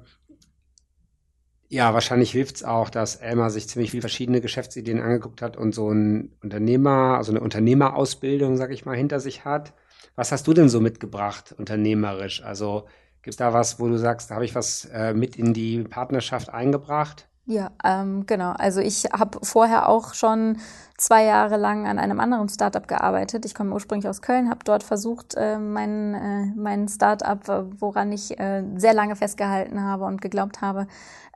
ja, 1.74 1.92
wahrscheinlich 1.92 2.30
hilft 2.30 2.56
es 2.56 2.64
auch, 2.64 2.88
dass 2.88 3.16
Elmar 3.16 3.50
sich 3.50 3.68
ziemlich 3.68 3.90
viele 3.90 4.02
verschiedene 4.02 4.40
Geschäftsideen 4.40 5.00
angeguckt 5.00 5.42
hat 5.42 5.56
und 5.56 5.74
so 5.74 5.90
ein 5.90 6.30
Unternehmer, 6.40 7.16
also 7.18 7.32
eine 7.32 7.40
Unternehmerausbildung, 7.40 8.56
sag 8.56 8.70
ich 8.70 8.84
mal, 8.84 8.96
hinter 8.96 9.18
sich 9.18 9.44
hat. 9.44 9.72
Was 10.14 10.30
hast 10.30 10.46
du 10.46 10.52
denn 10.54 10.68
so 10.68 10.80
mitgebracht, 10.80 11.52
unternehmerisch? 11.58 12.44
Also 12.44 12.86
gibt 13.22 13.32
es 13.32 13.38
da 13.38 13.52
was, 13.52 13.80
wo 13.80 13.88
du 13.88 13.98
sagst, 13.98 14.30
da 14.30 14.36
habe 14.36 14.44
ich 14.44 14.54
was 14.54 14.84
äh, 14.84 15.14
mit 15.14 15.34
in 15.34 15.52
die 15.52 15.82
Partnerschaft 15.82 16.48
eingebracht? 16.48 17.28
Ja, 17.46 17.72
ähm, 17.84 18.24
genau. 18.26 18.52
Also 18.52 18.80
ich 18.80 19.04
habe 19.12 19.38
vorher 19.42 19.88
auch 19.90 20.14
schon 20.14 20.56
zwei 20.96 21.24
Jahre 21.24 21.58
lang 21.58 21.86
an 21.86 21.98
einem 21.98 22.18
anderen 22.18 22.48
Startup 22.48 22.88
gearbeitet. 22.88 23.44
Ich 23.44 23.54
komme 23.54 23.74
ursprünglich 23.74 24.08
aus 24.08 24.22
Köln, 24.22 24.48
habe 24.48 24.60
dort 24.64 24.82
versucht, 24.82 25.34
äh, 25.36 25.58
mein, 25.58 26.14
äh, 26.14 26.46
mein 26.56 26.88
Startup, 26.88 27.46
äh, 27.48 27.64
woran 27.78 28.12
ich 28.12 28.38
äh, 28.40 28.64
sehr 28.76 28.94
lange 28.94 29.14
festgehalten 29.14 29.82
habe 29.82 30.04
und 30.04 30.22
geglaubt 30.22 30.62
habe, 30.62 30.86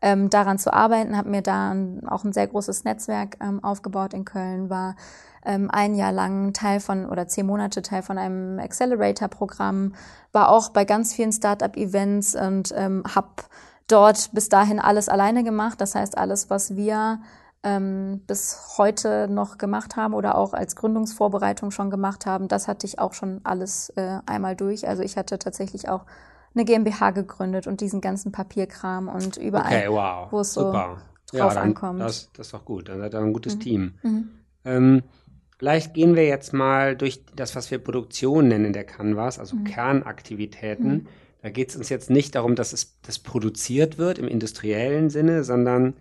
ähm, 0.01 0.31
daran 0.31 0.59
zu 0.59 0.73
arbeiten, 0.73 1.15
habe 1.15 1.29
mir 1.29 1.43
da 1.43 1.75
auch 2.07 2.25
ein 2.25 2.33
sehr 2.33 2.47
großes 2.47 2.85
Netzwerk 2.85 3.37
ähm, 3.43 3.63
aufgebaut 3.63 4.15
in 4.15 4.25
Köln, 4.25 4.71
war 4.71 4.97
ähm, 5.45 5.71
ein 5.71 5.95
Jahr 5.95 6.13
lang 6.13 6.55
Teil 6.55 6.81
von 6.81 7.05
oder 7.05 7.29
zehn 7.29 7.45
Monate 7.45 7.83
Teil 7.83 8.03
von 8.03 8.17
einem 8.17 8.59
Accelerator-Programm, 8.61 9.95
war 10.33 10.49
auch 10.49 10.71
bei 10.71 10.87
ganz 10.87 11.13
vielen 11.13 11.33
Startup-Events 11.33 12.35
und 12.35 12.73
ähm, 12.75 13.03
habe 13.15 13.29
dort 13.89 14.31
bis 14.33 14.49
dahin 14.49 14.79
alles 14.79 15.09
alleine 15.09 15.43
gemacht. 15.45 15.81
Das 15.81 15.95
heißt, 15.95 16.17
alles, 16.17 16.51
was 16.51 16.77
wir 16.77 17.21
ähm, 17.65 18.21
bis 18.27 18.77
heute 18.79 19.27
noch 19.29 19.59
gemacht 19.59 19.97
haben 19.97 20.15
oder 20.15 20.37
auch 20.39 20.53
als 20.53 20.77
Gründungsvorbereitung 20.77 21.71
schon 21.73 21.91
gemacht 21.91 22.25
haben, 22.27 22.47
das 22.49 22.69
hatte 22.69 22.87
ich 22.87 22.99
auch 23.01 23.15
schon 23.15 23.41
alles 23.43 23.91
äh, 23.97 24.19
einmal 24.27 24.55
durch. 24.55 24.87
Also 24.87 25.03
ich 25.03 25.17
hatte 25.17 25.39
tatsächlich 25.39 25.89
auch 25.89 26.05
eine 26.55 26.65
GmbH 26.65 27.11
gegründet 27.11 27.67
und 27.67 27.81
diesen 27.81 28.01
ganzen 28.01 28.33
Papierkram 28.33 29.09
und 29.09 29.37
überall, 29.37 29.67
Okay, 29.67 29.89
wow. 29.91 30.33
wo 30.33 30.41
es 30.41 30.55
so 30.55 30.63
Super. 30.67 31.03
drauf 31.33 31.55
dann, 31.55 31.63
ankommt. 31.65 32.01
Das, 32.01 32.31
das 32.33 32.47
ist 32.47 32.55
doch 32.55 32.65
gut. 32.65 32.89
Dann 32.89 33.01
seid 33.01 33.15
ihr 33.15 33.21
ein 33.21 33.33
gutes 33.33 33.59
Team. 33.59 33.95
Mhm. 34.03 34.29
Ähm, 34.65 35.03
vielleicht 35.59 35.95
gehen 35.95 36.15
wir 36.15 36.27
jetzt 36.27 36.53
mal 36.53 36.97
durch 36.97 37.25
das, 37.35 37.55
was 37.57 37.71
wir 37.71 37.79
Produktion 37.79 38.49
nennen 38.49 38.67
in 38.67 38.73
der 38.73 38.85
Canvas, 38.85 39.39
also 39.39 39.57
Mhm. 39.57 39.65
Kernaktivitäten. 39.65 41.09
Da 41.41 41.51
geht 41.51 41.71
es 41.71 41.77
uns 41.77 41.89
jetzt 41.89 42.11
nicht 42.11 42.35
darum, 42.35 42.55
dass 42.57 42.73
es 42.73 42.99
das 43.03 43.19
produziert 43.19 43.99
wird 43.99 44.19
im 44.19 44.27
industriellen 44.29 45.09
Sinne, 45.11 45.45
sondern 45.45 45.95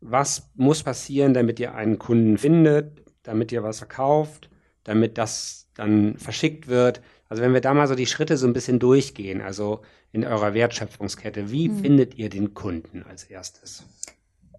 was 0.00 0.50
muss 0.54 0.82
passieren, 0.82 1.34
damit 1.34 1.58
ihr 1.60 1.74
einen 1.74 1.98
Kunden 1.98 2.38
findet, 2.38 3.02
damit 3.22 3.50
ihr 3.52 3.62
was 3.62 3.78
verkauft, 3.78 4.50
damit 4.84 5.18
das 5.18 5.68
dann 5.74 6.16
verschickt 6.18 6.68
wird. 6.68 7.00
Also 7.28 7.42
wenn 7.42 7.54
wir 7.54 7.60
da 7.60 7.74
mal 7.74 7.88
so 7.88 7.94
die 7.94 8.06
Schritte 8.06 8.36
so 8.36 8.46
ein 8.46 8.52
bisschen 8.52 8.78
durchgehen, 8.78 9.40
also 9.40 9.80
in 10.12 10.24
eurer 10.24 10.54
Wertschöpfungskette, 10.54 11.50
wie 11.50 11.68
Mhm. 11.68 11.78
findet 11.78 12.14
ihr 12.16 12.28
den 12.28 12.54
Kunden 12.54 13.02
als 13.02 13.24
erstes? 13.24 13.84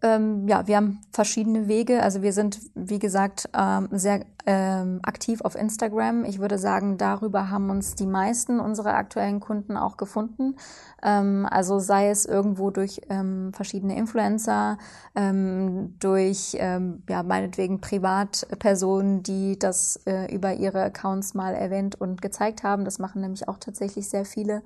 Ähm, 0.02 0.48
ja, 0.48 0.68
wir 0.68 0.78
haben 0.78 1.02
verschiedene 1.12 1.68
Wege. 1.68 2.04
Also 2.04 2.22
wir 2.22 2.34
sind, 2.34 2.60
wie 2.76 3.00
gesagt, 3.00 3.50
ähm, 3.58 3.88
sehr 3.92 4.26
ähm, 4.46 5.00
aktiv 5.04 5.42
auf 5.42 5.56
Instagram. 5.56 6.26
Ich 6.26 6.40
würde 6.40 6.58
sagen, 6.58 6.98
darüber 6.98 7.50
haben 7.50 7.70
uns 7.70 7.96
die 7.96 8.06
meisten 8.06 8.60
unserer 8.60 8.96
aktuellen 8.96 9.40
Kunden 9.40 9.78
auch 9.78 9.98
gefunden. 9.98 10.56
Ähm, 11.02 11.48
also 11.50 11.80
sei 11.80 12.10
es 12.10 12.26
irgendwo 12.26 12.70
durch 12.70 13.02
ähm, 13.10 13.52
verschiedene 13.54 13.98
Influencer, 13.98 14.78
ähm, 15.16 15.96
durch 16.00 16.54
ja 16.54 17.24
meinetwegen 17.24 17.82
Privatpersonen, 17.82 19.24
die 19.24 19.58
das 19.58 20.00
äh, 20.06 20.34
über 20.34 20.54
ihre 20.54 20.84
Accounts 20.84 21.34
mal 21.34 21.54
erwähnt 21.54 22.00
und 22.00 22.22
gezeigt 22.22 22.64
haben. 22.64 22.86
Das 22.86 23.00
machen 23.00 23.22
nämlich 23.22 23.48
auch 23.48 23.58
tatsächlich 23.58 24.10
sehr 24.10 24.26
viele. 24.26 24.62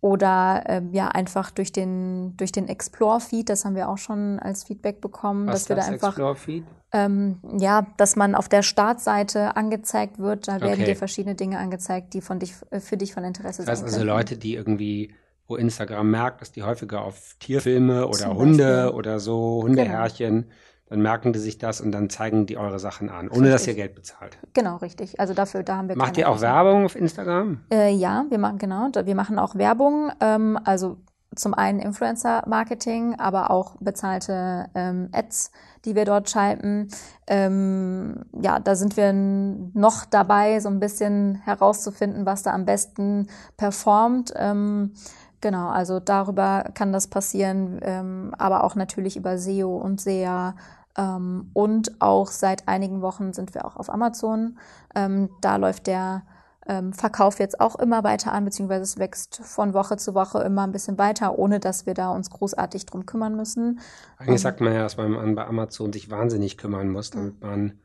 Oder 0.00 0.62
ähm, 0.66 0.92
ja 0.92 1.08
einfach 1.08 1.50
durch 1.50 1.72
den 1.72 2.36
durch 2.36 2.52
den 2.52 2.68
Explore-Feed, 2.68 3.48
das 3.48 3.64
haben 3.64 3.74
wir 3.74 3.88
auch 3.88 3.98
schon 3.98 4.38
als 4.38 4.64
Feedback 4.64 5.00
bekommen, 5.00 5.48
Was 5.48 5.64
dass 5.64 5.68
wir 5.70 5.76
da 5.76 5.82
einfach 5.82 6.08
Explore-Feed? 6.08 6.64
ähm, 6.92 7.40
ja, 7.58 7.86
dass 7.98 8.16
man 8.16 8.34
auf 8.34 8.48
der 8.48 8.62
Startseite 8.62 9.56
angezeigt 9.56 10.18
wird, 10.18 10.48
da 10.48 10.62
werden 10.62 10.72
Okay. 10.74 10.84
dir 10.84 10.96
verschiedene 10.96 11.34
Dinge 11.34 11.58
angezeigt, 11.58 12.14
die 12.14 12.20
von 12.20 12.38
dich 12.38 12.54
äh, 12.70 12.80
für 12.80 12.96
dich 12.96 13.12
von 13.12 13.24
Interesse 13.24 13.62
Das 13.62 13.68
heißt 13.68 13.80
sein 13.80 13.86
also 13.86 13.96
könnten. 13.98 14.06
Leute, 14.06 14.36
die 14.38 14.54
irgendwie, 14.54 15.14
wo 15.48 15.56
Instagram 15.56 16.10
merkt, 16.10 16.40
dass 16.42 16.52
die 16.52 16.62
häufiger 16.62 17.02
auf 17.02 17.34
Tierfilme 17.40 18.06
oder 18.06 18.30
Zum 18.30 18.36
Hunde 18.36 18.56
Beispiel. 18.64 18.74
Genau. 18.86 18.96
oder 18.98 19.20
so, 19.20 19.62
Hundeherrchen, 19.64 20.50
dann 20.88 21.00
merken 21.02 21.32
die 21.32 21.38
sich 21.38 21.58
das 21.58 21.80
und 21.80 21.92
dann 21.92 22.08
zeigen 22.10 22.46
die 22.46 22.56
eure 22.56 22.78
Sachen 22.78 23.10
an, 23.10 23.28
ohne 23.28 23.50
dass 23.50 23.62
ihr 23.62 23.68
Richtig. 23.68 23.76
Geld 23.76 23.94
bezahlt. 23.94 24.38
Genau, 24.54 24.76
richtig. 24.76 25.20
Also 25.20 25.34
dafür, 25.34 25.62
da 25.62 25.76
haben 25.76 25.88
wir 25.88 25.96
Macht 25.96 26.16
ihr 26.16 26.28
auch 26.28 26.32
Kosten. 26.32 26.46
Werbung 26.46 26.84
auf 26.84 26.96
Instagram? 26.96 27.60
Äh, 27.72 27.92
ja, 27.92 28.24
wir 28.28 28.38
machen 28.38 28.58
genau, 28.58 28.88
wir 28.94 29.14
machen 29.14 29.38
auch 29.38 29.54
Werbung, 29.54 30.10
ähm, 30.20 30.58
also 30.64 30.96
zum 31.36 31.54
einen 31.54 31.78
Influencer-Marketing, 31.78 33.16
aber 33.18 33.50
auch 33.50 33.76
bezahlte 33.80 34.66
ähm, 34.74 35.08
Ads, 35.12 35.52
die 35.84 35.94
wir 35.94 36.04
dort 36.04 36.30
schalten. 36.30 36.88
Ähm, 37.26 38.24
ja, 38.40 38.58
da 38.58 38.74
sind 38.74 38.96
wir 38.96 39.12
noch 39.12 40.04
dabei, 40.06 40.60
so 40.60 40.68
ein 40.68 40.80
bisschen 40.80 41.36
herauszufinden, 41.44 42.26
was 42.26 42.42
da 42.42 42.52
am 42.52 42.64
besten 42.64 43.28
performt. 43.56 44.32
Ähm, 44.36 44.94
genau, 45.40 45.68
also 45.68 46.00
darüber 46.00 46.64
kann 46.74 46.92
das 46.92 47.06
passieren, 47.06 47.78
ähm, 47.82 48.34
aber 48.38 48.64
auch 48.64 48.74
natürlich 48.74 49.16
über 49.16 49.38
SEO 49.38 49.76
und 49.76 50.00
SEA. 50.00 50.54
Ähm, 50.98 51.50
und 51.54 52.00
auch 52.02 52.28
seit 52.28 52.68
einigen 52.68 53.00
Wochen 53.02 53.32
sind 53.32 53.54
wir 53.54 53.64
auch 53.64 53.76
auf 53.76 53.88
Amazon. 53.90 54.58
Ähm, 54.94 55.30
da 55.40 55.56
läuft 55.56 55.86
der 55.86 56.24
ähm, 56.66 56.92
Verkauf 56.92 57.38
jetzt 57.38 57.60
auch 57.60 57.76
immer 57.76 58.04
weiter 58.04 58.32
an, 58.32 58.44
beziehungsweise 58.44 58.82
es 58.82 58.98
wächst 58.98 59.40
von 59.42 59.72
Woche 59.74 59.96
zu 59.96 60.14
Woche 60.14 60.40
immer 60.42 60.64
ein 60.64 60.72
bisschen 60.72 60.98
weiter, 60.98 61.38
ohne 61.38 61.60
dass 61.60 61.86
wir 61.86 61.94
da 61.94 62.10
uns 62.10 62.30
großartig 62.30 62.84
drum 62.86 63.06
kümmern 63.06 63.36
müssen. 63.36 63.80
Eigentlich 64.18 64.40
Ähm. 64.40 64.42
sagt 64.42 64.60
man 64.60 64.74
ja, 64.74 64.82
dass 64.82 64.96
man 64.98 65.34
bei 65.34 65.46
Amazon 65.46 65.92
sich 65.92 66.10
wahnsinnig 66.10 66.58
kümmern 66.58 66.90
muss, 66.90 67.10
damit 67.10 67.40
man 67.40 67.80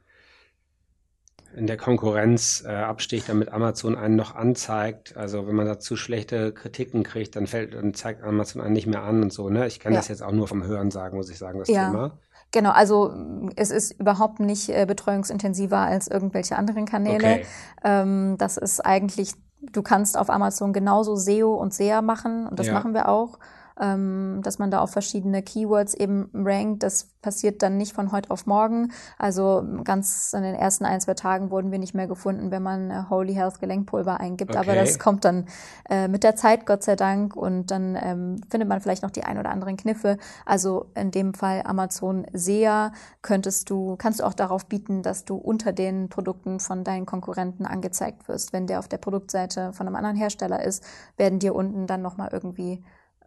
in 1.56 1.67
der 1.67 1.78
Konkurrenz 1.78 2.63
äh, 2.65 2.71
absticht, 2.73 3.30
damit 3.30 3.49
Amazon 3.49 3.95
einen 3.95 4.15
noch 4.15 4.34
anzeigt. 4.36 5.15
Also 5.15 5.47
wenn 5.47 5.56
man 5.56 5.67
dazu 5.67 5.95
schlechte 5.95 6.52
Kritiken 6.52 7.04
kriegt, 7.04 7.36
dann 7.36 7.45
fällt, 7.47 7.76
dann 7.76 7.93
zeigt 7.93 8.23
Amazon 8.23 8.62
einen 8.62 8.73
nicht 8.73 8.88
mehr 8.88 9.04
an 9.04 9.21
und 9.21 9.32
so. 9.32 9.49
Ne? 9.49 9.67
Ich 9.67 9.80
kann 9.80 9.93
Ja. 9.93 9.99
das 9.99 10.08
jetzt 10.08 10.23
auch 10.23 10.32
nur 10.32 10.47
vom 10.47 10.63
Hören 10.63 10.89
sagen, 10.89 11.15
muss 11.15 11.30
ich 11.30 11.38
sagen, 11.38 11.60
das 11.60 11.69
Ja. 11.69 11.86
Thema. 11.86 12.19
Genau, 12.54 12.70
also 12.70 13.12
es 13.56 13.72
ist 13.72 14.00
überhaupt 14.00 14.39
nicht 14.39 14.70
äh, 14.70 14.86
betreuungsintensiver 14.86 15.80
als 15.80 16.08
irgendwelche 16.08 16.56
anderen 16.56 16.86
Kanäle. 16.86 17.18
Okay. 17.18 17.46
Ähm, 17.84 18.36
das 18.38 18.58
ist 18.58 18.80
eigentlich, 18.80 19.34
du 19.60 19.82
kannst 19.82 20.16
auf 20.18 20.30
Amazon 20.30 20.72
genauso 20.72 21.16
SEO 21.16 21.56
und 21.56 21.74
SEA 21.74 22.04
machen 22.04 22.48
und 22.48 22.60
das 22.60 22.68
Ja. 22.68 22.74
machen 22.74 22.94
wir 22.94 23.10
auch. 23.10 23.39
Ähm, 23.80 24.42
dass 24.44 24.60
man 24.60 24.70
da 24.72 24.80
auf 24.82 24.92
verschiedene 24.92 25.42
Keywords 25.42 25.94
eben 25.94 26.30
rankt. 26.34 26.84
Das 26.84 27.10
passiert 27.22 27.64
dann 27.64 27.78
nicht 27.78 27.94
von 27.94 28.12
heute 28.12 28.30
auf 28.30 28.46
morgen. 28.46 28.92
Also 29.18 29.64
ganz 29.84 30.34
in 30.34 30.44
den 30.44 30.56
ersten 30.56 30.86
ein, 30.86 31.02
zwei 31.02 31.16
Tagen 31.16 31.50
wurden 31.50 31.72
wir 31.72 31.80
nicht 31.80 31.96
mehr 31.96 32.08
gefunden, 32.08 32.52
wenn 32.52 32.62
man 32.62 32.92
äh, 32.92 33.04
Holy 33.10 33.34
Health 33.34 33.60
Gelenkpulver 33.60 34.20
eingibt. 34.20 34.56
Aber 34.56 34.74
Okay. 34.74 34.76
das 34.76 35.00
kommt 35.00 35.26
dann 35.26 35.46
äh, 35.90 36.08
mit 36.08 36.24
der 36.24 36.36
Zeit, 36.36 36.66
Gott 36.66 36.84
sei 36.84 36.96
Dank. 36.96 37.36
Und 37.36 37.72
dann 37.72 37.98
ähm, 38.00 38.42
findet 38.50 38.70
man 38.70 38.80
vielleicht 38.82 39.04
noch 39.04 39.12
die 39.12 39.24
ein 39.24 39.38
oder 39.38 39.50
anderen 39.50 39.78
Kniffe. 39.78 40.18
Also 40.46 40.88
in 40.96 41.12
dem 41.12 41.34
Fall 41.34 41.64
Amazon 41.66 42.26
SEA 42.34 42.92
könntest 43.22 43.70
du, 43.70 43.96
kannst 43.98 44.20
du 44.20 44.26
auch 44.26 44.34
darauf 44.34 44.66
bieten, 44.68 45.02
dass 45.02 45.26
du 45.26 45.36
unter 45.36 45.72
den 45.74 46.10
Produkten 46.10 46.60
von 46.60 46.84
deinen 46.84 47.06
Konkurrenten 47.06 47.66
angezeigt 47.66 48.28
wirst. 48.28 48.54
Wenn 48.54 48.68
der 48.68 48.80
auf 48.80 48.88
der 48.88 48.98
Produktseite 48.98 49.74
von 49.74 49.88
einem 49.88 49.96
anderen 49.96 50.18
Hersteller 50.18 50.64
ist, 50.64 50.84
werden 51.18 51.40
dir 51.40 51.56
unten 51.56 51.88
dann 51.88 52.02
nochmal 52.02 52.30
irgendwie 52.32 52.84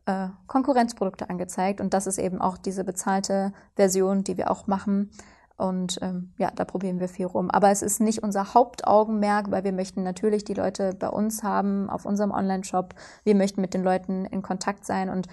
äh, 0.07 0.29
Konkurrenzprodukte 0.47 1.29
angezeigt. 1.29 1.81
Und 1.81 1.92
das 1.92 2.07
ist 2.07 2.19
eben 2.19 2.40
auch 2.40 2.57
diese 2.57 2.85
bezahlte 2.85 3.53
Version, 3.75 4.25
die 4.25 4.37
wir 4.37 4.51
auch 4.51 4.66
machen. 4.66 5.11
Und 5.57 5.99
ähm, 6.03 6.33
ja, 6.37 6.51
da 6.55 6.64
probieren 6.64 7.01
wir 7.01 7.09
viel 7.09 7.27
rum. 7.27 7.51
Aber 7.51 7.71
es 7.71 7.83
ist 7.83 8.01
nicht 8.01 8.23
unser 8.23 8.55
Hauptaugenmerk, 8.55 9.51
weil 9.51 9.64
wir 9.64 9.73
möchten 9.73 10.03
natürlich 10.03 10.45
die 10.45 10.55
Leute 10.55 10.95
bei 10.95 11.09
uns 11.09 11.42
haben, 11.42 11.88
auf 11.88 12.05
unserem 12.05 12.31
Online-Shop. 12.31 12.95
Wir 13.25 13.35
möchten 13.35 13.61
mit 13.61 13.73
den 13.75 13.83
Leuten 13.83 14.27
in 14.27 14.42
Kontakt 14.42 14.85
sein. 14.85 15.09
Und 15.09 15.29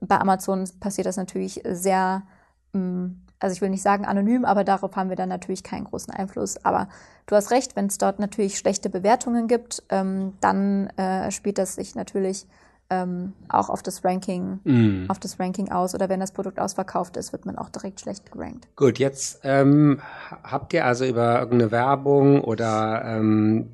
bei 0.00 0.18
Amazon 0.18 0.68
passiert 0.80 1.06
das 1.06 1.16
natürlich 1.16 1.62
sehr, 1.68 2.22
ähm, 2.74 3.22
also 3.40 3.52
ich 3.54 3.60
will 3.60 3.70
nicht 3.70 3.82
sagen 3.82 4.06
anonym, 4.06 4.44
aber 4.44 4.62
darauf 4.62 4.94
haben 4.94 5.08
wir 5.08 5.16
dann 5.16 5.28
natürlich 5.28 5.64
keinen 5.64 5.84
großen 5.84 6.14
Einfluss. 6.14 6.64
Aber 6.64 6.88
du 7.26 7.34
hast 7.34 7.50
recht, 7.50 7.74
wenn 7.74 7.86
es 7.86 7.98
dort 7.98 8.20
natürlich 8.20 8.58
schlechte 8.58 8.88
Bewertungen 8.88 9.48
gibt, 9.48 9.82
ähm, 9.90 10.34
dann 10.40 10.88
äh, 10.90 11.32
spielt 11.32 11.58
das 11.58 11.74
sich 11.74 11.96
natürlich 11.96 12.46
ähm, 12.90 13.32
auch 13.48 13.68
auf 13.68 13.82
das 13.82 14.04
Ranking, 14.04 14.60
Mm. 14.64 15.06
auf 15.10 15.18
das 15.18 15.40
Ranking 15.40 15.70
aus. 15.72 15.94
Oder 15.94 16.08
wenn 16.08 16.20
das 16.20 16.32
Produkt 16.32 16.58
ausverkauft 16.60 17.16
ist, 17.16 17.32
wird 17.32 17.44
man 17.46 17.58
auch 17.58 17.68
direkt 17.68 18.00
schlecht 18.00 18.30
gerankt. 18.30 18.68
Gut, 18.76 18.98
jetzt 18.98 19.40
ähm, 19.42 20.00
ha- 20.30 20.38
habt 20.44 20.72
ihr 20.72 20.84
also 20.84 21.04
über 21.04 21.38
irgendeine 21.40 21.70
Werbung 21.72 22.42
oder 22.42 23.02
ähm, 23.04 23.68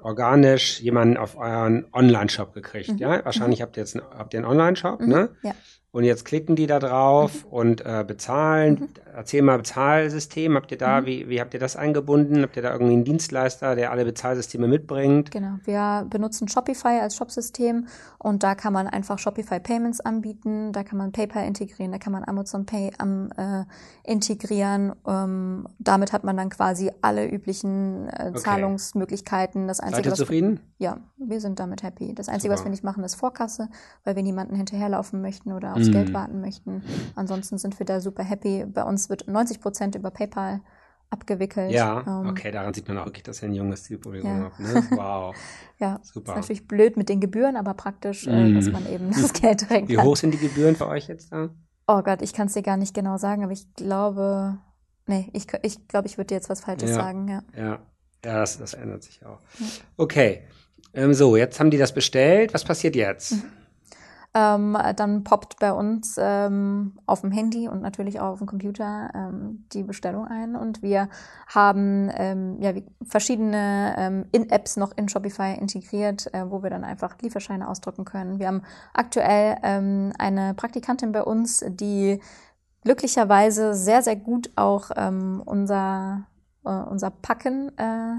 organisch 0.00 0.80
jemanden 0.80 1.16
auf 1.16 1.36
euren 1.36 1.84
Online-Shop 1.92 2.54
gekriegt, 2.54 2.90
Mhm. 2.92 2.98
ja? 2.98 3.24
Wahrscheinlich 3.24 3.62
habt 3.62 3.76
ihr 3.76 3.82
jetzt 3.82 3.96
einen, 3.96 4.04
habt 4.16 4.32
ihr 4.32 4.38
einen 4.40 4.48
Online-Shop, 4.48 5.00
Mhm. 5.00 5.08
ne? 5.08 5.28
Ja. 5.42 5.52
Und 5.98 6.04
jetzt 6.04 6.24
klicken 6.24 6.54
die 6.54 6.68
da 6.68 6.78
drauf 6.78 7.44
Mhm. 7.44 7.50
und 7.52 7.80
äh, 7.84 8.04
bezahlen. 8.06 8.88
Erzähl 9.16 9.42
mal 9.42 9.56
Bezahlsystem. 9.58 10.54
Habt 10.54 10.70
ihr 10.70 10.78
da, 10.78 11.00
Mhm. 11.00 11.06
wie, 11.06 11.28
wie 11.28 11.40
habt 11.40 11.52
ihr 11.54 11.58
das 11.58 11.74
eingebunden? 11.74 12.42
Habt 12.42 12.54
ihr 12.56 12.62
da 12.62 12.70
irgendwie 12.70 12.92
einen 12.92 13.02
Dienstleister, 13.02 13.74
der 13.74 13.90
alle 13.90 14.04
Bezahlsysteme 14.04 14.68
mitbringt? 14.68 15.32
Genau, 15.32 15.54
wir 15.64 16.06
benutzen 16.08 16.46
Shopify 16.46 17.00
als 17.02 17.16
Shopsystem 17.16 17.88
und 18.18 18.44
da 18.44 18.54
kann 18.54 18.72
man 18.72 18.86
einfach 18.86 19.18
Shopify 19.18 19.58
Payments 19.58 19.98
anbieten, 19.98 20.70
da 20.72 20.84
kann 20.84 20.98
man 20.98 21.10
PayPal 21.10 21.44
integrieren, 21.48 21.90
da 21.90 21.98
kann 21.98 22.12
man 22.12 22.22
Amazon 22.22 22.64
Pay 22.64 22.92
am, 22.98 23.30
äh, 23.36 23.64
integrieren. 24.04 24.92
Ähm, 25.04 25.66
damit 25.80 26.12
hat 26.12 26.22
man 26.22 26.36
dann 26.36 26.48
quasi 26.48 26.92
alle 27.02 27.26
üblichen 27.28 28.08
äh, 28.08 28.26
Okay. 28.28 28.38
Zahlungsmöglichkeiten. 28.38 29.66
Das 29.66 29.80
Einzige, 29.80 29.96
Seid 29.96 30.06
ihr 30.06 30.12
was 30.12 30.18
zufrieden? 30.18 30.60
ja, 30.78 30.98
wir 31.16 31.40
sind 31.40 31.58
damit 31.58 31.82
happy. 31.82 32.14
Das 32.14 32.28
Einzige, 32.28 32.52
was 32.52 32.60
Super. 32.60 32.68
wir 32.68 32.70
nicht 32.70 32.84
machen, 32.84 33.02
ist 33.02 33.16
Vorkasse, 33.16 33.68
weil 34.04 34.14
wir 34.14 34.22
niemanden 34.22 34.54
hinterherlaufen 34.54 35.20
möchten 35.20 35.50
oder 35.52 35.74
aufs 35.74 35.87
Mm. 35.88 35.92
Geld 35.92 36.12
warten 36.14 36.40
möchten. 36.40 36.82
Ansonsten 37.14 37.58
sind 37.58 37.78
wir 37.78 37.86
da 37.86 38.00
super 38.00 38.22
happy. 38.22 38.64
Bei 38.66 38.82
uns 38.84 39.08
wird 39.08 39.26
90 39.28 39.60
Prozent 39.60 39.94
über 39.94 40.10
PayPal 40.10 40.60
abgewickelt. 41.10 41.70
Ja, 41.70 42.04
Ähm, 42.06 42.28
okay, 42.28 42.50
daran 42.50 42.74
sieht 42.74 42.86
man 42.88 42.98
auch 42.98 43.06
wirklich, 43.06 43.22
dass 43.22 43.42
ihr 43.42 43.48
ein 43.48 43.54
junges 43.54 43.84
Zielpublikum 43.84 44.30
Ja. 44.30 44.44
habt. 44.44 44.60
Ne? 44.60 44.68
Wow, 44.90 45.34
Ja, 45.78 46.00
super. 46.02 46.32
ist 46.32 46.36
natürlich 46.36 46.68
blöd 46.68 46.96
mit 46.98 47.08
den 47.08 47.20
Gebühren, 47.20 47.56
aber 47.56 47.74
praktisch, 47.74 48.26
äh, 48.26 48.50
Mm. 48.50 48.54
dass 48.54 48.70
man 48.70 48.86
eben 48.86 49.10
das 49.22 49.32
Geld 49.32 49.62
direkt 49.62 49.88
Wie 49.88 49.98
hoch 49.98 50.16
sind 50.16 50.32
die 50.34 50.38
Gebühren 50.38 50.76
für 50.76 50.86
euch 50.86 51.08
jetzt 51.08 51.32
da? 51.32 51.48
Oh 51.86 52.02
Gott, 52.02 52.20
ich 52.20 52.34
kann 52.34 52.48
es 52.48 52.52
dir 52.52 52.62
gar 52.62 52.76
nicht 52.76 52.92
genau 52.94 53.16
sagen, 53.16 53.42
aber 53.42 53.52
ich 53.52 53.72
glaube, 53.74 54.58
nee, 55.06 55.30
ich, 55.32 55.46
ich 55.62 55.88
glaube, 55.88 56.06
ich 56.06 56.18
würde 56.18 56.26
dir 56.26 56.34
jetzt 56.34 56.50
was 56.50 56.60
Falsches 56.60 56.90
Ja. 56.90 56.96
sagen, 56.96 57.28
ja. 57.28 57.42
Ja, 57.56 57.78
ja 58.22 58.40
das, 58.40 58.58
das 58.58 58.74
ändert 58.74 59.02
sich 59.02 59.24
auch. 59.24 59.40
Ja. 59.58 59.66
Okay, 59.96 60.42
ähm, 60.92 61.14
so, 61.14 61.36
jetzt 61.36 61.58
haben 61.58 61.70
die 61.70 61.78
das 61.78 61.94
bestellt. 61.94 62.52
Was 62.52 62.64
passiert 62.64 62.94
jetzt? 62.96 63.32
Mhm. 63.32 63.42
Ähm, 64.34 64.76
dann 64.96 65.24
poppt 65.24 65.58
bei 65.58 65.72
uns 65.72 66.16
ähm, 66.18 66.98
auf 67.06 67.22
dem 67.22 67.32
Handy 67.32 67.66
und 67.66 67.80
natürlich 67.80 68.20
auch 68.20 68.32
auf 68.32 68.38
dem 68.38 68.46
Computer 68.46 69.10
ähm, 69.14 69.64
die 69.72 69.82
Bestellung 69.82 70.26
ein 70.26 70.54
und 70.54 70.82
wir 70.82 71.08
haben 71.46 72.10
ähm, 72.14 72.60
ja, 72.60 72.72
verschiedene 73.02 73.94
ähm, 73.96 74.26
In-Apps 74.32 74.76
noch 74.76 74.94
in 74.96 75.08
Shopify 75.08 75.54
integriert, 75.58 76.32
äh, 76.34 76.50
wo 76.50 76.62
wir 76.62 76.68
dann 76.68 76.84
einfach 76.84 77.16
Lieferscheine 77.22 77.66
ausdrucken 77.68 78.04
können. 78.04 78.38
Wir 78.38 78.48
haben 78.48 78.62
aktuell 78.92 79.56
ähm, 79.62 80.12
eine 80.18 80.52
Praktikantin 80.52 81.12
bei 81.12 81.22
uns, 81.22 81.64
die 81.66 82.20
glücklicherweise 82.84 83.74
sehr, 83.74 84.02
sehr 84.02 84.16
gut 84.16 84.50
auch 84.56 84.90
unser, 84.90 86.26
äh, 86.64 86.70
unser 86.70 87.10
Packen 87.10 87.76
äh, 87.76 88.18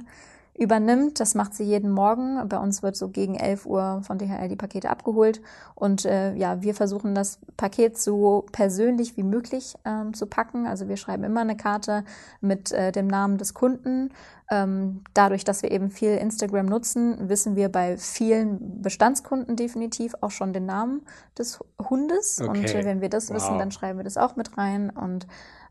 übernimmt. 0.60 1.20
Das 1.20 1.36
macht 1.36 1.54
sie 1.54 1.64
jeden 1.64 1.90
Morgen. 1.92 2.48
Bei 2.50 2.58
uns 2.58 2.84
wird 2.84 2.96
so 2.96 3.08
gegen 3.10 3.36
11 3.36 3.66
Uhr 3.66 4.02
von 4.04 4.18
DHL 4.18 4.50
die 4.50 4.56
Pakete 4.56 4.90
abgeholt. 4.90 5.42
Und 5.76 6.06
äh, 6.06 6.34
ja, 6.36 6.62
wir 6.62 6.76
versuchen 6.76 7.16
das 7.16 7.40
Paket 7.58 7.98
so 7.98 8.46
persönlich 8.52 9.16
wie 9.18 9.24
möglich 9.24 9.76
ähm, 9.86 10.14
zu 10.14 10.26
packen. 10.26 10.68
Also 10.68 10.88
wir 10.88 10.98
schreiben 10.98 11.24
immer 11.24 11.42
eine 11.42 11.56
Karte 11.58 12.04
mit 12.42 12.72
äh, 12.72 12.92
dem 12.92 13.08
Namen 13.08 13.38
des 13.38 13.54
Kunden. 13.54 14.10
Ähm, 14.52 15.04
dadurch, 15.14 15.44
dass 15.46 15.62
wir 15.62 15.72
eben 15.72 15.92
viel 15.92 16.16
Instagram 16.16 16.66
nutzen, 16.66 17.30
wissen 17.30 17.56
wir 17.56 17.70
bei 17.70 17.98
vielen 17.98 18.82
Bestandskunden 18.82 19.56
definitiv 19.56 20.16
auch 20.22 20.32
schon 20.32 20.54
den 20.54 20.66
Namen 20.66 21.02
des 21.38 21.60
Hundes. 21.90 22.42
Und 22.42 22.50
Okay. 22.50 22.80
äh, 22.80 22.86
wenn 22.86 23.00
wir 23.02 23.10
das 23.10 23.30
Wow. 23.30 23.36
wissen, 23.36 23.60
dann 23.60 23.72
schreiben 23.72 24.00
wir 24.00 24.04
das 24.04 24.18
auch 24.18 24.36
mit 24.36 24.58
rein. 24.58 24.90
Und 24.90 25.28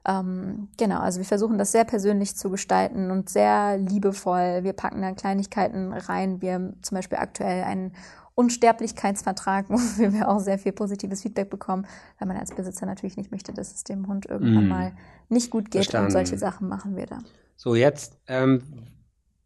ähm, 0.09 0.69
genau, 0.79 1.01
also 1.01 1.19
wir 1.19 1.27
versuchen 1.27 1.59
das 1.59 1.71
sehr 1.71 1.85
persönlich 1.85 2.35
zu 2.35 2.49
gestalten 2.49 3.11
und 3.11 3.29
sehr 3.29 3.77
liebevoll. 3.77 4.61
Wir 4.63 4.73
packen 4.73 5.03
da 5.03 5.13
Kleinigkeiten 5.13 5.93
rein. 5.93 6.41
Wir 6.41 6.55
haben 6.55 6.83
zum 6.83 6.97
Beispiel 6.97 7.19
aktuell 7.19 7.63
einen 7.65 7.93
Unsterblichkeitsvertrag, 8.35 9.67
wofür 9.69 10.15
wir 10.15 10.31
auch 10.31 10.41
sehr 10.41 10.59
viel 10.59 10.73
positives 10.73 11.21
Feedback 11.23 11.51
bekommen, 11.51 11.87
weil 12.19 12.27
man 12.27 12.39
als 12.39 12.55
Besitzer 12.55 12.87
natürlich 12.87 13.19
nicht 13.19 13.31
möchte, 13.31 13.53
dass 13.53 13.75
es 13.75 13.85
dem 13.85 14.07
Hund 14.09 14.25
irgendwann 14.25 14.67
Mm. 14.67 14.69
mal 14.69 14.93
nicht 15.29 15.51
gut 15.51 15.65
geht. 15.67 15.85
Verstanden. 15.85 16.07
Und 16.07 16.13
solche 16.13 16.39
Sachen 16.39 16.69
machen 16.69 16.97
wir 16.97 17.05
da. 17.05 17.19
So, 17.57 17.75
jetzt 17.75 18.19
ähm, 18.29 18.63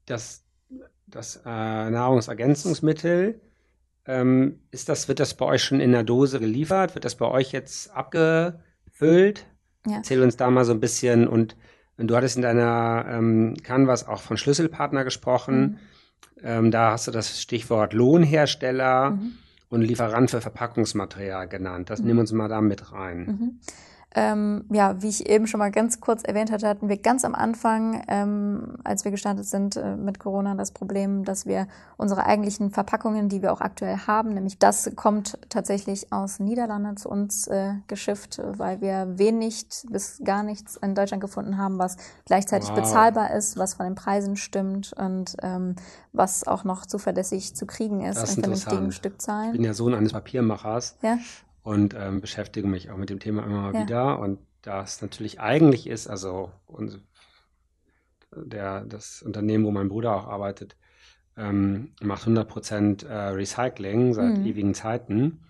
das, 0.06 0.44
das 1.08 1.40
äh, 1.44 1.90
Nahrungsergänzungsmittel. 1.90 3.40
Ähm, 4.06 4.60
ist 4.70 4.88
das, 4.88 5.08
wird 5.08 5.18
das 5.18 5.34
bei 5.34 5.46
euch 5.46 5.64
schon 5.64 5.80
in 5.80 5.90
der 5.90 6.04
Dose 6.04 6.38
geliefert? 6.38 6.94
Wird 6.94 7.04
das 7.04 7.16
bei 7.16 7.26
euch 7.26 7.50
jetzt 7.50 7.90
abgefüllt? 7.90 9.46
Ja. 9.86 9.96
Erzähl 9.96 10.22
uns 10.22 10.36
da 10.36 10.50
mal 10.50 10.64
so 10.64 10.72
ein 10.72 10.80
bisschen. 10.80 11.26
Und, 11.26 11.56
und 11.96 12.08
du 12.08 12.16
hattest 12.16 12.36
in 12.36 12.42
deiner 12.42 13.04
ähm, 13.08 13.54
Canvas 13.62 14.06
auch 14.06 14.20
von 14.22 14.36
Schlüsselpartner 14.36 15.04
gesprochen. 15.04 15.78
Ähm, 16.42 16.70
da 16.70 16.92
hast 16.92 17.06
du 17.06 17.10
das 17.10 17.40
Stichwort 17.40 17.92
Lohnhersteller 17.92 19.10
Mhm. 19.12 19.32
und 19.68 19.82
Lieferant 19.82 20.30
für 20.30 20.40
Verpackungsmaterial 20.40 21.48
genannt. 21.48 21.90
Das 21.90 22.00
Mhm. 22.00 22.06
nehmen 22.06 22.16
wir 22.18 22.20
uns 22.22 22.32
mal 22.32 22.48
da 22.48 22.60
mit 22.60 22.92
rein. 22.92 23.60
Ähm, 24.14 24.64
ja, 24.70 25.00
wie 25.00 25.08
ich 25.08 25.28
eben 25.28 25.46
schon 25.46 25.58
mal 25.58 25.70
ganz 25.70 26.00
kurz 26.00 26.22
erwähnt 26.22 26.50
hatte, 26.52 26.68
hatten 26.68 26.88
wir 26.88 26.98
ganz 26.98 27.24
am 27.24 27.34
Anfang, 27.34 28.02
ähm, 28.08 28.76
als 28.84 29.04
wir 29.04 29.10
gestartet 29.10 29.46
sind 29.46 29.76
äh, 29.76 29.96
mit 29.96 30.18
Corona, 30.18 30.54
das 30.54 30.70
Problem, 30.72 31.24
dass 31.24 31.46
wir 31.46 31.66
unsere 31.96 32.26
eigentlichen 32.26 32.70
Verpackungen, 32.70 33.28
die 33.30 33.40
wir 33.40 33.52
auch 33.52 33.60
aktuell 33.62 33.96
haben, 34.06 34.34
nämlich 34.34 34.58
das 34.58 34.90
kommt 34.96 35.38
tatsächlich 35.48 36.12
aus 36.12 36.40
Niederlanden 36.40 36.96
zu 36.98 37.08
uns 37.08 37.46
äh, 37.46 37.74
geschifft, 37.86 38.40
weil 38.44 38.80
wir 38.82 39.18
wenig 39.18 39.66
bis 39.90 40.20
gar 40.24 40.42
nichts 40.42 40.76
in 40.76 40.94
Deutschland 40.94 41.22
gefunden 41.22 41.56
haben, 41.56 41.78
was 41.78 41.96
gleichzeitig 42.26 42.68
Wow. 42.68 42.76
bezahlbar 42.76 43.30
ist, 43.32 43.56
was 43.56 43.74
von 43.74 43.86
den 43.86 43.94
Preisen 43.94 44.36
stimmt 44.36 44.92
und 44.98 45.36
ähm, 45.42 45.76
was 46.12 46.46
auch 46.46 46.64
noch 46.64 46.84
zuverlässig 46.84 47.56
zu 47.56 47.64
kriegen 47.66 48.02
ist 48.04 48.16
Das 48.20 48.36
in 48.36 48.40
vernünftigen 48.42 48.76
interessant. 48.84 48.88
Ich 48.92 48.96
Stückzahlen. 48.96 49.52
bin 49.52 49.64
ja 49.64 49.72
Sohn 49.72 49.94
eines 49.94 50.12
Papiermachers. 50.12 50.96
Ja. 51.02 51.16
Und 51.62 51.94
ähm, 51.94 52.20
beschäftige 52.20 52.66
mich 52.66 52.90
auch 52.90 52.96
mit 52.96 53.10
dem 53.10 53.20
Thema 53.20 53.44
immer 53.44 53.62
mal 53.62 53.74
Ja. 53.74 53.80
wieder. 53.80 54.18
Und 54.18 54.38
da 54.62 54.82
es 54.82 55.02
natürlich 55.02 55.40
eigentlich 55.40 55.86
ist, 55.86 56.08
also 56.08 56.52
uns, 56.66 56.98
der, 58.34 58.84
das 58.84 59.22
Unternehmen, 59.22 59.64
wo 59.64 59.70
mein 59.70 59.88
Bruder 59.88 60.14
auch 60.16 60.26
arbeitet, 60.26 60.76
ähm, 61.36 61.92
macht 62.02 62.26
100% 62.26 63.04
äh, 63.06 63.12
Recycling 63.28 64.14
seit 64.14 64.38
Mhm. 64.38 64.46
ewigen 64.46 64.74
Zeiten. 64.74 65.40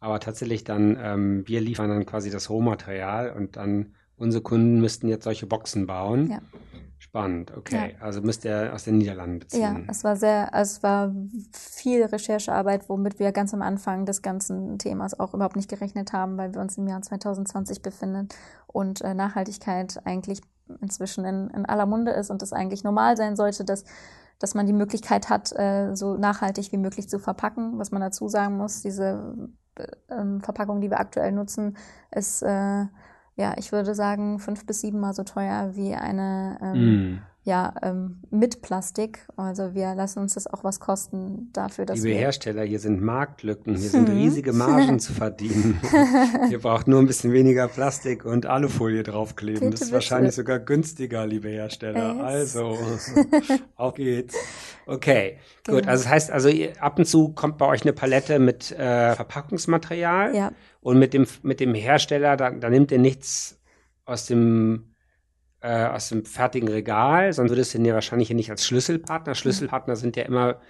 Aber 0.00 0.18
tatsächlich 0.20 0.64
dann, 0.64 0.98
ähm, 1.00 1.46
wir 1.46 1.60
liefern 1.60 1.88
dann 1.88 2.06
quasi 2.06 2.30
das 2.30 2.50
Rohmaterial 2.50 3.30
und 3.32 3.56
dann 3.56 3.94
unsere 4.16 4.42
Kunden 4.42 4.80
müssten 4.80 5.08
jetzt 5.08 5.24
solche 5.24 5.46
Boxen 5.46 5.86
bauen. 5.86 6.30
Ja. 6.30 6.40
Spannend, 7.12 7.54
okay. 7.54 7.94
Also 8.00 8.22
müsst 8.22 8.46
ihr 8.46 8.72
aus 8.72 8.84
den 8.84 8.96
Niederlanden 8.96 9.40
beziehen. 9.40 9.60
Ja, 9.60 9.76
es 9.86 10.02
war 10.02 10.16
sehr, 10.16 10.48
es 10.54 10.82
war 10.82 11.14
viel 11.52 12.02
Recherchearbeit, 12.04 12.88
womit 12.88 13.18
wir 13.18 13.32
ganz 13.32 13.52
am 13.52 13.60
Anfang 13.60 14.06
des 14.06 14.22
ganzen 14.22 14.78
Themas 14.78 15.20
auch 15.20 15.34
überhaupt 15.34 15.56
nicht 15.56 15.68
gerechnet 15.68 16.14
haben, 16.14 16.38
weil 16.38 16.54
wir 16.54 16.62
uns 16.62 16.78
im 16.78 16.88
Jahr 16.88 17.02
2020 17.02 17.82
befinden 17.82 18.28
und 18.66 19.02
äh, 19.02 19.12
Nachhaltigkeit 19.12 20.00
eigentlich 20.06 20.40
inzwischen 20.80 21.26
in, 21.26 21.50
in 21.50 21.66
aller 21.66 21.84
Munde 21.84 22.12
ist 22.12 22.30
und 22.30 22.40
es 22.40 22.54
eigentlich 22.54 22.82
normal 22.82 23.18
sein 23.18 23.36
sollte, 23.36 23.66
dass 23.66 23.84
dass 24.38 24.54
man 24.54 24.66
die 24.66 24.72
Möglichkeit 24.72 25.28
hat, 25.28 25.52
äh, 25.52 25.94
so 25.94 26.16
nachhaltig 26.16 26.72
wie 26.72 26.76
möglich 26.78 27.08
zu 27.08 27.20
verpacken. 27.20 27.78
Was 27.78 27.92
man 27.92 28.00
dazu 28.00 28.26
sagen 28.26 28.56
muss, 28.56 28.82
diese 28.82 29.36
äh, 29.76 29.86
ähm, 30.10 30.40
Verpackung, 30.40 30.80
die 30.80 30.90
wir 30.90 30.98
aktuell 30.98 31.30
nutzen, 31.30 31.76
ist 32.10 32.42
äh, 32.42 32.86
ja, 33.36 33.54
ich 33.58 33.72
würde 33.72 33.94
sagen, 33.94 34.38
fünf 34.38 34.66
bis 34.66 34.80
siebenmal 34.80 35.14
so 35.14 35.24
teuer 35.24 35.74
wie 35.74 35.94
eine 35.94 36.58
ähm, 36.62 37.14
Mm. 37.14 37.22
Ja, 37.44 37.74
ähm, 37.82 38.22
mit 38.30 38.62
Plastik. 38.62 39.26
Also 39.36 39.74
wir 39.74 39.94
lassen 39.96 40.20
uns 40.20 40.34
das 40.34 40.46
auch 40.46 40.62
was 40.62 40.78
kosten 40.78 41.50
dafür, 41.52 41.86
dass 41.86 41.96
Liebe 41.96 42.10
wir. 42.10 42.16
Hersteller, 42.16 42.62
hier 42.62 42.78
sind 42.78 43.02
Marktlücken, 43.02 43.74
hier 43.76 43.90
sind 43.90 44.08
Hm. 44.08 44.16
riesige 44.16 44.52
Margen 44.52 45.00
zu 45.00 45.12
verdienen. 45.12 45.80
Ihr 46.50 46.60
braucht 46.60 46.86
nur 46.86 47.00
ein 47.00 47.06
bisschen 47.06 47.32
weniger 47.32 47.66
Plastik 47.66 48.24
und 48.24 48.46
Alufolie 48.46 49.02
draufkleben. 49.02 49.60
Bitte, 49.60 49.70
das 49.72 49.80
ist 49.80 49.86
bitte. 49.88 49.94
wahrscheinlich 49.94 50.34
sogar 50.36 50.60
günstiger, 50.60 51.26
liebe 51.26 51.48
Hersteller. 51.48 52.14
Yes. 52.14 52.22
Also, 52.56 52.78
auf 53.76 53.94
geht's. 53.94 54.36
Okay, 54.86 55.38
gut. 55.66 55.78
Genau. 55.78 55.88
Also 55.90 56.04
das 56.04 56.12
heißt, 56.12 56.30
also 56.30 56.48
ab 56.78 56.98
und 56.98 57.06
zu 57.06 57.30
kommt 57.32 57.58
bei 57.58 57.66
euch 57.66 57.82
eine 57.82 57.92
Palette 57.92 58.38
mit 58.38 58.70
äh, 58.70 59.16
Verpackungsmaterial 59.16 60.34
Ja, 60.34 60.52
und 60.80 60.98
mit 60.98 61.12
dem, 61.12 61.26
mit 61.42 61.58
dem 61.58 61.74
Hersteller, 61.74 62.36
da, 62.36 62.50
da 62.50 62.70
nimmt 62.70 62.92
ihr 62.92 62.98
nichts 62.98 63.58
aus 64.04 64.26
dem 64.26 64.91
äh, 65.62 65.86
aus 65.86 66.08
dem 66.08 66.24
fertigen 66.24 66.68
Regal, 66.68 67.32
sonst 67.32 67.50
würdest 67.50 67.72
du 67.74 67.78
ihn 67.78 67.84
ja 67.84 67.94
wahrscheinlich 67.94 68.28
hier 68.28 68.36
nicht 68.36 68.50
als 68.50 68.66
Schlüsselpartner. 68.66 69.34
Schlüsselpartner 69.34 69.96
sind 69.96 70.16
ja 70.16 70.24
immer 70.24 70.60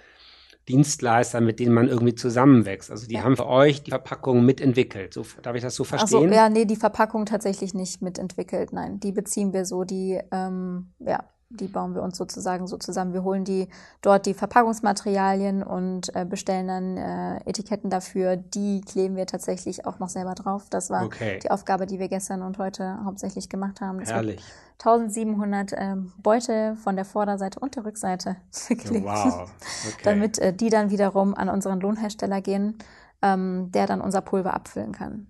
Dienstleister, 0.69 1.41
mit 1.41 1.59
denen 1.59 1.73
man 1.73 1.89
irgendwie 1.89 2.15
zusammenwächst. 2.15 2.89
Also 2.89 3.07
die 3.07 3.15
Ja. 3.15 3.23
haben 3.23 3.35
für 3.35 3.47
euch 3.47 3.83
die 3.83 3.91
Verpackung 3.91 4.45
mitentwickelt. 4.45 5.13
So, 5.13 5.25
darf 5.41 5.55
ich 5.55 5.61
das 5.61 5.75
so 5.75 5.83
Ach 5.83 6.07
so, 6.07 6.19
verstehen? 6.19 6.31
ja, 6.31 6.47
nee, 6.47 6.65
die 6.65 6.77
Verpackung 6.77 7.25
tatsächlich 7.25 7.73
nicht 7.73 8.01
mitentwickelt. 8.01 8.71
Nein, 8.71 8.99
die 8.99 9.11
beziehen 9.11 9.51
wir 9.51 9.65
so, 9.65 9.83
die, 9.83 10.19
ähm, 10.31 10.93
ja, 10.99 11.25
die 11.59 11.67
bauen 11.67 11.93
wir 11.95 12.01
uns 12.01 12.17
sozusagen 12.17 12.67
so 12.67 12.77
zusammen. 12.77 13.13
Wir 13.13 13.23
holen 13.23 13.43
die 13.45 13.67
dort 14.01 14.25
die 14.25 14.33
Verpackungsmaterialien 14.33 15.63
und 15.63 16.15
äh, 16.15 16.25
bestellen 16.25 16.67
dann 16.67 16.97
äh, 16.97 17.37
Etiketten 17.49 17.89
dafür. 17.89 18.35
Die 18.37 18.81
kleben 18.81 19.15
wir 19.15 19.27
tatsächlich 19.27 19.85
auch 19.85 19.99
noch 19.99 20.09
selber 20.09 20.33
drauf. 20.35 20.67
Das 20.69 20.89
war 20.89 21.05
Okay. 21.05 21.39
die 21.43 21.51
Aufgabe, 21.51 21.85
die 21.85 21.99
wir 21.99 22.07
gestern 22.09 22.41
und 22.41 22.57
heute 22.57 23.03
hauptsächlich 23.05 23.49
gemacht 23.49 23.81
haben. 23.81 23.99
Wird 23.99 24.09
Herrlich. 24.09 24.43
1700 24.79 25.71
ähm, 25.77 26.11
Beutel 26.17 26.75
von 26.75 26.95
der 26.95 27.05
Vorderseite 27.05 27.59
und 27.59 27.75
der 27.75 27.85
Rückseite 27.85 28.35
geklebt, 28.67 29.05
Wow. 29.05 29.51
Okay. 29.87 30.01
damit 30.03 30.39
äh, 30.39 30.53
die 30.53 30.69
dann 30.69 30.89
wiederum 30.89 31.35
an 31.35 31.49
unseren 31.49 31.79
Lohnhersteller 31.79 32.41
gehen, 32.41 32.77
ähm, 33.21 33.71
der 33.71 33.85
dann 33.85 34.01
unser 34.01 34.21
Pulver 34.21 34.53
abfüllen 34.53 34.91
kann. 34.91 35.27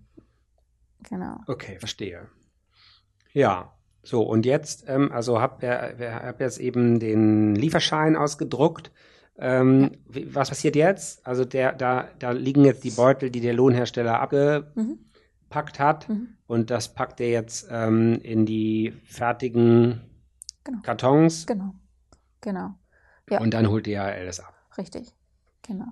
Genau. 1.09 1.37
Okay, 1.47 1.77
verstehe. 1.79 2.29
Ja, 3.33 3.72
so 4.03 4.21
und 4.21 4.45
jetzt, 4.45 4.85
ähm, 4.87 5.11
also 5.11 5.39
hab, 5.41 5.63
ihr- 5.63 5.95
ihr 5.99 6.13
habt 6.15 6.41
jetzt 6.41 6.59
eben 6.59 6.99
den 6.99 7.55
Lieferschein 7.55 8.15
ausgedruckt. 8.15 8.91
Ähm, 9.37 9.91
was 10.05 10.49
passiert 10.49 10.75
jetzt? 10.75 11.25
Also 11.25 11.43
der, 11.45 11.73
da, 11.73 12.07
da 12.19 12.31
liegen 12.31 12.65
jetzt 12.65 12.83
die 12.83 12.91
Beutel, 12.91 13.31
die 13.31 13.39
der 13.41 13.53
Lohnhersteller 13.53 14.19
abgepackt 14.19 15.79
hat 15.79 16.07
Mhm. 16.09 16.35
und 16.47 16.69
das 16.69 16.93
packt 16.93 17.19
er 17.19 17.29
jetzt 17.29 17.67
ähm, 17.71 18.19
in 18.21 18.45
die 18.45 18.93
fertigen 19.05 20.01
Genau. 20.63 20.79
Kartons 20.83 21.45
Genau. 21.47 21.73
Genau. 22.41 22.69
Ja. 23.29 23.39
und 23.39 23.53
dann 23.53 23.69
holt 23.69 23.85
DHL 23.87 24.25
das 24.25 24.39
ab. 24.39 24.53
Richtig. 24.77 25.13
Genau. 25.67 25.87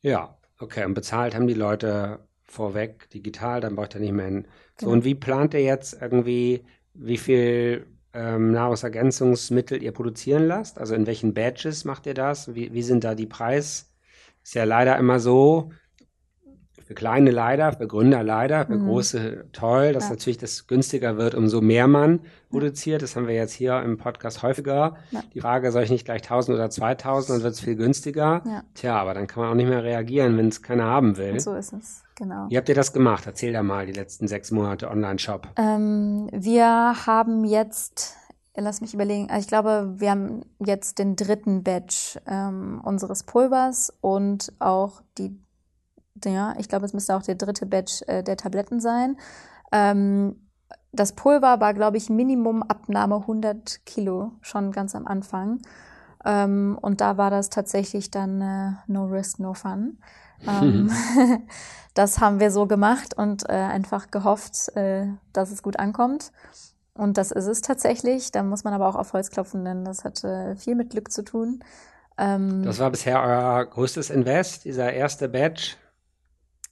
Ja, 0.00 0.36
okay. 0.58 0.84
Und 0.84 0.94
bezahlt 0.94 1.34
haben 1.34 1.46
die 1.46 1.54
Leute 1.54 2.20
vorweg 2.44 3.10
digital, 3.10 3.60
dann 3.60 3.74
braucht 3.76 3.94
er 3.94 4.00
nicht 4.00 4.12
mehr 4.12 4.26
hin. 4.26 4.46
So, 4.80 4.86
Genau. 4.86 4.92
und 4.92 5.04
wie 5.04 5.14
plant 5.14 5.54
ihr 5.54 5.62
jetzt 5.62 6.00
irgendwie, 6.00 6.64
wie 6.98 7.18
viel 7.18 7.86
ähm, 8.12 8.50
Nahrungsergänzungsmittel 8.52 9.82
ihr 9.82 9.92
produzieren 9.92 10.46
lasst? 10.46 10.78
Also 10.78 10.94
in 10.94 11.06
welchen 11.06 11.34
Batches 11.34 11.84
macht 11.84 12.06
ihr 12.06 12.14
das? 12.14 12.54
Wie, 12.54 12.72
wie 12.72 12.82
sind 12.82 13.04
da 13.04 13.14
die 13.14 13.26
Preis? 13.26 13.92
Ist 14.42 14.54
ja 14.54 14.64
leider 14.64 14.96
immer 14.98 15.18
so, 15.20 15.70
für 16.86 16.94
kleine 16.94 17.32
leider, 17.32 17.72
für 17.72 17.88
Gründer 17.88 18.22
leider, 18.22 18.64
für 18.66 18.76
Mhm. 18.76 18.86
große 18.86 19.46
toll, 19.52 19.92
dass 19.92 20.04
Ja. 20.04 20.10
natürlich 20.10 20.38
das 20.38 20.68
günstiger 20.68 21.16
wird, 21.18 21.34
umso 21.34 21.60
mehr 21.60 21.88
man 21.88 22.20
produziert. 22.48 23.02
Das 23.02 23.16
haben 23.16 23.26
wir 23.26 23.34
jetzt 23.34 23.52
hier 23.54 23.82
im 23.82 23.98
Podcast 23.98 24.44
häufiger. 24.44 24.96
Ja. 25.10 25.20
Die 25.34 25.40
Frage, 25.40 25.72
soll 25.72 25.82
ich 25.82 25.90
nicht 25.90 26.04
gleich 26.04 26.22
1000 26.22 26.54
oder 26.54 26.70
2000, 26.70 27.38
dann 27.38 27.42
wird 27.42 27.54
es 27.54 27.60
viel 27.60 27.74
günstiger. 27.74 28.40
Ja. 28.46 28.62
Tja, 28.74 28.96
aber 29.00 29.14
dann 29.14 29.26
kann 29.26 29.42
man 29.42 29.50
auch 29.50 29.56
nicht 29.56 29.68
mehr 29.68 29.82
reagieren, 29.82 30.38
wenn 30.38 30.46
es 30.46 30.62
keiner 30.62 30.84
haben 30.84 31.16
will. 31.16 31.32
Und 31.32 31.40
so 31.42 31.54
ist 31.56 31.72
es. 31.72 32.04
Genau. 32.16 32.46
Wie 32.48 32.56
habt 32.56 32.68
ihr 32.68 32.74
das 32.74 32.92
gemacht? 32.92 33.24
Erzähl 33.26 33.52
da 33.52 33.62
mal 33.62 33.86
die 33.86 33.92
letzten 33.92 34.26
sechs 34.26 34.50
Monate 34.50 34.90
Online-Shop. 34.90 35.48
Ähm, 35.56 36.28
wir 36.32 37.06
haben 37.06 37.44
jetzt, 37.44 38.16
lass 38.56 38.80
mich 38.80 38.94
überlegen, 38.94 39.28
also 39.30 39.40
ich 39.40 39.48
glaube, 39.48 39.94
wir 39.98 40.10
haben 40.10 40.40
jetzt 40.58 40.98
den 40.98 41.14
dritten 41.14 41.62
Batch 41.62 42.18
ähm, 42.26 42.80
unseres 42.82 43.22
Pulvers 43.22 43.92
und 44.00 44.52
auch 44.58 45.02
die, 45.18 45.38
ja, 46.24 46.54
ich 46.58 46.68
glaube, 46.68 46.86
es 46.86 46.94
müsste 46.94 47.14
auch 47.14 47.22
der 47.22 47.34
dritte 47.34 47.66
Batch 47.66 48.02
äh, 48.06 48.22
der 48.22 48.38
Tabletten 48.38 48.80
sein. 48.80 49.18
Ähm, 49.70 50.36
das 50.92 51.12
Pulver 51.12 51.60
war, 51.60 51.74
glaube 51.74 51.98
ich, 51.98 52.08
Minimum 52.08 52.62
Abnahme 52.62 53.16
100 53.16 53.84
Kilo 53.84 54.32
schon 54.40 54.72
ganz 54.72 54.94
am 54.94 55.06
Anfang. 55.06 55.60
Ähm, 56.24 56.78
und 56.80 57.02
da 57.02 57.18
war 57.18 57.30
das 57.30 57.50
tatsächlich 57.50 58.10
dann 58.10 58.40
äh, 58.40 58.72
no 58.86 59.04
risk, 59.04 59.38
no 59.38 59.52
fun. 59.52 59.98
Ähm, 60.46 60.90
das 61.94 62.20
haben 62.20 62.40
wir 62.40 62.50
so 62.50 62.66
gemacht 62.66 63.14
und 63.16 63.48
äh, 63.48 63.52
einfach 63.52 64.10
gehofft, 64.10 64.76
äh, 64.76 65.06
dass 65.32 65.50
es 65.50 65.62
gut 65.62 65.78
ankommt. 65.78 66.32
Und 66.94 67.18
das 67.18 67.30
ist 67.30 67.46
es 67.46 67.60
tatsächlich. 67.60 68.32
Da 68.32 68.42
muss 68.42 68.64
man 68.64 68.72
aber 68.72 68.88
auch 68.88 68.94
auf 68.96 69.12
Holz 69.12 69.30
klopfen, 69.30 69.64
denn 69.64 69.84
das 69.84 70.04
hat 70.04 70.24
äh, 70.24 70.56
viel 70.56 70.74
mit 70.74 70.90
Glück 70.90 71.12
zu 71.12 71.22
tun. 71.22 71.60
Ähm, 72.18 72.62
Das 72.64 72.78
war 72.78 72.90
bisher 72.90 73.22
euer 73.22 73.64
größtes 73.66 74.10
Invest, 74.10 74.64
dieser 74.64 74.92
erste 74.92 75.28
Batch, 75.28 75.76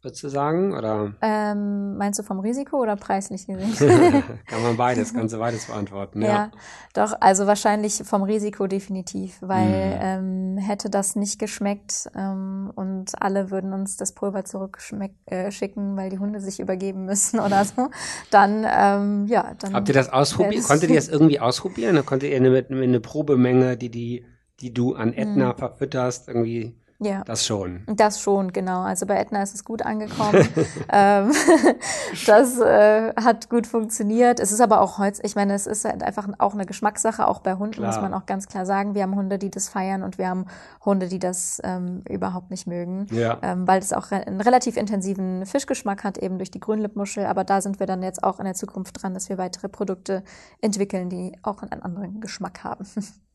würdest 0.04 0.22
du 0.22 0.28
sagen? 0.28 0.74
Oder 0.76 1.12
ähm, 1.22 1.96
meinst 1.96 2.18
du 2.18 2.22
vom 2.22 2.40
Risiko 2.40 2.76
oder 2.80 2.96
preislich 2.96 3.46
gesehen? 3.46 3.74
kann 4.46 4.62
man 4.62 4.76
beides, 4.76 5.14
kannst 5.14 5.34
du 5.34 5.38
beides 5.38 5.66
beantworten? 5.66 6.22
Ja, 6.22 6.50
doch, 6.92 7.14
also 7.20 7.46
wahrscheinlich 7.46 8.02
vom 8.04 8.22
Risiko 8.22 8.66
definitiv, 8.66 9.38
weil 9.40 9.64
Mhm. 9.64 9.98
ähm, 10.00 10.58
hätte 10.58 10.90
das 10.90 11.16
nicht 11.16 11.38
geschmeckt 11.38 12.08
ähm, 12.14 12.70
und 12.74 13.12
alle 13.20 13.50
würden 13.50 13.72
uns 13.72 13.96
das 13.96 14.12
Pulver 14.12 14.44
zurückschicken, 14.44 15.16
äh, 15.26 15.96
weil 15.96 16.10
die 16.10 16.18
Hunde 16.18 16.40
sich 16.40 16.60
übergeben 16.60 17.04
müssen 17.04 17.40
oder 17.40 17.64
so, 17.64 17.88
dann, 18.30 18.66
ähm, 18.68 19.26
ja, 19.26 19.54
dann. 19.58 19.74
Habt 19.74 19.88
ihr 19.88 19.94
das 19.94 20.10
ausprobiert? 20.12 20.64
Konntet 20.64 20.90
ihr 20.90 20.96
das 20.96 21.08
irgendwie 21.08 21.40
ausprobieren? 21.40 21.94
Oder 21.96 22.04
konntet 22.04 22.30
ihr 22.30 22.36
eine, 22.36 22.64
eine 22.68 23.00
Probemenge, 23.00 23.76
die, 23.76 23.90
die, 23.90 24.24
die 24.60 24.72
du 24.72 24.94
an 24.94 25.12
Ätna 25.12 25.52
Mhm. 25.52 25.58
verfütterst, 25.58 26.28
irgendwie 26.28 26.76
ja. 27.00 27.22
das 27.24 27.46
schon? 27.46 27.82
Das 27.86 28.20
schon, 28.20 28.52
genau. 28.52 28.82
Also 28.82 29.06
bei 29.06 29.16
Edna 29.16 29.42
ist 29.42 29.54
es 29.54 29.64
gut 29.64 29.82
angekommen. 29.82 30.48
ähm, 30.92 31.32
das 32.26 32.58
äh, 32.58 33.12
hat 33.16 33.50
gut 33.50 33.66
funktioniert. 33.66 34.40
Es 34.40 34.52
ist 34.52 34.60
aber 34.60 34.80
auch 34.80 34.98
Holz. 34.98 35.20
Ich 35.22 35.34
meine, 35.34 35.54
es 35.54 35.66
ist 35.66 35.84
halt 35.84 36.02
einfach 36.02 36.28
auch 36.38 36.54
eine 36.54 36.66
Geschmackssache. 36.66 37.26
Auch 37.26 37.40
bei 37.40 37.54
Hunden 37.54 37.74
Klar. 37.74 37.88
muss 37.88 38.00
man 38.00 38.14
auch 38.14 38.26
ganz 38.26 38.46
klar 38.46 38.66
sagen. 38.66 38.94
Wir 38.94 39.02
haben 39.02 39.16
Hunde, 39.16 39.38
die 39.38 39.50
das 39.50 39.68
feiern 39.68 40.02
und 40.02 40.18
wir 40.18 40.28
haben 40.28 40.46
Hunde, 40.84 41.08
die 41.08 41.18
das 41.18 41.60
ähm, 41.64 42.02
überhaupt 42.08 42.50
nicht 42.50 42.66
mögen. 42.66 43.06
Ja. 43.10 43.38
Ähm, 43.42 43.66
weil 43.66 43.80
es 43.80 43.92
auch 43.92 44.10
einen 44.10 44.40
relativ 44.40 44.76
intensiven 44.76 45.46
Fischgeschmack 45.46 46.04
hat, 46.04 46.18
eben 46.18 46.38
durch 46.38 46.50
die 46.50 46.60
Grünlippmuschel. 46.60 47.26
Aber 47.26 47.44
da 47.44 47.60
sind 47.60 47.80
wir 47.80 47.86
dann 47.86 48.02
jetzt 48.02 48.22
auch 48.22 48.38
in 48.38 48.44
der 48.44 48.54
Zukunft 48.54 49.02
dran, 49.02 49.14
dass 49.14 49.28
wir 49.28 49.38
weitere 49.38 49.68
Produkte 49.68 50.22
entwickeln, 50.60 51.10
die 51.10 51.36
auch 51.42 51.62
einen 51.62 51.82
anderen 51.82 52.20
Geschmack 52.20 52.64
haben. 52.64 52.86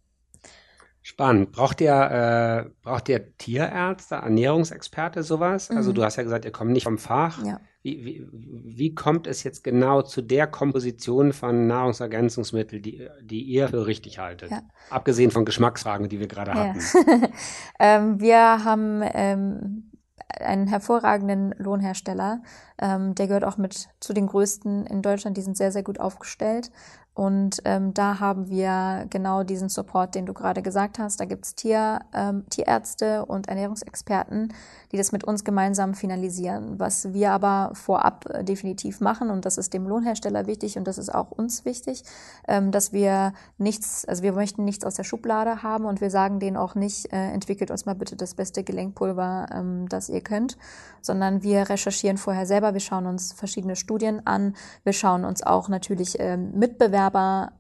Spannend. 1.10 1.52
Braucht 1.54 1.82
ihr, 1.82 2.66
äh, 2.68 2.70
braucht 2.84 3.10
ihr 3.10 3.36
Tierärzte, 3.40 4.16
Ernährungsexperte, 4.16 5.24
sowas? 5.24 5.72
Also 5.72 5.90
Mhm. 5.90 5.96
du 5.96 6.04
hast 6.04 6.18
ja 6.18 6.24
gesagt, 6.24 6.46
ihr 6.46 6.52
kommt 6.52 6.70
nicht 6.72 6.84
vom 6.84 7.00
Fach. 7.00 7.44
ja. 7.44 7.60
Wie, 7.82 8.04
wie, 8.06 8.28
wie 8.32 8.94
kommt 8.94 9.26
es 9.26 9.42
jetzt 9.44 9.64
genau 9.64 10.02
zu 10.04 10.22
der 10.22 10.46
Komposition 10.48 11.32
von 11.32 11.66
Nahrungsergänzungsmitteln, 11.66 12.82
die, 12.84 13.08
die 13.24 13.42
ihr 13.42 13.70
für 13.70 13.88
richtig 13.88 14.20
haltet? 14.20 14.52
Ja. 14.52 14.62
Abgesehen 14.92 15.32
von 15.32 15.46
Geschmacksfragen, 15.46 16.10
die 16.10 16.20
wir 16.20 16.28
gerade 16.28 16.52
Ja. 16.52 16.58
hatten. 16.58 16.80
ähm, 17.80 18.20
wir 18.20 18.64
haben 18.66 19.02
ähm, 19.14 19.92
einen 20.40 20.68
hervorragenden 20.68 21.56
Lohnhersteller. 21.58 22.42
Ähm, 22.82 23.16
der 23.16 23.28
gehört 23.28 23.46
auch 23.46 23.58
mit 23.58 23.88
zu 24.00 24.14
den 24.14 24.28
größten 24.28 24.86
in 24.86 25.02
Deutschland. 25.02 25.38
Die 25.38 25.42
sind 25.42 25.58
sehr, 25.58 25.72
sehr 25.72 25.84
gut 25.84 26.00
aufgestellt. 26.00 26.72
Und 27.20 27.60
ähm, 27.66 27.94
da 27.94 28.22
haben 28.22 28.50
wir 28.50 29.06
genau 29.10 29.44
diesen 29.44 29.68
Support, 29.68 30.16
den 30.16 30.26
du 30.26 30.32
gerade 30.34 30.62
gesagt 30.62 31.00
hast. 31.00 31.20
Da 31.20 31.26
gibt's 31.26 31.54
Tier, 31.54 32.00
ähm, 32.14 32.46
Tierärzte 32.50 33.26
und 33.26 33.50
Ernährungsexperten, 33.50 34.54
die 34.94 34.98
das 34.98 35.12
mit 35.12 35.26
uns 35.26 35.44
gemeinsam 35.44 35.96
finalisieren. 35.96 36.80
Was 36.80 37.14
wir 37.14 37.32
aber 37.32 37.72
vorab 37.74 38.26
äh, 38.30 38.46
definitiv 38.46 39.02
machen, 39.02 39.32
und 39.32 39.44
das 39.44 39.58
ist 39.58 39.74
dem 39.74 39.86
Lohnhersteller 39.86 40.48
wichtig 40.48 40.78
und 40.78 40.88
das 40.88 40.98
ist 40.98 41.14
auch 41.14 41.30
uns 41.32 41.66
wichtig, 41.66 42.04
ähm, 42.48 42.72
dass 42.72 42.94
wir 42.94 43.34
nichts, 43.58 44.06
also 44.06 44.24
wir 44.24 44.32
möchten 44.32 44.64
nichts 44.64 44.86
aus 44.86 44.96
der 44.96 45.04
Schublade 45.04 45.62
haben 45.62 45.84
und 45.84 46.00
wir 46.00 46.12
sagen 46.12 46.40
denen 46.40 46.56
auch 46.56 46.76
nicht, 46.76 47.12
äh, 47.12 47.34
entwickelt 47.34 47.70
uns 47.70 47.86
mal 47.86 47.96
bitte 47.96 48.16
das 48.16 48.34
beste 48.34 48.64
Gelenkpulver, 48.64 49.48
ähm, 49.54 49.90
das 49.90 50.08
ihr 50.08 50.22
könnt, 50.22 50.58
sondern 51.02 51.44
wir 51.44 51.70
recherchieren 51.70 52.18
vorher 52.18 52.46
selber, 52.46 52.74
wir 52.74 52.80
schauen 52.80 53.08
uns 53.08 53.34
verschiedene 53.34 53.76
Studien 53.76 54.26
an, 54.26 54.56
wir 54.86 54.94
schauen 54.94 55.26
uns 55.26 55.44
auch 55.44 55.68
natürlich 55.68 56.18
ähm, 56.18 56.58
Mitbewerber 56.58 57.09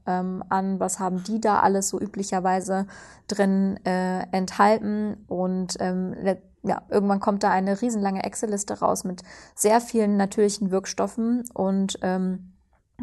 ähm, 0.05 0.43
an, 0.49 0.79
was 0.79 0.99
haben 0.99 1.23
die 1.23 1.39
da 1.39 1.59
alles 1.59 1.89
so 1.89 1.99
üblicherweise 1.99 2.87
drin 3.27 3.77
äh, 3.85 4.21
enthalten. 4.31 5.25
Und 5.27 5.77
ähm, 5.79 6.15
ja, 6.63 6.81
irgendwann 6.89 7.19
kommt 7.19 7.43
da 7.43 7.51
eine 7.51 7.81
riesenlange 7.81 8.23
Excel-Liste 8.23 8.79
raus 8.79 9.03
mit 9.03 9.23
sehr 9.55 9.81
vielen 9.81 10.17
natürlichen 10.17 10.71
Wirkstoffen. 10.71 11.43
Und 11.53 11.99
ähm, 12.01 12.53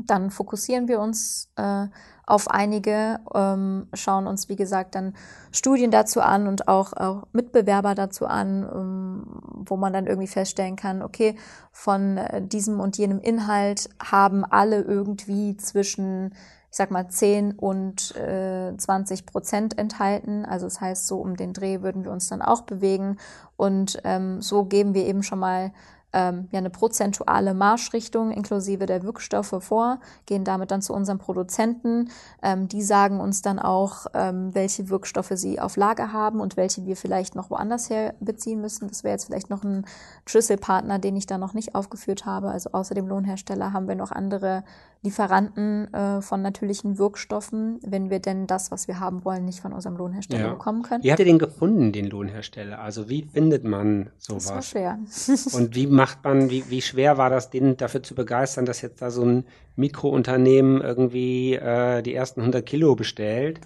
dann 0.05 0.31
fokussieren 0.31 0.89
wir 0.89 1.01
uns 1.01 1.51
äh, 1.57 1.87
auf 2.27 2.51
einige, 2.51 3.21
ähm, 3.33 3.87
schauen 3.95 4.27
uns, 4.27 4.49
wie 4.49 4.57
gesagt, 4.57 4.97
dann 4.97 5.15
Studien 5.53 5.93
dazu 5.93 6.21
an 6.21 6.49
und 6.49 6.67
auch, 6.67 6.93
auch 6.93 7.23
Mitbewerber 7.33 7.95
dazu 7.95 8.27
an, 8.27 8.69
ähm, 8.75 9.27
wo 9.65 9.77
man 9.77 9.93
dann 9.93 10.09
irgendwie 10.09 10.27
feststellen 10.27 10.75
kann, 10.75 11.03
okay, 11.03 11.37
von 11.71 12.19
äh, 12.19 12.43
diesem 12.43 12.81
und 12.81 12.99
jenem 12.99 13.21
Inhalt 13.21 13.89
haben 14.03 14.45
alle 14.45 14.81
irgendwie 14.81 15.57
zwischen, 15.57 16.35
ich 16.71 16.77
sag 16.77 16.91
mal, 16.91 17.09
10 17.09 17.53
und 17.53 18.17
äh, 18.17 18.77
20 18.77 19.25
Prozent 19.25 19.79
enthalten. 19.79 20.45
Also 20.45 20.67
das 20.67 20.81
heißt, 20.81 21.07
so 21.07 21.19
um 21.19 21.37
den 21.37 21.53
Dreh 21.53 21.81
würden 21.83 22.03
wir 22.03 22.11
uns 22.11 22.29
dann 22.29 22.43
auch 22.43 22.63
bewegen. 22.63 23.19
Und 23.57 24.01
ähm, 24.03 24.43
so 24.43 24.65
geben 24.65 24.95
wir 24.95 25.07
eben 25.07 25.23
schon 25.23 25.39
mal 25.39 25.71
ähm, 26.13 26.49
ja, 26.51 26.59
eine 26.59 26.71
prozentuale 26.71 27.55
Marschrichtung 27.55 28.31
inklusive 28.31 28.87
der 28.87 29.03
Wirkstoffe 29.03 29.57
vor, 29.61 30.01
gehen 30.25 30.45
damit 30.45 30.71
dann 30.71 30.83
zu 30.83 30.95
unseren 30.95 31.19
Produzenten. 31.19 32.11
Ähm, 32.43 32.69
die 32.69 32.83
sagen 32.83 33.21
uns 33.21 33.43
dann 33.43 33.59
auch, 33.59 34.07
ähm, 34.15 34.55
welche 34.55 34.89
Wirkstoffe 34.89 35.33
sie 35.33 35.61
auf 35.61 35.77
Lager 35.77 36.13
haben 36.13 36.41
und 36.41 36.57
welche 36.57 36.87
wir 36.87 36.97
vielleicht 36.97 37.35
noch 37.35 37.51
woanders 37.51 37.91
her 37.91 38.15
beziehen 38.21 38.61
müssen. 38.61 38.89
Das 38.89 39.05
wäre 39.05 39.13
jetzt 39.13 39.27
vielleicht 39.27 39.51
noch 39.51 39.63
ein 39.63 39.85
Schlüsselpartner, 40.27 40.99
den 40.99 41.17
ich 41.17 41.27
da 41.27 41.39
noch 41.39 41.55
nicht 41.55 41.75
aufgeführt 41.75 42.25
habe. 42.25 42.49
Also 42.49 42.71
außer 42.73 42.95
dem 42.95 43.09
Lohnhersteller 43.09 43.73
haben 43.73 43.89
wir 43.89 43.97
noch 43.97 44.13
andere 44.13 44.65
Lieferanten 45.07 45.93
äh, 45.95 46.21
von 46.21 46.43
natürlichen 46.43 46.99
Wirkstoffen, 46.99 47.79
wenn 47.87 48.11
wir 48.11 48.19
denn 48.19 48.47
das, 48.49 48.71
was 48.73 48.89
wir 48.89 48.99
haben 48.99 49.25
wollen, 49.25 49.45
nicht 49.45 49.61
von 49.61 49.73
unserem 49.73 49.97
Lohnhersteller 49.97 50.47
Ja. 50.47 50.51
bekommen 50.53 50.83
können. 50.83 51.05
Wie 51.05 51.11
habt 51.11 51.21
ihr 51.21 51.25
den 51.25 51.39
gefunden, 51.39 51.93
den 51.93 52.07
Lohnhersteller? 52.11 52.81
Also 52.81 53.09
wie 53.09 53.23
findet 53.23 53.63
man 53.65 54.11
Das 54.19 54.29
war 54.31 54.41
sowas? 54.41 54.69
schwer. 54.71 54.99
Und 55.53 55.75
wie 55.77 55.87
macht 55.87 56.25
man, 56.25 56.51
wie, 56.51 56.69
wie 56.71 56.83
schwer 56.83 57.19
war 57.19 57.31
das, 57.31 57.51
den 57.51 57.77
dafür 57.77 58.03
zu 58.03 58.15
begeistern, 58.17 58.67
dass 58.67 58.83
jetzt 58.83 59.01
da 59.01 59.11
so 59.13 59.23
ein 59.25 59.45
Mikrounternehmen 59.77 60.81
irgendwie 60.81 61.55
äh, 61.55 62.03
die 62.03 62.15
ersten 62.15 62.41
100 62.41 62.67
Kilo 62.67 62.97
bestellt 62.97 63.61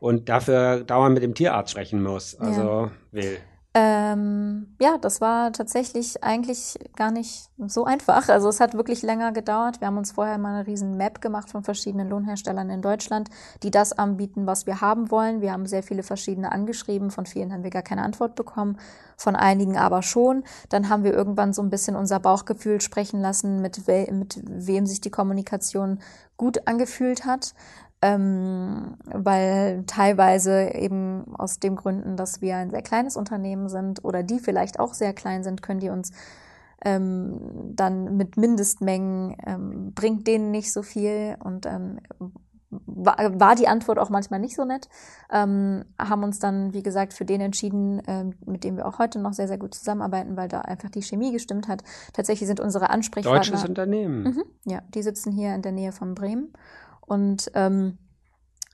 und 0.00 0.28
dafür 0.30 0.82
dauernd 0.82 1.14
mit 1.14 1.22
dem 1.22 1.34
Tierarzt 1.34 1.72
sprechen 1.72 2.02
muss? 2.02 2.34
Also 2.40 2.90
will. 3.12 3.36
Ähm, 3.78 4.74
ja, 4.80 4.96
das 4.96 5.20
war 5.20 5.52
tatsächlich 5.52 6.24
eigentlich 6.24 6.78
gar 6.96 7.10
nicht 7.10 7.50
so 7.58 7.84
einfach. 7.84 8.30
Also 8.30 8.48
es 8.48 8.58
hat 8.58 8.72
wirklich 8.72 9.02
länger 9.02 9.32
gedauert. 9.32 9.82
Wir 9.82 9.88
haben 9.88 9.98
uns 9.98 10.12
vorher 10.12 10.38
mal 10.38 10.54
eine 10.54 10.66
riesen 10.66 10.96
Map 10.96 11.20
gemacht 11.20 11.50
von 11.50 11.62
verschiedenen 11.62 12.08
Lohnherstellern 12.08 12.70
in 12.70 12.80
Deutschland, 12.80 13.28
die 13.62 13.70
das 13.70 13.92
anbieten, 13.92 14.46
was 14.46 14.64
wir 14.64 14.80
haben 14.80 15.10
wollen. 15.10 15.42
Wir 15.42 15.52
haben 15.52 15.66
sehr 15.66 15.82
viele 15.82 16.02
verschiedene 16.02 16.52
angeschrieben. 16.52 17.10
Von 17.10 17.26
vielen 17.26 17.52
haben 17.52 17.64
wir 17.64 17.70
gar 17.70 17.82
keine 17.82 18.02
Antwort 18.02 18.34
bekommen, 18.34 18.78
von 19.18 19.36
einigen 19.36 19.76
aber 19.76 20.00
schon. 20.00 20.44
Dann 20.70 20.88
haben 20.88 21.04
wir 21.04 21.12
irgendwann 21.12 21.52
so 21.52 21.60
ein 21.60 21.68
bisschen 21.68 21.96
unser 21.96 22.18
Bauchgefühl 22.18 22.80
sprechen 22.80 23.20
lassen, 23.20 23.60
mit, 23.60 23.86
wel 23.86 24.10
mit 24.10 24.40
wem 24.42 24.86
sich 24.86 25.02
die 25.02 25.10
Kommunikation 25.10 25.98
gut 26.38 26.66
angefühlt 26.66 27.26
hat 27.26 27.52
ähm, 28.06 28.96
weil 29.04 29.82
teilweise 29.86 30.70
eben 30.74 31.34
aus 31.36 31.58
dem 31.58 31.74
Gründen, 31.74 32.16
dass 32.16 32.40
wir 32.40 32.56
ein 32.56 32.70
sehr 32.70 32.82
kleines 32.82 33.16
Unternehmen 33.16 33.68
sind 33.68 34.04
oder 34.04 34.22
die 34.22 34.38
vielleicht 34.38 34.78
auch 34.78 34.94
sehr 34.94 35.12
klein 35.12 35.42
sind, 35.42 35.60
können 35.60 35.80
die 35.80 35.90
uns 35.90 36.12
ähm, 36.84 37.40
dann 37.74 38.16
mit 38.16 38.36
Mindestmengen 38.36 39.36
ähm, 39.44 39.92
bringt 39.92 40.26
denen 40.28 40.52
nicht 40.52 40.72
so 40.72 40.82
viel 40.82 41.36
und 41.42 41.66
ähm, 41.66 41.98
war, 42.70 43.16
war 43.40 43.54
die 43.56 43.66
Antwort 43.66 43.98
auch 43.98 44.10
manchmal 44.10 44.38
nicht 44.38 44.54
so 44.54 44.64
nett, 44.64 44.88
ähm, 45.32 45.84
haben 45.98 46.22
uns 46.22 46.38
dann, 46.38 46.72
wie 46.74 46.82
gesagt, 46.82 47.12
für 47.12 47.24
den 47.24 47.40
entschieden, 47.40 48.02
ähm, 48.06 48.34
mit 48.44 48.62
dem 48.62 48.76
wir 48.76 48.86
auch 48.86 49.00
heute 49.00 49.18
noch 49.18 49.32
sehr, 49.32 49.48
sehr 49.48 49.58
gut 49.58 49.74
zusammenarbeiten, 49.74 50.36
weil 50.36 50.48
da 50.48 50.60
einfach 50.60 50.90
die 50.90 51.02
Chemie 51.02 51.32
gestimmt 51.32 51.66
hat. 51.66 51.82
Tatsächlich 52.12 52.46
sind 52.46 52.60
unsere 52.60 52.90
Ansprechpartner. 52.90 53.40
Deutsches 53.40 53.68
Unternehmen. 53.68 54.22
Mhm, 54.22 54.44
ja, 54.64 54.82
die 54.94 55.02
sitzen 55.02 55.32
hier 55.32 55.54
in 55.54 55.62
der 55.62 55.72
Nähe 55.72 55.92
von 55.92 56.14
Bremen. 56.14 56.52
Und 57.06 57.50
ähm, 57.54 57.98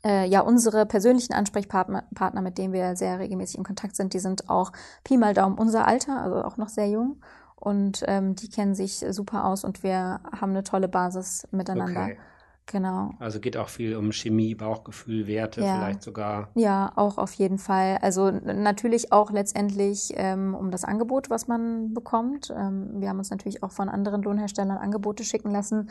äh, 0.05 0.27
ja, 0.27 0.41
unsere 0.41 0.87
persönlichen 0.87 1.33
Ansprechpartner, 1.33 2.05
Partner, 2.15 2.43
mit 2.43 2.59
denen 2.59 2.73
wir 2.73 2.97
sehr 2.97 3.19
regelmäßig 3.19 3.59
in 3.59 3.65
Kontakt 3.65 3.95
sind, 3.95 4.15
die 4.15 4.19
sind 4.19 4.51
auch 4.51 4.73
Pi 5.05 5.17
mal 5.17 5.35
Daumen 5.35 5.59
unser 5.59 5.87
Alter, 5.87 6.21
also 6.21 6.43
auch 6.43 6.57
noch 6.57 6.69
sehr 6.69 6.89
jung. 6.89 7.23
Und 7.55 8.03
ähm, 8.09 8.35
die 8.35 8.51
kennen 8.51 8.75
sich 8.75 9.05
super 9.11 9.45
aus 9.45 9.63
und 9.63 9.85
wir 9.85 10.21
haben 10.33 10.51
eine 10.51 10.65
tolle 10.65 10.89
Basis 10.89 11.47
miteinander. 11.53 12.03
Okay. 12.03 12.19
Genau. 12.67 13.11
Also 13.19 13.41
geht 13.41 13.57
auch 13.57 13.69
viel 13.69 13.97
um 13.97 14.13
Chemie, 14.13 14.55
Bauchgefühl, 14.55 15.27
Werte, 15.27 15.63
Ja. 15.63 15.75
vielleicht 15.75 16.03
sogar. 16.03 16.49
Ja, 16.55 16.93
auch 16.97 17.19
auf 17.19 17.33
jeden 17.35 17.59
Fall. 17.59 17.99
Also 18.01 18.31
natürlich 18.31 19.13
auch 19.13 19.31
letztendlich 19.31 20.13
ähm, 20.17 20.55
um 20.55 20.71
das 20.71 20.85
Angebot, 20.85 21.29
was 21.29 21.49
man 21.49 21.93
bekommt. 21.93 22.53
Ähm, 22.57 23.01
wir 23.01 23.09
haben 23.09 23.19
uns 23.19 23.31
natürlich 23.31 23.63
auch 23.63 23.73
von 23.73 23.89
anderen 23.89 24.23
Lohnherstellern 24.23 24.79
Angebote 24.79 25.25
schicken 25.25 25.51
lassen. 25.51 25.91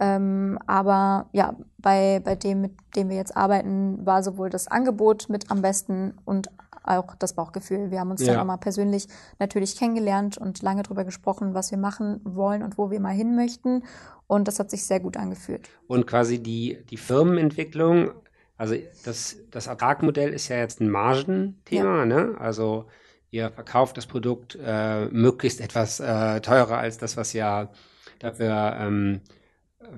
Ähm, 0.00 0.58
aber 0.66 1.26
ja, 1.32 1.56
bei, 1.78 2.20
bei 2.22 2.34
dem, 2.34 2.60
mit 2.62 2.72
dem 2.94 3.08
wir 3.08 3.16
jetzt 3.16 3.36
arbeiten, 3.36 4.04
war 4.04 4.22
sowohl 4.22 4.50
das 4.50 4.68
Angebot 4.68 5.28
mit 5.28 5.50
am 5.50 5.62
besten 5.62 6.14
und 6.24 6.48
auch 6.88 7.14
das 7.16 7.34
Bauchgefühl. 7.34 7.90
Wir 7.90 8.00
haben 8.00 8.10
uns 8.10 8.22
Ja. 8.24 8.32
dann 8.32 8.40
auch 8.42 8.46
mal 8.46 8.56
persönlich 8.56 9.06
natürlich 9.38 9.76
kennengelernt 9.76 10.38
und 10.38 10.62
lange 10.62 10.82
darüber 10.82 11.04
gesprochen, 11.04 11.54
was 11.54 11.70
wir 11.70 11.78
machen 11.78 12.20
wollen 12.24 12.62
und 12.62 12.78
wo 12.78 12.90
wir 12.90 13.00
mal 13.00 13.14
hin 13.14 13.36
möchten. 13.36 13.84
Und 14.26 14.48
das 14.48 14.58
hat 14.58 14.70
sich 14.70 14.84
sehr 14.84 15.00
gut 15.00 15.16
angefühlt. 15.16 15.68
Und 15.86 16.06
quasi 16.06 16.42
die, 16.42 16.78
die 16.90 16.96
Firmenentwicklung, 16.96 18.10
also 18.56 18.74
das, 19.04 19.36
das 19.50 19.66
Ertragmodell 19.68 20.32
ist 20.32 20.48
ja 20.48 20.56
jetzt 20.56 20.80
ein 20.80 20.90
Margenthema, 20.90 22.04
ne? 22.04 22.34
Also 22.38 22.86
ihr 23.30 23.50
verkauft 23.50 23.96
das 23.96 24.06
Produkt 24.06 24.58
äh, 24.62 25.06
möglichst 25.06 25.60
etwas 25.60 26.00
äh, 26.00 26.40
teurer 26.40 26.78
als 26.78 26.98
das, 26.98 27.16
was 27.16 27.34
ihr 27.34 27.70
dafür 28.18 28.76
ähm, 28.80 29.20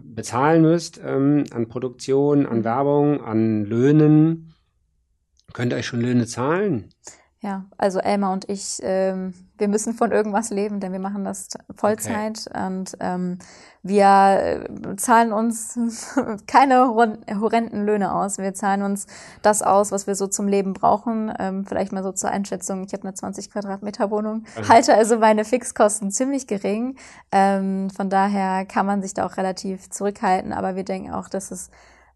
bezahlen 0.02 0.62
müsst 0.62 1.00
ähm, 1.04 1.44
an 1.52 1.68
Produktion, 1.68 2.46
an 2.46 2.58
Mhm. 2.58 2.64
Werbung, 2.64 3.20
an 3.24 3.64
Löhnen. 3.64 4.49
Könnt 5.52 5.72
ihr 5.72 5.76
euch 5.76 5.86
schon 5.86 6.00
Löhne 6.00 6.26
zahlen? 6.26 6.88
Ja, 7.42 7.64
also 7.78 8.00
Elmar 8.00 8.34
und 8.34 8.50
ich, 8.50 8.80
ähm, 8.82 9.32
wir 9.56 9.68
müssen 9.68 9.94
von 9.94 10.12
irgendwas 10.12 10.50
leben, 10.50 10.78
denn 10.78 10.92
wir 10.92 10.98
machen 10.98 11.24
das 11.24 11.48
Vollzeit 11.74 12.44
und 12.54 12.98
ähm, 13.00 13.38
wir 13.82 14.66
äh, 14.84 14.96
zahlen 14.96 15.32
uns 15.32 15.78
keine 16.46 16.80
horren- 16.88 17.24
horrenden 17.40 17.86
Löhne 17.86 18.14
aus. 18.14 18.36
Wir 18.36 18.52
zahlen 18.52 18.82
uns 18.82 19.06
das 19.40 19.62
aus, 19.62 19.90
was 19.90 20.06
wir 20.06 20.16
so 20.16 20.26
zum 20.26 20.48
Leben 20.48 20.74
brauchen. 20.74 21.32
Ähm, 21.38 21.64
vielleicht 21.64 21.92
mal 21.92 22.02
so 22.02 22.12
zur 22.12 22.30
Einschätzung. 22.30 22.84
Ich 22.84 22.92
habe 22.92 23.04
eine 23.04 23.14
20 23.14 23.50
Quadratmeter 23.50 24.10
Wohnung, 24.10 24.44
halte 24.68 24.94
also 24.94 25.18
meine 25.18 25.46
Fixkosten 25.46 26.10
ziemlich 26.10 26.46
gering. 26.46 26.98
Ähm, 27.32 27.88
von 27.88 28.10
daher 28.10 28.66
kann 28.66 28.84
man 28.84 29.00
sich 29.00 29.14
da 29.14 29.24
auch 29.24 29.38
relativ 29.38 29.88
zurückhalten, 29.88 30.52
aber 30.52 30.76
wir 30.76 30.84
denken 30.84 31.10
auch, 31.10 31.30
dass 31.30 31.50
es 31.50 31.70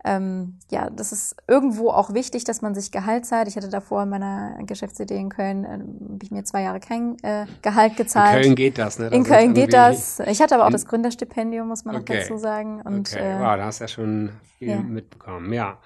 ähm, 0.04 0.58
ja, 0.70 0.90
das 0.90 1.12
ist 1.12 1.34
irgendwo 1.48 1.88
auch 1.90 2.12
wichtig, 2.12 2.44
dass 2.44 2.60
man 2.60 2.74
sich 2.74 2.92
Gehalt 2.92 3.24
zahlt. 3.24 3.48
Ich 3.48 3.56
hatte 3.56 3.70
davor 3.70 4.02
in 4.02 4.10
meiner 4.10 4.58
Geschäftsidee 4.66 5.16
in 5.16 5.30
Köln, 5.30 5.64
äh, 5.64 5.68
habe 5.70 6.18
ich 6.22 6.30
mir 6.30 6.44
zwei 6.44 6.62
Jahre 6.62 6.78
kein 6.80 7.16
äh, 7.22 7.46
Gehalt 7.62 7.92
In 7.92 7.96
gezahlt. 7.96 8.42
Köln 8.42 8.54
geht 8.54 8.76
das, 8.78 8.98
ne? 8.98 9.06
In 9.06 9.10
Das 9.12 9.20
ist 9.22 9.28
Köln 9.28 9.54
geht 9.54 9.72
das. 9.72 10.20
Ich 10.20 10.42
hatte 10.42 10.54
aber 10.54 10.64
auch 10.64 10.68
in- 10.68 10.72
das 10.74 10.86
Gründerstipendium, 10.86 11.68
muss 11.68 11.84
man 11.86 11.94
noch 11.94 12.02
Okay. 12.02 12.18
dazu 12.20 12.36
sagen. 12.36 12.82
Und 12.82 13.12
okay, 13.14 13.36
äh, 13.36 13.40
wow, 13.40 13.56
da 13.56 13.64
hast 13.64 13.80
du 13.80 13.84
ja 13.84 13.88
schon 13.88 14.30
viel 14.58 14.68
ja. 14.68 14.76
mitbekommen. 14.76 15.52
Ja. 15.52 15.78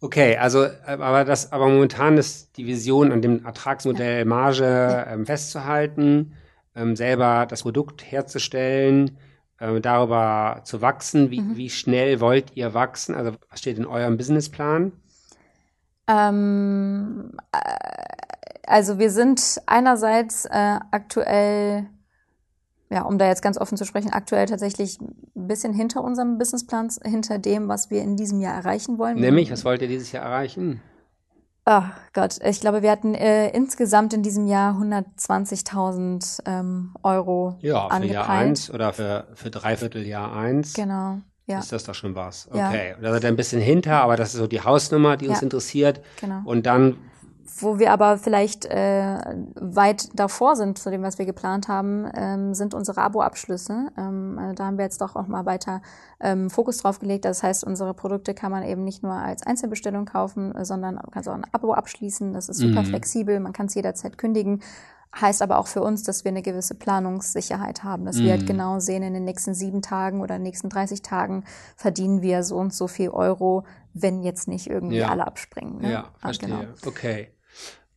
Okay, 0.00 0.36
also 0.36 0.64
äh, 0.64 0.70
aber 0.86 1.24
das, 1.24 1.50
aber 1.52 1.68
momentan 1.68 2.18
ist 2.18 2.56
die 2.58 2.66
Vision 2.66 3.10
an 3.10 3.22
dem 3.22 3.44
Ertragsmodell 3.44 4.26
Marge 4.26 5.06
ähm, 5.08 5.24
festzuhalten, 5.26 6.34
ähm, 6.76 6.94
selber 6.94 7.46
das 7.48 7.62
Produkt 7.62 8.04
herzustellen, 8.10 9.16
ähm, 9.62 9.80
darüber 9.80 10.60
zu 10.64 10.82
wachsen. 10.82 11.30
Wie, 11.30 11.40
Mhm. 11.40 11.56
wie 11.56 11.70
schnell 11.70 12.20
wollt 12.20 12.56
ihr 12.56 12.74
wachsen? 12.74 13.14
Also 13.14 13.32
was 13.50 13.60
steht 13.60 13.78
in 13.78 13.86
eurem 13.86 14.16
Businessplan? 14.16 14.92
Ähm, 16.08 17.36
äh, 17.52 17.58
also 18.66 18.98
wir 18.98 19.10
sind 19.10 19.60
einerseits 19.66 20.44
äh, 20.46 20.78
aktuell, 20.90 21.86
ja, 22.90 23.02
um 23.02 23.18
da 23.18 23.26
jetzt 23.28 23.42
ganz 23.42 23.56
offen 23.58 23.76
zu 23.78 23.84
sprechen, 23.84 24.12
aktuell 24.12 24.46
tatsächlich 24.46 25.00
ein 25.00 25.46
bisschen 25.46 25.72
hinter 25.72 26.02
unserem 26.02 26.38
Businessplan, 26.38 26.88
hinter 27.04 27.38
dem, 27.38 27.68
was 27.68 27.90
wir 27.90 28.02
in 28.02 28.16
diesem 28.16 28.40
Jahr 28.40 28.54
erreichen 28.54 28.98
wollen. 28.98 29.18
Nämlich, 29.18 29.50
was 29.50 29.64
wollt 29.64 29.80
ihr 29.82 29.88
dieses 29.88 30.12
Jahr 30.12 30.24
erreichen? 30.24 30.80
Ach 31.64 31.92
Gott, 32.12 32.38
ich 32.44 32.60
glaube, 32.60 32.82
wir 32.82 32.90
hatten 32.90 33.14
äh, 33.14 33.48
insgesamt 33.50 34.12
in 34.14 34.22
diesem 34.24 34.46
Jahr 34.48 34.74
120.000 34.76 36.40
ähm, 36.46 36.94
Euro 37.02 37.56
Ja, 37.60 37.88
für 37.88 38.04
Jahr 38.06 38.24
angepeilt. 38.24 38.48
eins 38.48 38.70
oder 38.70 38.92
für, 38.92 39.28
für 39.34 39.50
Dreivierteljahr 39.50 40.34
eins. 40.34 40.74
Genau, 40.74 41.18
ja, 41.46 41.60
Ist 41.60 41.70
das 41.72 41.84
doch 41.84 41.94
schon 41.94 42.14
was. 42.16 42.48
Ja. 42.52 42.66
Okay. 42.68 42.96
Da 43.00 43.12
seid 43.12 43.22
ihr 43.24 43.28
ein 43.28 43.36
bisschen 43.36 43.60
hinter, 43.60 44.00
aber 44.02 44.16
das 44.16 44.34
ist 44.34 44.40
so 44.40 44.46
die 44.48 44.60
Hausnummer, 44.60 45.16
die 45.16 45.28
uns 45.28 45.38
Ja. 45.38 45.44
interessiert. 45.44 46.00
genau. 46.20 46.40
Und 46.44 46.66
dann 46.66 46.96
Wo 47.58 47.78
wir 47.78 47.92
aber 47.92 48.18
vielleicht 48.18 48.64
äh, 48.64 49.18
weit 49.54 50.08
davor 50.18 50.56
sind 50.56 50.78
zu 50.78 50.90
dem, 50.90 51.02
was 51.02 51.18
wir 51.18 51.26
geplant 51.26 51.68
haben, 51.68 52.08
ähm, 52.14 52.54
sind 52.54 52.72
unsere 52.74 53.02
Abo-Abschlüsse. 53.02 53.88
Ähm, 53.96 54.38
äh, 54.38 54.54
da 54.54 54.66
haben 54.66 54.78
wir 54.78 54.84
jetzt 54.84 55.00
doch 55.00 55.16
auch 55.16 55.26
mal 55.26 55.44
weiter 55.44 55.82
ähm, 56.20 56.50
Fokus 56.50 56.78
drauf 56.78 56.98
gelegt. 56.98 57.24
Das 57.24 57.42
heißt, 57.42 57.64
unsere 57.64 57.94
Produkte 57.94 58.34
kann 58.34 58.50
man 58.52 58.62
eben 58.62 58.84
nicht 58.84 59.02
nur 59.02 59.12
als 59.12 59.42
Einzelbestellung 59.44 60.04
kaufen, 60.06 60.54
äh, 60.54 60.64
sondern 60.64 60.94
man 60.96 61.10
kann 61.10 61.26
auch 61.28 61.34
ein 61.34 61.46
Abo 61.52 61.72
abschließen. 61.74 62.32
Das 62.32 62.48
ist 62.48 62.58
super 62.58 62.80
Mhm. 62.82 62.86
flexibel, 62.86 63.40
man 63.40 63.52
kann 63.52 63.66
es 63.66 63.74
jederzeit 63.74 64.18
kündigen. 64.18 64.62
Heißt 65.20 65.42
aber 65.42 65.58
auch 65.58 65.66
für 65.66 65.82
uns, 65.82 66.04
dass 66.04 66.24
wir 66.24 66.30
eine 66.30 66.40
gewisse 66.40 66.74
Planungssicherheit 66.74 67.84
haben, 67.84 68.06
dass 68.06 68.16
wir 68.22 68.30
halt 68.30 68.42
Mhm. 68.42 68.46
genau 68.46 68.78
sehen, 68.80 69.02
in 69.02 69.12
den 69.12 69.24
nächsten 69.24 69.52
sieben 69.52 69.82
Tagen 69.82 70.22
oder 70.22 70.36
in 70.36 70.40
den 70.40 70.44
nächsten 70.48 70.70
30 70.70 71.02
Tagen 71.02 71.44
verdienen 71.76 72.22
wir 72.22 72.42
so 72.42 72.56
und 72.56 72.72
so 72.72 72.86
viel 72.88 73.10
Euro, 73.10 73.64
wenn 73.92 74.22
jetzt 74.22 74.48
nicht 74.48 74.68
irgendwie 74.68 74.96
Ja. 75.00 75.08
alle 75.10 75.26
abspringen. 75.26 75.82
Ne? 75.82 75.92
Ja, 75.92 76.04
Ah, 76.04 76.18
verstehe. 76.18 76.48
genau. 76.48 76.62
Okay. 76.86 77.28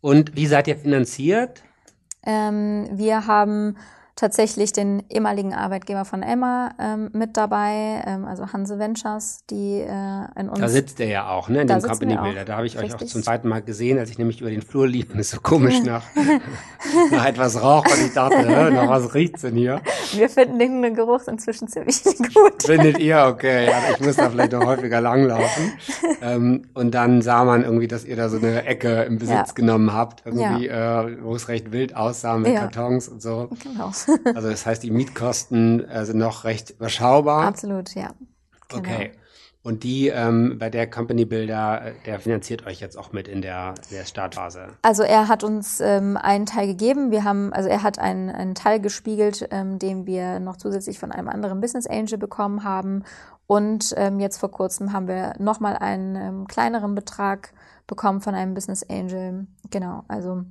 Und 0.05 0.35
wie 0.35 0.45
seid 0.45 0.67
ihr 0.67 0.77
finanziert? 0.77 1.63
Ähm, 2.27 2.87
wir 2.91 3.25
haben 3.25 3.75
tatsächlich 4.15 4.71
den 4.71 5.03
ehemaligen 5.09 5.53
Arbeitgeber 5.53 6.05
von 6.05 6.23
Emma 6.23 6.71
ähm, 6.79 7.09
mit 7.13 7.35
dabei, 7.35 8.01
ähm, 8.07 8.25
also 8.25 8.53
Hanse 8.53 8.79
Ventures, 8.79 9.39
die 9.49 9.81
äh, 9.81 10.39
in 10.39 10.47
uns. 10.49 10.59
Da 10.59 10.69
sitzt 10.69 10.99
ihr 11.01 11.07
ja 11.07 11.27
auch, 11.29 11.49
ne? 11.49 11.61
In 11.61 11.67
Da 11.67 11.79
dem 11.79 11.89
Company. 11.89 12.15
Builder. 12.15 12.45
Da 12.45 12.55
habe 12.55 12.65
ich 12.65 12.77
euch 12.77 12.85
auch 12.85 12.93
Richtig. 12.95 13.09
zum 13.11 13.23
zweiten 13.23 13.49
Mal 13.49 13.61
gesehen, 13.61 13.99
als 13.99 14.09
ich 14.09 14.17
nämlich 14.17 14.39
über 14.39 14.49
den 14.49 14.61
Flur 14.61 14.87
lief 14.87 15.11
und 15.13 15.19
es 15.19 15.31
so 15.31 15.39
komisch 15.41 15.81
nach, 15.83 16.03
nach 17.11 17.25
etwas 17.25 17.61
Rauch 17.61 17.85
und 17.85 18.05
ich 18.05 18.13
dachte, 18.13 18.41
nach 18.71 18.87
was 18.89 19.13
riecht's 19.13 19.41
denn 19.41 19.55
hier? 19.55 19.81
wir 20.13 20.29
finden 20.29 20.59
den 20.81 20.93
Geruch 20.95 21.27
inzwischen 21.27 21.67
ziemlich 21.67 22.01
gut. 22.33 22.63
Findet 22.63 22.99
ihr, 22.99 23.25
okay, 23.27 23.65
ja, 23.65 23.79
ich 23.93 23.99
muss 23.99 24.15
da 24.15 24.29
vielleicht 24.29 24.53
noch 24.53 24.65
häufiger 24.65 25.01
langlaufen. 25.01 25.73
Ähm, 26.21 26.63
und 26.73 26.91
dann 26.95 27.21
sah 27.21 27.43
man 27.43 27.63
irgendwie, 27.63 27.87
dass 27.87 28.05
ihr 28.05 28.15
da 28.15 28.29
so 28.29 28.37
eine 28.37 28.65
Ecke 28.65 29.03
im 29.03 29.17
Besitz 29.19 29.49
Ja. 29.49 29.53
genommen 29.53 29.93
habt, 29.93 30.23
irgendwie, 30.25 30.67
äh, 30.67 31.17
wo 31.21 31.35
es 31.35 31.49
recht 31.49 31.71
wild 31.71 31.95
aussah 31.95 32.37
mit 32.37 32.53
Ja. 32.53 32.61
Kartons 32.61 33.07
und 33.09 33.21
so. 33.21 33.49
Genau. 33.61 33.91
Also 34.33 34.49
das 34.49 34.65
heißt, 34.65 34.83
die 34.83 34.91
Mietkosten 34.91 35.83
äh, 35.85 36.05
sind 36.05 36.17
noch 36.17 36.43
recht 36.43 36.71
überschaubar. 36.71 37.45
Absolut, 37.45 37.95
ja. 37.95 38.13
Genau. 38.69 38.81
Okay. 38.81 39.11
Und 39.65 39.83
die 39.83 40.09
ähm, 40.09 40.57
bei 40.59 40.69
der 40.69 40.87
Company 40.87 41.25
Builder, 41.25 41.87
äh, 41.87 41.93
der 42.05 42.19
finanziert 42.19 42.67
euch 42.67 42.79
jetzt 42.81 42.95
auch 42.95 43.13
mit 43.13 43.27
in 43.27 43.41
der, 43.41 43.73
der 43.89 44.05
Startphase. 44.05 44.67
Also 44.83 45.01
er 45.01 45.27
hat 45.27 45.43
uns 45.43 45.81
ähm, 45.81 46.17
einen 46.17 46.45
Teil 46.45 46.67
gegeben. 46.67 47.09
Wir 47.09 47.23
haben, 47.23 47.51
also 47.51 47.67
er 47.67 47.81
hat 47.81 47.97
einen, 47.97 48.29
einen 48.29 48.53
Teil 48.53 48.79
gespiegelt, 48.79 49.47
ähm, 49.49 49.79
den 49.79 50.05
wir 50.05 50.39
noch 50.39 50.57
zusätzlich 50.57 50.99
von 50.99 51.11
einem 51.11 51.29
anderen 51.29 51.61
Business 51.61 51.87
Angel 51.87 52.19
bekommen 52.19 52.63
haben. 52.63 53.05
Und 53.47 53.91
ähm, 53.97 54.19
jetzt 54.19 54.37
vor 54.37 54.51
kurzem 54.51 54.93
haben 54.93 55.07
wir 55.07 55.33
nochmal 55.39 55.75
einen 55.77 56.15
ähm, 56.15 56.47
kleineren 56.47 56.93
Betrag 56.93 57.51
bekommen 57.87 58.21
von 58.21 58.35
einem 58.35 58.53
Business 58.53 58.83
Angel. 58.87 59.47
Genau, 59.71 60.03
also 60.07 60.43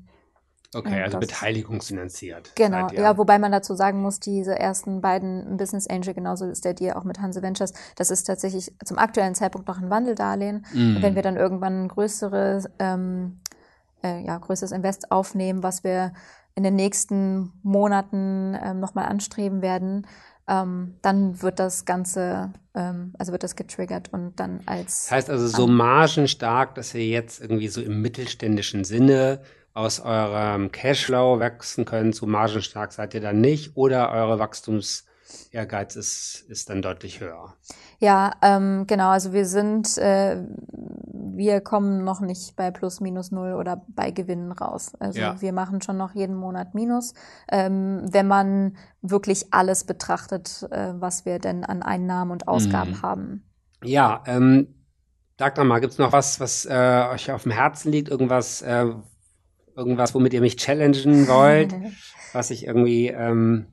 Okay, 0.75 1.03
also 1.03 1.19
beteiligungsfinanziert. 1.19 2.53
Genau, 2.55 2.89
ja, 2.89 3.17
wobei 3.17 3.39
man 3.39 3.53
dazu 3.53 3.75
sagen 3.75 4.01
muss, 4.03 4.21
diese 4.21 4.59
ersten 4.59 5.01
beiden 5.01 5.57
Business 5.57 5.87
Angel, 5.87 6.15
genauso 6.15 6.47
ist 6.47 6.65
der 6.65 6.75
Deal 6.75 6.97
auch 6.97 7.05
mit 7.05 7.21
Hanse 7.21 7.43
Ventures, 7.43 7.73
das 7.97 8.11
ist 8.11 8.25
tatsächlich 8.25 8.73
zum 8.85 8.99
aktuellen 8.99 9.35
Zeitpunkt 9.35 9.69
noch 9.69 9.79
ein 9.79 9.91
Wandeldarlehen. 9.91 10.67
Mm. 10.73 11.03
Wenn 11.03 11.15
wir 11.15 11.23
dann 11.23 11.37
irgendwann 11.37 11.85
ein 11.85 11.89
größeres, 11.89 12.69
ähm, 12.79 13.41
äh, 14.03 14.25
ja, 14.25 14.39
größeres 14.39 14.73
Invest 14.73 15.11
aufnehmen, 15.11 15.63
was 15.63 15.85
wir 15.85 16.13
in 16.55 16.63
den 16.63 16.77
nächsten 16.77 17.53
Monaten 17.63 18.57
ähm, 18.63 18.81
nochmal 18.81 19.07
anstreben 19.07 19.63
werden, 19.63 20.07
ähm, 20.47 20.95
dann 21.03 21.43
wird 21.43 21.59
das 21.59 21.85
Ganze, 21.85 22.53
ähm, 22.75 23.15
also 23.19 23.33
wird 23.33 23.43
das 23.43 23.57
getriggert 23.57 24.13
und 24.13 24.39
dann 24.39 24.61
als. 24.67 25.05
Das 25.05 25.11
heißt 25.11 25.31
also 25.31 25.49
so 25.49 25.67
margenstark, 25.67 26.75
dass 26.75 26.95
ihr 26.95 27.07
jetzt 27.07 27.41
irgendwie 27.41 27.69
so 27.69 27.81
im 27.81 28.03
mittelständischen 28.03 28.85
Sinne 28.85 29.41
aus 29.75 30.01
eurem 30.01 30.71
Cashflow 30.71 31.41
wachsen 31.41 31.85
könnt, 31.85 32.15
so 32.15 32.27
margenstark 32.27 32.93
seid 32.93 33.13
ihr 33.15 33.21
dann 33.21 33.41
nicht 33.41 33.77
oder 33.77 34.13
eure 34.13 34.39
Wachstumsehrgeiz 34.39 35.97
ist, 35.97 36.45
ist 36.49 36.71
dann 36.71 36.81
deutlich 36.81 37.21
höher? 37.21 37.55
Ja, 37.99 38.33
ähm, 38.41 38.87
genau, 38.87 39.09
also 39.11 39.33
wir 39.33 39.47
sind, 39.47 39.99
äh, 39.99 40.41
wir 41.37 41.61
kommen 41.61 42.05
noch 42.05 42.21
nicht 42.21 42.55
bei 42.55 42.71
plus 42.71 43.01
minus 43.01 43.33
null 43.33 43.55
oder 43.55 43.85
bei 43.89 44.13
Gewinnen 44.13 44.53
raus. 44.53 44.93
Also 45.01 45.19
ja. 45.19 45.41
wir 45.41 45.53
machen 45.53 45.83
schon 45.83 45.97
noch 45.97 46.15
jeden 46.15 46.37
Monat 46.37 46.75
Minus, 46.75 47.15
ähm, 47.51 48.03
wenn 48.05 48.29
man 48.29 48.77
wirklich 49.03 49.53
alles 49.53 49.83
betrachtet, 49.83 50.69
äh, 50.71 50.93
was 50.95 51.25
wir 51.25 51.41
denn 51.41 51.65
an 51.65 51.83
Einnahmen 51.83 52.31
und 52.31 52.47
Ausgaben 52.47 52.93
mhm. 52.93 53.03
haben. 53.03 53.51
Ja, 53.83 54.23
ähm, 54.27 54.69
sag 55.37 55.57
doch 55.57 55.65
mal, 55.65 55.81
gibt's 55.81 55.99
noch 55.99 56.13
was, 56.13 56.39
was 56.39 56.65
äh, 56.65 57.09
euch 57.13 57.33
auf 57.33 57.43
dem 57.43 57.53
Herzen 57.53 57.91
liegt, 57.91 58.09
irgendwas, 58.09 58.63
äh, 58.63 58.87
irgendwas, 59.77 60.15
womit 60.15 60.33
ihr 60.33 60.41
mich 60.41 60.57
challengen 60.57 61.29
wollt, 61.29 61.75
was 62.33 62.51
ich 62.51 62.67
irgendwie 62.67 63.09
ähm, 63.09 63.67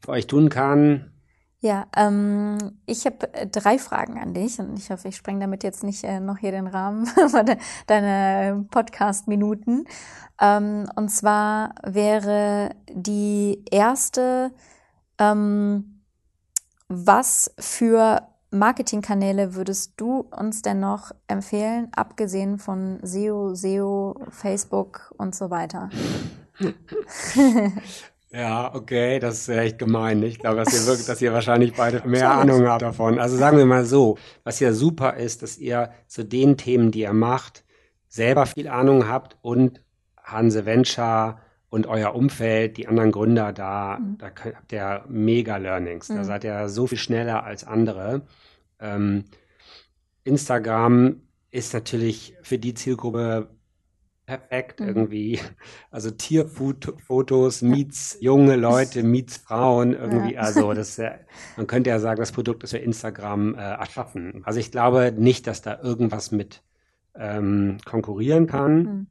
für 0.00 0.12
euch 0.12 0.26
tun 0.26 0.48
kann? 0.48 1.10
Ja, 1.64 1.86
ähm, 1.96 2.58
ich 2.84 3.06
habe 3.06 3.32
äh, 3.32 3.46
drei 3.46 3.78
Fragen 3.78 4.18
an 4.18 4.34
dich 4.34 4.58
und 4.58 4.78
ich 4.78 4.90
hoffe, 4.90 5.08
ich 5.08 5.16
spreng 5.16 5.40
damit 5.40 5.64
jetzt 5.64 5.82
nicht 5.82 6.04
äh, 6.04 6.20
noch 6.20 6.36
hier 6.36 6.50
den 6.50 6.66
Rahmen 6.66 7.08
deiner 7.86 8.64
Podcast-Minuten. 8.70 9.86
Ähm, 10.38 10.90
und 10.94 11.08
zwar 11.08 11.74
wäre 11.82 12.74
die 12.90 13.64
erste, 13.70 14.52
ähm, 15.18 16.02
was 16.88 17.54
für 17.58 18.28
Marketingkanäle 18.54 19.54
würdest 19.54 19.94
du 19.96 20.26
uns 20.30 20.62
denn 20.62 20.80
noch 20.80 21.10
empfehlen, 21.26 21.88
abgesehen 21.94 22.58
von 22.58 22.98
SEO, 23.02 23.54
SEO, 23.54 24.16
Facebook 24.30 25.12
und 25.18 25.34
so 25.34 25.50
weiter? 25.50 25.90
ja, 28.30 28.72
okay, 28.74 29.18
das 29.18 29.40
ist 29.40 29.48
echt 29.48 29.78
gemein. 29.78 30.22
Ich 30.22 30.38
glaube, 30.38 30.58
dass 30.58 30.72
ihr 30.72 30.86
wirklich, 30.86 31.06
dass 31.06 31.20
ihr 31.20 31.32
wahrscheinlich 31.32 31.74
beide 31.74 32.06
mehr 32.06 32.30
Ahnung 32.30 32.66
habt 32.66 32.82
davon. 32.82 33.18
Also 33.18 33.36
sagen 33.36 33.58
wir 33.58 33.66
mal 33.66 33.84
so, 33.84 34.18
was 34.44 34.60
ja 34.60 34.72
super 34.72 35.16
ist, 35.16 35.42
dass 35.42 35.58
ihr 35.58 35.90
zu 36.06 36.24
den 36.24 36.56
Themen, 36.56 36.92
die 36.92 37.00
ihr 37.00 37.12
macht, 37.12 37.64
selber 38.08 38.46
viel 38.46 38.68
Ahnung 38.68 39.08
habt 39.08 39.36
und 39.42 39.82
Hanse 40.22 40.64
Venture 40.64 41.38
und 41.70 41.88
euer 41.88 42.14
Umfeld, 42.14 42.76
die 42.76 42.86
anderen 42.86 43.10
Gründer 43.10 43.52
da, 43.52 43.98
mhm. 43.98 44.18
da 44.18 44.26
habt 44.28 44.72
ihr 44.72 45.04
mega 45.08 45.56
Learnings. 45.56 46.06
Da 46.06 46.14
mhm. 46.14 46.24
seid 46.24 46.44
ihr 46.44 46.68
so 46.68 46.86
viel 46.86 46.98
schneller 46.98 47.42
als 47.42 47.64
andere. 47.64 48.22
Ähm, 48.84 49.24
Instagram 50.24 51.22
ist 51.50 51.72
natürlich 51.72 52.36
für 52.42 52.58
die 52.58 52.74
Zielgruppe 52.74 53.48
perfekt 54.26 54.80
mhm. 54.80 54.88
irgendwie. 54.88 55.40
Also 55.90 56.10
Tierfotos 56.10 57.62
meets 57.62 58.16
junge 58.20 58.56
Leute, 58.56 59.02
meets 59.02 59.36
Frauen 59.36 59.92
irgendwie. 59.92 60.34
Ja. 60.34 60.40
Also 60.40 60.72
das, 60.74 61.00
man 61.56 61.66
könnte 61.66 61.90
ja 61.90 61.98
sagen, 61.98 62.20
das 62.20 62.32
Produkt 62.32 62.64
ist 62.64 62.70
für 62.70 62.78
Instagram 62.78 63.54
äh, 63.54 63.58
erschaffen. 63.58 64.42
Also 64.44 64.60
ich 64.60 64.70
glaube 64.70 65.12
nicht, 65.16 65.46
dass 65.46 65.62
da 65.62 65.80
irgendwas 65.80 66.30
mit 66.30 66.62
ähm, 67.14 67.78
konkurrieren 67.84 68.46
kann. 68.46 68.76
Mhm. 68.82 69.06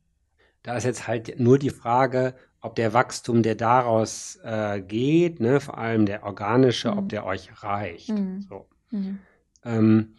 Da 0.63 0.75
ist 0.77 0.83
jetzt 0.83 1.07
halt 1.07 1.39
nur 1.39 1.59
die 1.59 1.69
Frage, 1.69 2.35
ob 2.61 2.75
der 2.75 2.93
Wachstum, 2.93 3.43
der 3.43 3.55
daraus 3.55 4.39
äh, 4.43 4.81
geht, 4.81 5.41
ne, 5.41 5.59
vor 5.59 5.77
allem 5.77 6.05
der 6.05 6.23
organische, 6.23 6.91
mhm. 6.91 6.97
ob 6.97 7.09
der 7.09 7.25
euch 7.25 7.63
reicht. 7.63 8.09
Mhm. 8.09 8.41
So. 8.41 8.67
Ähm, 9.65 10.15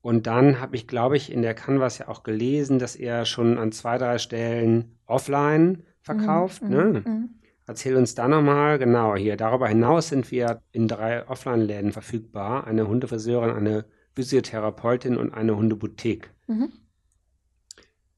und 0.00 0.26
dann 0.28 0.60
habe 0.60 0.76
ich, 0.76 0.86
glaube 0.86 1.16
ich, 1.16 1.32
in 1.32 1.42
der 1.42 1.54
Canvas 1.54 1.98
ja 1.98 2.08
auch 2.08 2.22
gelesen, 2.22 2.78
dass 2.78 2.94
er 2.94 3.24
schon 3.24 3.58
an 3.58 3.72
zwei, 3.72 3.98
drei 3.98 4.18
Stellen 4.18 4.98
offline 5.06 5.82
verkauft. 6.00 6.62
Mhm. 6.62 6.68
Ne? 6.70 7.02
Mhm. 7.04 7.28
Erzähl 7.66 7.96
uns 7.96 8.14
da 8.14 8.28
nochmal, 8.28 8.78
genau 8.78 9.16
hier. 9.16 9.36
Darüber 9.36 9.66
hinaus 9.66 10.08
sind 10.08 10.30
wir 10.30 10.62
in 10.70 10.86
drei 10.86 11.26
Offline-Läden 11.26 11.90
verfügbar. 11.90 12.64
Eine 12.64 12.86
Hundefriseurin, 12.86 13.50
eine 13.50 13.86
Physiotherapeutin 14.14 15.16
und 15.16 15.34
eine 15.34 15.56
Hundeboutique. 15.56 16.30
Mhm. 16.46 16.72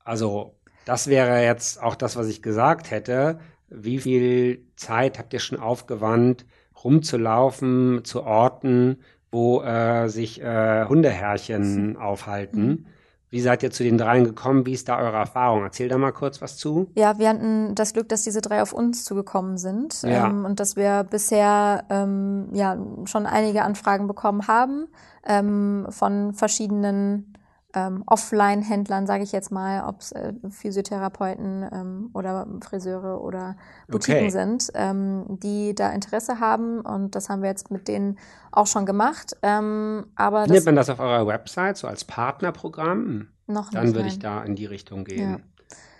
Also 0.04 0.58
das 0.84 1.06
wäre 1.06 1.42
jetzt 1.42 1.82
auch 1.82 1.94
das, 1.94 2.16
was 2.16 2.28
ich 2.28 2.42
gesagt 2.42 2.90
hätte. 2.90 3.40
Wie 3.68 3.98
viel 3.98 4.66
Zeit 4.76 5.18
habt 5.18 5.32
ihr 5.32 5.40
schon 5.40 5.58
aufgewandt, 5.58 6.44
rumzulaufen, 6.84 8.04
zu 8.04 8.22
Orten, 8.22 8.98
wo 9.30 9.62
äh, 9.62 10.08
sich 10.08 10.40
äh, 10.42 10.84
Hundeherrchen 10.86 11.96
aufhalten? 11.96 12.66
Mhm. 12.66 12.86
Wie 13.30 13.40
seid 13.40 13.62
ihr 13.62 13.70
zu 13.70 13.82
den 13.82 13.98
dreien 13.98 14.24
gekommen? 14.24 14.64
Wie 14.64 14.72
ist 14.72 14.88
da 14.88 14.98
eure 14.98 15.16
Erfahrung? 15.16 15.62
Erzähl 15.62 15.88
da 15.88 15.98
mal 15.98 16.12
kurz 16.12 16.40
was 16.40 16.56
zu. 16.56 16.90
Ja, 16.94 17.18
wir 17.18 17.28
hatten 17.28 17.74
das 17.74 17.92
Glück, 17.92 18.08
dass 18.08 18.22
diese 18.22 18.40
drei 18.40 18.62
auf 18.62 18.72
uns 18.72 19.04
zugekommen 19.04 19.58
sind 19.58 20.02
ja. 20.02 20.26
ähm, 20.26 20.46
und 20.46 20.60
dass 20.60 20.76
wir 20.76 21.04
bisher 21.04 21.84
ähm, 21.90 22.48
ja 22.52 22.78
schon 23.04 23.26
einige 23.26 23.62
Anfragen 23.62 24.06
bekommen 24.06 24.46
haben 24.48 24.86
ähm, 25.26 25.86
von 25.90 26.32
verschiedenen 26.32 27.34
ähm, 27.78 28.02
Offline-Händlern, 28.06 29.06
sage 29.06 29.22
ich 29.22 29.32
jetzt 29.32 29.52
mal, 29.52 29.88
ob 29.88 30.00
es 30.00 30.12
äh, 30.12 30.32
Physiotherapeuten 30.50 31.68
ähm, 31.72 32.10
oder 32.12 32.46
Friseure 32.60 33.22
oder 33.22 33.56
Boutiquen 33.88 34.24
okay. 34.24 34.30
sind, 34.30 34.70
ähm, 34.74 35.24
die 35.28 35.74
da 35.74 35.90
Interesse 35.90 36.40
haben. 36.40 36.80
Und 36.80 37.14
das 37.14 37.28
haben 37.28 37.42
wir 37.42 37.48
jetzt 37.48 37.70
mit 37.70 37.88
denen 37.88 38.18
auch 38.50 38.66
schon 38.66 38.86
gemacht. 38.86 39.36
Ähm, 39.42 40.06
aber 40.16 40.44
Findet 40.44 40.66
man 40.66 40.76
das 40.76 40.90
auf 40.90 40.98
eurer 40.98 41.26
Website 41.26 41.76
so 41.76 41.86
als 41.86 42.04
Partnerprogramm? 42.04 43.28
Noch 43.46 43.70
nicht. 43.70 43.74
Dann 43.74 43.94
würde 43.94 44.08
ich 44.08 44.18
da 44.18 44.42
in 44.42 44.56
die 44.56 44.66
Richtung 44.66 45.04
gehen. 45.04 45.30
Ja. 45.30 45.40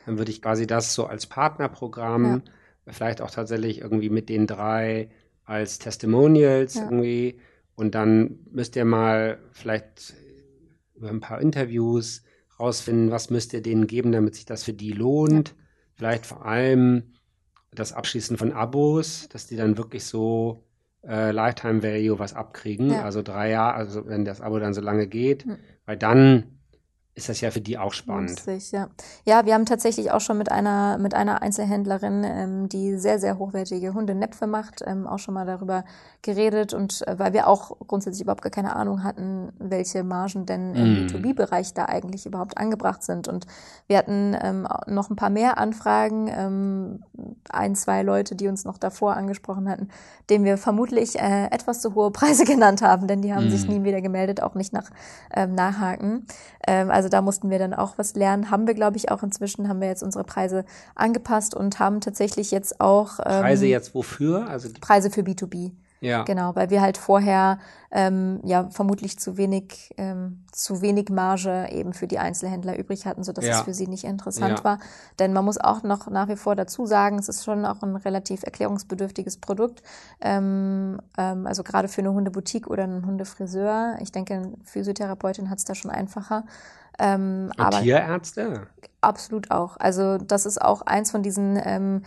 Dann 0.07 0.19
würde 0.19 0.31
ich 0.31 0.43
quasi 0.43 0.67
das 0.67 0.95
so 0.95 1.07
als 1.07 1.27
Partnerprogramm, 1.27 2.43
ja. 2.87 2.93
vielleicht 2.93 3.21
auch 3.21 3.31
tatsächlich 3.31 3.81
irgendwie 3.81 4.11
mit 4.11 4.29
den 4.29 4.47
drei 4.47 5.11
als 5.45 5.79
Testimonials 5.79 6.75
ja. 6.75 6.85
irgendwie. 6.85 7.41
Und 7.75 7.95
dann 7.95 8.41
müsst 8.51 8.75
ihr 8.75 8.85
mal 8.85 9.39
vielleicht 9.53 10.15
über 10.99 11.09
ein 11.09 11.21
paar 11.21 11.41
Interviews 11.41 12.23
rausfinden, 12.59 13.11
was 13.11 13.31
müsst 13.31 13.53
ihr 13.53 13.63
denen 13.63 13.87
geben, 13.87 14.13
damit 14.13 14.35
sich 14.35 14.45
das 14.45 14.65
für 14.65 14.73
die 14.73 14.93
lohnt. 14.93 15.51
Ja. 15.51 15.55
Vielleicht 15.95 16.27
vor 16.27 16.45
allem 16.45 17.15
das 17.73 17.93
Abschließen 17.93 18.37
von 18.37 18.53
Abos, 18.53 19.29
dass 19.31 19.47
die 19.47 19.57
dann 19.57 19.79
wirklich 19.79 20.05
so 20.05 20.65
äh, 21.07 21.31
Lifetime 21.31 21.83
Value 21.83 22.19
was 22.19 22.35
abkriegen. 22.35 22.91
Ja. 22.91 23.03
Also 23.03 23.23
drei 23.23 23.51
Jahre, 23.51 23.75
also 23.75 24.07
wenn 24.07 24.25
das 24.25 24.41
Abo 24.41 24.59
dann 24.59 24.75
so 24.75 24.81
lange 24.81 25.07
geht, 25.07 25.47
mhm. 25.47 25.59
weil 25.87 25.97
dann 25.97 26.58
ist 27.19 27.29
das 27.29 27.41
ja 27.41 27.51
für 27.51 27.61
die 27.61 27.77
auch 27.77 27.93
spannend. 27.93 28.31
Lustig, 28.31 28.71
ja. 28.71 28.89
ja, 29.25 29.45
wir 29.45 29.55
haben 29.55 29.67
tatsächlich 29.67 30.13
auch 30.13 30.21
schon 30.21 30.39
mit 30.39 30.53
einer, 30.53 30.99
mit 30.99 31.15
einer 31.15 31.43
Einzelhändlerin, 31.43 32.23
ähm, 32.25 32.69
die 32.69 32.97
sehr, 32.97 33.19
sehr 33.19 33.39
hochwertige 33.39 33.93
Hundenäpfe 33.93 34.47
macht, 34.47 34.83
ähm, 34.87 35.07
auch 35.07 35.19
schon 35.19 35.35
mal 35.35 35.45
darüber 35.45 35.85
geredet 36.23 36.75
und 36.75 37.07
äh, 37.07 37.19
weil 37.19 37.33
wir 37.33 37.49
auch 37.49 37.77
grundsätzlich 37.89 38.23
überhaupt 38.23 38.43
gar 38.43 38.53
keine 38.53 38.77
Ahnung 38.77 39.03
hatten, 39.03 39.53
welche 39.59 40.05
Margen 40.05 40.47
denn 40.47 40.75
im 40.77 40.93
mm. 40.93 41.07
B2B-Bereich 41.09 41.75
da 41.75 41.87
eigentlich 41.87 42.25
überhaupt 42.25 42.57
angebracht 42.57 43.03
sind. 43.03 43.27
Und 43.27 43.47
wir 43.89 43.99
hatten 43.99 44.37
ähm, 44.41 44.69
noch 44.87 45.11
ein 45.11 45.17
paar 45.17 45.31
mehr 45.31 45.59
Anfragen, 45.59 46.29
ähm, 46.29 47.03
ein, 47.51 47.75
zwei 47.75 48.03
Leute, 48.03 48.37
die 48.37 48.47
uns 48.47 48.65
noch 48.65 48.79
davor 48.79 49.17
angesprochen 49.17 49.69
hatten, 49.69 49.89
denen 50.31 50.45
wir 50.45 50.57
vermutlich 50.57 51.19
äh, 51.19 51.47
etwas 51.47 51.81
zu 51.81 51.97
hohe 51.97 52.13
Preise 52.13 52.45
genannt 52.47 52.81
haben, 52.81 53.09
denn 53.09 53.23
die 53.23 53.35
haben 53.35 53.49
mm. 53.49 53.51
sich 53.51 53.67
nie 53.67 53.83
wieder 53.83 54.01
gemeldet, 54.01 54.41
auch 54.41 54.55
nicht 54.55 54.73
nach 54.73 54.91
ähm, 55.35 55.57
Nachhaken. 55.57 56.27
Ähm, 56.67 56.93
also 56.93 57.08
da 57.09 57.23
mussten 57.23 57.51
wir 57.51 57.59
dann 57.59 57.75
auch 57.75 57.99
was 57.99 58.15
lernen. 58.15 58.51
Haben 58.51 58.67
wir, 58.67 58.75
glaube 58.75 58.97
ich, 58.97 59.11
auch 59.11 59.23
inzwischen, 59.23 59.69
haben 59.69 59.81
wir 59.81 59.89
jetzt 59.89 60.03
unsere 60.03 60.25
Preise 60.25 60.65
angepasst 60.95 61.55
und 61.55 61.79
haben 61.79 62.01
tatsächlich 62.01 62.51
jetzt 62.51 62.81
auch. 62.81 63.19
Ähm, 63.21 63.43
Preise 63.43 63.67
jetzt 63.67 63.95
wofür? 63.95 64.49
Also 64.49 64.69
Preise 64.81 65.11
für 65.11 65.23
B2B. 65.23 65.73
Ja. 66.01 66.23
Genau, 66.23 66.55
weil 66.55 66.71
wir 66.71 66.81
halt 66.81 66.97
vorher 66.97 67.59
ähm, 67.91 68.41
ja 68.45 68.69
vermutlich 68.71 69.19
zu 69.19 69.37
wenig, 69.37 69.93
ähm, 69.97 70.45
zu 70.53 70.81
wenig 70.81 71.09
Marge 71.11 71.69
eben 71.73 71.93
für 71.93 72.07
die 72.07 72.19
Einzelhändler 72.19 72.79
übrig 72.79 73.07
hatten, 73.07 73.25
sodass 73.25 73.45
ja. 73.45 73.59
es 73.59 73.63
für 73.63 73.75
sie 73.75 73.89
nicht 73.89 74.05
interessant 74.05 74.59
ja. 74.59 74.65
war. 74.65 74.79
Denn 75.19 75.33
man 75.33 75.45
muss 75.45 75.59
auch 75.59 75.83
noch 75.83 76.09
nach 76.09 76.29
wie 76.29 76.37
vor 76.37 76.55
dazu 76.55 76.87
sagen, 76.87 77.19
es 77.19 77.29
ist 77.29 77.45
schon 77.45 77.65
auch 77.65 77.83
ein 77.83 77.97
relativ 77.97 78.45
erklärungsbedürftiges 78.45 79.39
Produkt. 79.39 79.83
Ähm, 80.21 81.01
ähm, 81.17 81.47
also 81.47 81.65
gerade 81.65 81.89
für 81.89 82.03
eine 82.03 82.13
Hundeboutique 82.13 82.69
oder 82.69 82.85
einen 82.85 83.05
Hundefriseur. 83.05 83.97
Ich 84.01 84.13
denke, 84.13 84.35
eine 84.35 84.53
Physiotherapeutin 84.65 85.51
hat 85.51 85.59
es 85.59 85.65
da 85.65 85.75
schon 85.75 85.91
einfacher. 85.91 86.45
Ähm, 86.99 87.51
Und 87.57 87.61
aber 87.61 87.81
Tierärzte? 87.81 88.67
Absolut 89.01 89.51
auch. 89.51 89.77
Also 89.79 90.19
das 90.19 90.47
ist 90.47 90.61
auch 90.61 90.83
eins 90.83 91.11
von 91.11 91.23
diesen 91.23 91.61
ähm, 91.63 92.03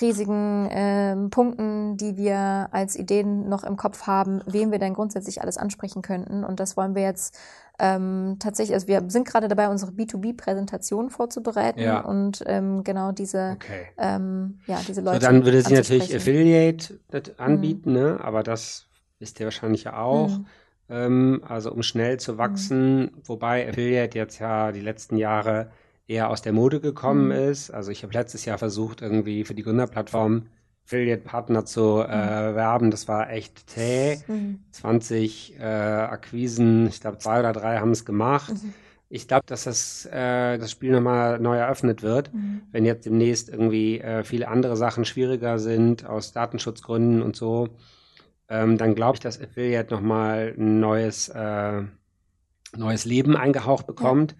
riesigen 0.00 0.68
ähm, 0.70 1.30
Punkten, 1.30 1.96
die 1.96 2.16
wir 2.16 2.68
als 2.70 2.96
Ideen 2.96 3.48
noch 3.48 3.64
im 3.64 3.76
Kopf 3.76 4.06
haben, 4.06 4.42
wen 4.46 4.70
wir 4.70 4.78
denn 4.78 4.94
grundsätzlich 4.94 5.42
alles 5.42 5.56
ansprechen 5.56 6.02
könnten. 6.02 6.44
Und 6.44 6.60
das 6.60 6.76
wollen 6.76 6.94
wir 6.94 7.02
jetzt 7.02 7.38
ähm, 7.78 8.36
tatsächlich, 8.38 8.74
also 8.74 8.88
wir 8.88 9.02
sind 9.08 9.26
gerade 9.26 9.48
dabei, 9.48 9.68
unsere 9.68 9.90
B2B-Präsentation 9.90 11.10
vorzubereiten 11.10 11.80
ja. 11.80 12.00
und 12.00 12.42
ähm, 12.46 12.84
genau 12.84 13.12
diese, 13.12 13.56
okay. 13.56 13.86
ähm, 13.98 14.60
ja, 14.66 14.80
diese 14.86 15.00
Leute. 15.00 15.20
So, 15.20 15.26
dann 15.26 15.44
würde 15.44 15.62
sie 15.62 15.74
natürlich 15.74 16.14
Affiliate 16.14 17.00
anbieten, 17.38 17.90
mhm. 17.90 17.96
ne? 17.96 18.20
aber 18.22 18.42
das 18.42 18.86
wisst 19.18 19.40
ihr 19.40 19.46
wahrscheinlich 19.46 19.84
ja 19.84 19.96
auch. 19.96 20.28
Mhm. 20.28 20.46
Ähm, 20.90 21.42
also 21.46 21.72
um 21.72 21.82
schnell 21.82 22.18
zu 22.18 22.36
wachsen, 22.36 23.02
mhm. 23.02 23.10
wobei 23.24 23.68
Affiliate 23.68 24.18
jetzt 24.18 24.38
ja 24.40 24.72
die 24.72 24.80
letzten 24.80 25.16
Jahre 25.16 25.70
eher 26.08 26.28
aus 26.28 26.42
der 26.42 26.52
Mode 26.52 26.80
gekommen 26.80 27.26
mhm. 27.26 27.50
ist. 27.50 27.70
Also 27.70 27.92
ich 27.92 28.02
habe 28.02 28.12
letztes 28.12 28.44
Jahr 28.44 28.58
versucht, 28.58 29.00
irgendwie 29.00 29.44
für 29.44 29.54
die 29.54 29.62
Gründerplattform 29.62 30.46
Affiliate-Partner 30.84 31.64
zu 31.64 32.00
äh, 32.00 32.50
mhm. 32.50 32.56
werben. 32.56 32.90
Das 32.90 33.06
war 33.06 33.30
echt 33.30 33.70
zäh. 33.70 34.18
Mhm. 34.26 34.64
20 34.72 35.58
äh, 35.58 35.62
Akquisen, 35.62 36.88
ich 36.88 37.00
glaube 37.00 37.18
zwei 37.18 37.38
oder 37.38 37.52
drei 37.52 37.78
haben 37.78 37.92
es 37.92 38.04
gemacht. 38.04 38.54
Mhm. 38.54 38.74
Ich 39.08 39.26
glaube, 39.28 39.44
dass 39.46 39.64
das, 39.64 40.06
äh, 40.06 40.58
das 40.58 40.70
Spiel 40.70 40.92
nochmal 40.92 41.38
neu 41.40 41.56
eröffnet 41.56 42.02
wird, 42.02 42.32
mhm. 42.34 42.62
wenn 42.72 42.84
jetzt 42.84 43.06
demnächst 43.06 43.48
irgendwie 43.48 44.00
äh, 44.00 44.24
viele 44.24 44.48
andere 44.48 44.76
Sachen 44.76 45.04
schwieriger 45.04 45.58
sind, 45.58 46.06
aus 46.06 46.32
Datenschutzgründen 46.32 47.22
und 47.22 47.36
so. 47.36 47.68
Ähm, 48.50 48.76
dann 48.76 48.94
glaube 48.94 49.16
ich, 49.16 49.20
dass 49.20 49.40
Affiliate 49.40 49.94
nochmal 49.94 50.54
ein 50.58 50.80
neues, 50.80 51.28
äh, 51.30 51.82
neues 52.76 53.04
Leben 53.06 53.36
eingehaucht 53.36 53.86
bekommt. 53.86 54.32
Ja 54.32 54.38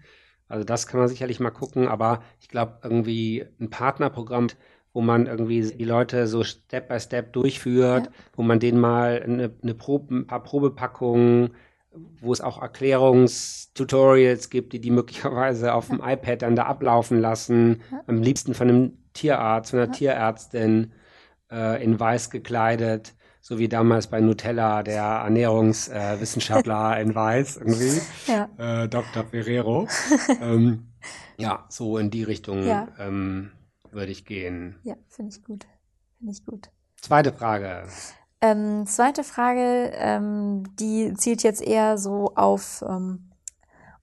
also 0.51 0.65
das 0.65 0.85
kann 0.85 0.99
man 0.99 1.07
sicherlich 1.07 1.39
mal 1.39 1.49
gucken, 1.49 1.87
aber 1.87 2.21
ich 2.41 2.49
glaube 2.49 2.79
irgendwie 2.83 3.45
ein 3.61 3.69
Partnerprogramm, 3.69 4.47
wo 4.91 4.99
man 4.99 5.25
irgendwie 5.25 5.61
die 5.61 5.85
Leute 5.85 6.27
so 6.27 6.43
Step 6.43 6.89
by 6.89 6.99
Step 6.99 7.31
durchführt, 7.31 8.07
ja. 8.07 8.11
wo 8.35 8.43
man 8.43 8.59
denen 8.59 8.77
mal 8.77 9.21
eine, 9.23 9.51
eine 9.63 9.73
Probe, 9.73 10.13
ein 10.13 10.27
paar 10.27 10.43
Probepackungen, 10.43 11.51
wo 12.19 12.33
es 12.33 12.41
auch 12.41 12.61
Erklärungstutorials 12.61 14.49
gibt, 14.49 14.73
die 14.73 14.81
die 14.81 14.91
möglicherweise 14.91 15.73
auf 15.73 15.87
dem 15.87 16.01
iPad 16.03 16.41
dann 16.41 16.57
da 16.57 16.63
ablaufen 16.65 17.21
lassen, 17.21 17.81
ja. 17.89 18.03
am 18.07 18.21
liebsten 18.21 18.53
von 18.53 18.67
einem 18.67 18.97
Tierarzt, 19.13 19.71
von 19.71 19.79
einer 19.79 19.93
Tierärztin 19.93 20.91
äh, 21.49 21.81
in 21.81 21.97
weiß 21.97 22.29
gekleidet 22.29 23.13
so 23.51 23.59
wie 23.59 23.67
damals 23.67 24.07
bei 24.07 24.21
Nutella 24.21 24.81
der 24.81 25.03
Ernährungswissenschaftler 25.03 26.97
äh, 26.97 27.01
in 27.01 27.13
Weiß 27.13 27.57
irgendwie, 27.57 28.01
ja. 28.25 28.47
äh, 28.57 28.87
Dr. 28.87 29.25
Ferrero. 29.25 29.89
ähm, 30.41 30.87
ja, 31.35 31.65
so 31.67 31.97
in 31.97 32.09
die 32.09 32.23
Richtung 32.23 32.65
ja. 32.65 32.87
ähm, 32.97 33.51
würde 33.91 34.13
ich 34.13 34.23
gehen. 34.23 34.79
Ja, 34.83 34.95
finde 35.09 35.35
ich 35.35 35.43
gut. 35.43 35.65
Finde 36.17 36.31
ich 36.31 36.45
gut. 36.45 36.69
Zweite 37.01 37.33
Frage. 37.33 37.83
Ähm, 38.39 38.85
zweite 38.87 39.25
Frage, 39.25 39.91
ähm, 39.95 40.63
die 40.79 41.13
zielt 41.15 41.43
jetzt 41.43 41.61
eher 41.61 41.97
so 41.97 42.31
auf, 42.35 42.85
ähm, 42.87 43.30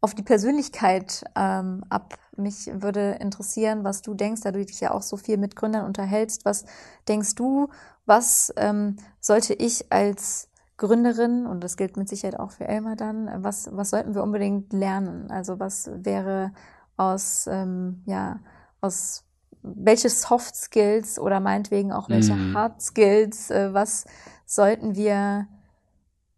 auf 0.00 0.14
die 0.14 0.22
Persönlichkeit 0.22 1.24
ähm, 1.34 1.84
ab. 1.88 2.14
Mich 2.36 2.70
würde 2.72 3.12
interessieren, 3.20 3.82
was 3.82 4.02
du 4.02 4.14
denkst, 4.14 4.42
da 4.42 4.52
du 4.52 4.64
dich 4.64 4.80
ja 4.80 4.92
auch 4.92 5.02
so 5.02 5.16
viel 5.16 5.38
mit 5.38 5.56
Gründern 5.56 5.84
unterhältst. 5.84 6.44
Was 6.44 6.64
denkst 7.08 7.34
du, 7.34 7.68
was 8.06 8.52
ähm, 8.56 8.96
sollte 9.20 9.54
ich 9.54 9.90
als 9.92 10.48
Gründerin, 10.76 11.46
und 11.46 11.64
das 11.64 11.76
gilt 11.76 11.96
mit 11.96 12.08
Sicherheit 12.08 12.38
auch 12.38 12.52
für 12.52 12.66
Elmar 12.66 12.94
dann, 12.94 13.28
was, 13.42 13.68
was 13.72 13.90
sollten 13.90 14.14
wir 14.14 14.22
unbedingt 14.22 14.72
lernen? 14.72 15.28
Also 15.30 15.58
was 15.58 15.90
wäre 15.92 16.52
aus, 16.96 17.48
ähm, 17.50 18.02
ja, 18.06 18.38
aus 18.80 19.24
welche 19.62 20.08
Soft 20.08 20.54
Skills 20.54 21.18
oder 21.18 21.40
meinetwegen 21.40 21.92
auch 21.92 22.08
welche 22.08 22.34
mm. 22.34 22.56
Hard 22.56 22.80
Skills, 22.80 23.50
äh, 23.50 23.74
was 23.74 24.04
sollten 24.46 24.94
wir 24.94 25.48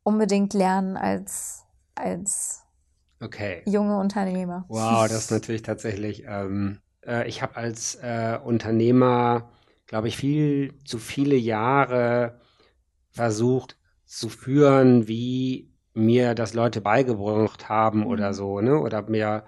unbedingt 0.03 0.55
lernen 0.55 0.97
als, 0.97 1.65
als 1.95 2.60
okay. 3.21 3.63
junge 3.67 3.99
Unternehmer? 3.99 4.65
Wow, 4.69 5.09
das 5.09 5.25
ist 5.25 5.31
natürlich 5.31 5.63
tatsächlich, 5.63 6.25
ähm, 6.27 6.79
äh, 7.07 7.29
ich 7.29 7.43
habe 7.43 7.57
als 7.57 7.97
äh, 7.97 8.39
Unternehmer 8.43 9.51
glaube 9.91 10.07
ich, 10.07 10.17
viel 10.17 10.73
zu 10.85 10.99
viele 10.99 11.35
Jahre 11.35 12.39
versucht 13.11 13.77
zu 14.07 14.29
führen, 14.29 15.09
wie 15.09 15.69
mir 15.95 16.37
das 16.37 16.55
Leute 16.55 16.81
beigebracht 16.81 17.69
haben 17.69 18.07
oder 18.07 18.29
mhm. 18.29 18.35
so, 18.35 18.61
ne? 18.61 18.79
Oder 18.79 19.03
mir 19.11 19.43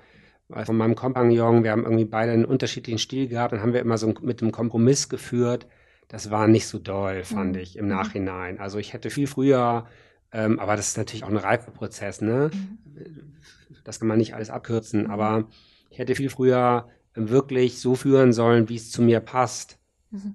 von 0.64 0.76
meinem 0.76 0.96
Kompagnon, 0.96 1.62
wir 1.62 1.70
haben 1.70 1.84
irgendwie 1.84 2.06
beide 2.06 2.32
einen 2.32 2.44
unterschiedlichen 2.44 2.98
Stil 2.98 3.28
gehabt, 3.28 3.52
dann 3.52 3.62
haben 3.62 3.72
wir 3.72 3.80
immer 3.80 3.98
so 3.98 4.12
mit 4.20 4.42
einem 4.42 4.50
Kompromiss 4.50 5.08
geführt. 5.08 5.68
Das 6.08 6.32
war 6.32 6.48
nicht 6.48 6.66
so 6.66 6.80
doll, 6.80 7.22
fand 7.22 7.52
mhm. 7.52 7.62
ich 7.62 7.78
im 7.78 7.84
mhm. 7.84 7.92
Nachhinein. 7.92 8.58
Also 8.58 8.78
ich 8.78 8.94
hätte 8.94 9.10
viel 9.10 9.28
früher, 9.28 9.86
ähm, 10.32 10.58
aber 10.58 10.74
das 10.74 10.88
ist 10.88 10.98
natürlich 10.98 11.22
auch 11.22 11.30
ein 11.30 11.36
Reifeprozess, 11.36 12.20
ne? 12.20 12.50
Mhm. 12.52 13.36
Das 13.84 13.98
kann 13.98 14.08
man 14.08 14.18
nicht 14.18 14.34
alles 14.34 14.50
abkürzen, 14.50 15.08
aber 15.08 15.48
ich 15.90 15.98
hätte 15.98 16.14
viel 16.14 16.30
früher 16.30 16.88
wirklich 17.14 17.80
so 17.80 17.94
führen 17.94 18.32
sollen, 18.32 18.68
wie 18.68 18.76
es 18.76 18.90
zu 18.90 19.02
mir 19.02 19.20
passt. 19.20 19.78
Mhm. 20.10 20.34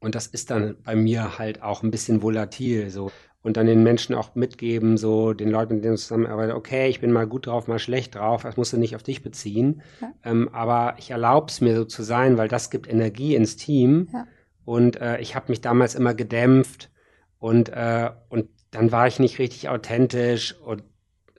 Und 0.00 0.14
das 0.14 0.26
ist 0.26 0.50
dann 0.50 0.76
bei 0.82 0.96
mir 0.96 1.38
halt 1.38 1.62
auch 1.62 1.82
ein 1.82 1.90
bisschen 1.90 2.22
volatil 2.22 2.90
so. 2.90 3.10
Und 3.42 3.58
dann 3.58 3.66
den 3.66 3.82
Menschen 3.82 4.14
auch 4.14 4.34
mitgeben, 4.34 4.96
so 4.96 5.34
den 5.34 5.50
Leuten, 5.50 5.74
mit 5.74 5.84
denen 5.84 5.96
du 5.96 6.00
zusammenarbeitest, 6.00 6.56
okay, 6.56 6.88
ich 6.88 7.00
bin 7.00 7.12
mal 7.12 7.26
gut 7.26 7.46
drauf, 7.46 7.68
mal 7.68 7.78
schlecht 7.78 8.14
drauf, 8.14 8.42
das 8.42 8.56
musst 8.56 8.72
du 8.72 8.78
nicht 8.78 8.96
auf 8.96 9.02
dich 9.02 9.22
beziehen. 9.22 9.82
Ja. 10.00 10.14
Ähm, 10.24 10.48
aber 10.52 10.94
ich 10.98 11.10
erlaube 11.10 11.48
es 11.48 11.60
mir 11.60 11.76
so 11.76 11.84
zu 11.84 12.02
sein, 12.02 12.38
weil 12.38 12.48
das 12.48 12.70
gibt 12.70 12.88
Energie 12.88 13.34
ins 13.34 13.56
Team. 13.56 14.08
Ja. 14.12 14.26
Und 14.64 14.96
äh, 14.96 15.18
ich 15.20 15.34
habe 15.34 15.46
mich 15.48 15.60
damals 15.60 15.94
immer 15.94 16.14
gedämpft 16.14 16.90
und, 17.38 17.68
äh, 17.68 18.10
und 18.30 18.48
dann 18.70 18.92
war 18.92 19.06
ich 19.06 19.18
nicht 19.18 19.38
richtig 19.38 19.68
authentisch 19.68 20.58
und 20.58 20.82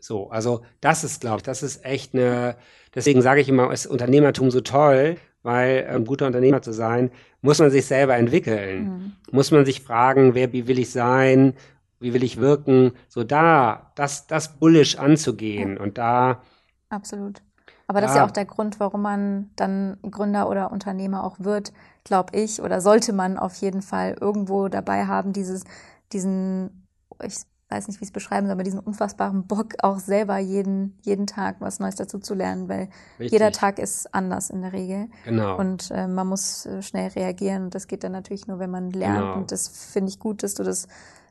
so. 0.06 0.30
Also 0.30 0.62
das 0.82 1.04
ist, 1.04 1.22
glaube 1.22 1.38
ich, 1.38 1.44
das 1.44 1.64
ist 1.64 1.84
echt 1.84 2.14
eine, 2.14 2.56
deswegen 2.94 3.22
sage 3.22 3.42
ich 3.42 3.50
immer, 3.50 3.72
ist 3.72 3.88
Unternehmertum 3.88 4.52
so 4.52 4.62
toll, 4.62 5.18
weil 5.44 5.86
ein 5.88 5.98
ähm, 5.98 6.06
guter 6.06 6.28
Unternehmer 6.28 6.62
zu 6.62 6.74
sein, 6.74 7.12
muss 7.42 7.60
man 7.60 7.72
sich 7.72 7.86
selber 7.86 8.16
entwickeln. 8.16 8.84
Mhm. 8.84 9.14
Muss 9.32 9.52
man 9.52 9.66
sich 9.66 9.82
fragen, 9.82 10.36
wer, 10.36 10.54
wie 10.54 10.68
will 10.68 10.80
ich 10.80 10.92
sein, 10.92 11.54
wie 12.00 12.14
will 12.14 12.24
ich 12.24 12.38
wirken, 12.38 12.94
so 13.08 13.24
da, 13.24 13.92
das, 13.96 14.28
das 14.28 14.58
bullisch 14.60 14.98
anzugehen 14.98 15.78
ja. 15.78 15.84
und 15.84 15.98
da. 15.98 16.42
Absolut. 16.90 17.42
Aber 17.88 18.02
das 18.02 18.12
ist 18.12 18.18
ja 18.18 18.26
auch 18.26 18.32
der 18.32 18.46
Grund, 18.46 18.80
warum 18.80 19.04
man 19.04 19.52
dann 19.56 19.98
Gründer 20.10 20.50
oder 20.50 20.72
Unternehmer 20.72 21.24
auch 21.24 21.36
wird, 21.40 21.72
glaube 22.04 22.36
ich, 22.36 22.62
oder 22.62 22.82
sollte 22.82 23.14
man 23.14 23.38
auf 23.38 23.54
jeden 23.56 23.84
Fall 23.84 24.16
irgendwo 24.20 24.70
dabei 24.70 25.06
haben, 25.06 25.34
dieses, 25.34 25.66
diesen, 26.12 26.88
ich 27.22 27.46
weiß 27.70 27.88
nicht, 27.88 28.00
wie 28.00 28.04
ich 28.04 28.10
es 28.10 28.14
beschreiben 28.14 28.46
soll, 28.46 28.54
aber 28.54 28.64
diesen 28.64 28.80
unfassbaren 28.80 29.48
Bock, 29.48 29.74
auch 29.80 30.00
selber 30.00 30.38
jeden, 30.38 30.98
jeden 31.02 31.26
Tag 31.26 31.58
was 31.60 31.80
Neues 31.80 31.96
dazu 31.96 32.20
zu 32.20 32.36
lernen, 32.36 32.70
weil 32.70 32.90
Richtig. 33.20 33.32
jeder 33.32 33.52
Tag 33.52 33.80
ist 33.80 34.14
anders 34.14 34.50
in 34.50 34.62
der 34.62 34.74
Regel. 34.74 35.08
Genau. 35.26 35.58
Und 35.58 35.90
äh, 35.92 36.08
man 36.08 36.28
muss 36.28 36.66
äh, 36.66 36.82
schnell 36.82 37.10
reagieren 37.10 37.66
und 37.66 37.76
das 37.76 37.88
geht 37.88 38.04
dann 38.04 38.12
natürlich 38.12 38.48
nur, 38.48 38.60
wenn 38.60 38.70
man 38.70 38.92
lernt. 38.92 39.20
Genau. 39.20 39.36
Und 39.36 39.52
das 39.52 39.68
finde 39.68 40.10
ich 40.10 40.20
gut, 40.20 40.44
dass 40.44 40.54
du 40.54 40.64
das, 40.64 40.88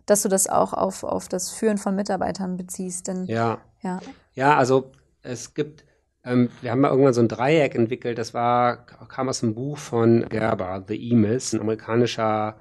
dass 0.06 0.22
du 0.22 0.28
das 0.28 0.48
auch 0.48 0.72
auf, 0.72 1.04
auf 1.04 1.28
das 1.28 1.50
Führen 1.50 1.78
von 1.78 1.94
Mitarbeitern 1.94 2.56
beziehst. 2.56 3.06
Denn, 3.06 3.26
ja. 3.26 3.58
ja. 3.82 4.00
Ja, 4.34 4.56
also 4.56 4.90
es 5.22 5.54
gibt, 5.54 5.84
ähm, 6.24 6.50
wir 6.62 6.72
haben 6.72 6.80
mal 6.80 6.90
irgendwann 6.90 7.14
so 7.14 7.20
ein 7.20 7.28
Dreieck 7.28 7.76
entwickelt, 7.76 8.18
das 8.18 8.34
war, 8.34 8.84
kam 8.86 9.28
aus 9.28 9.44
einem 9.44 9.54
Buch 9.54 9.78
von 9.78 10.28
Gerber, 10.28 10.84
The 10.88 10.96
E-Mills, 10.96 11.52
ein 11.52 11.60
amerikanischer 11.60 12.56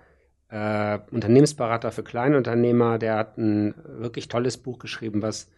äh, 0.54 1.00
Unternehmensberater 1.10 1.92
für 1.92 2.04
Kleinunternehmer, 2.04 3.00
der 3.00 3.16
hat 3.16 3.38
ein 3.40 3.74
wirklich 3.86 4.28
tolles 4.28 4.58
Buch 4.58 4.78
geschrieben, 4.78 5.24
was 5.24 5.50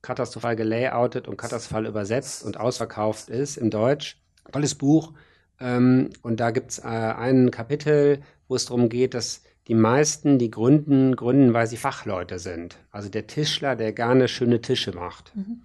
katastrophal 0.00 0.54
gelayoutet 0.54 1.26
und 1.26 1.36
katastrophal 1.36 1.86
übersetzt 1.86 2.44
und 2.44 2.56
ausverkauft 2.56 3.30
ist 3.30 3.56
im 3.56 3.70
Deutsch. 3.70 4.16
Tolles 4.52 4.76
Buch. 4.76 5.12
Ähm, 5.58 6.10
und 6.22 6.38
da 6.38 6.52
gibt 6.52 6.70
es 6.70 6.78
äh, 6.78 6.86
ein 6.86 7.50
Kapitel, 7.50 8.20
wo 8.46 8.54
es 8.54 8.66
darum 8.66 8.88
geht, 8.88 9.14
dass 9.14 9.42
die 9.66 9.74
meisten, 9.74 10.38
die 10.38 10.52
gründen, 10.52 11.16
gründen, 11.16 11.52
weil 11.52 11.66
sie 11.66 11.76
Fachleute 11.76 12.38
sind. 12.38 12.78
Also 12.92 13.08
der 13.08 13.26
Tischler, 13.26 13.74
der 13.74 13.92
gerne 13.92 14.28
schöne 14.28 14.60
Tische 14.60 14.92
macht. 14.92 15.34
Mhm. 15.34 15.62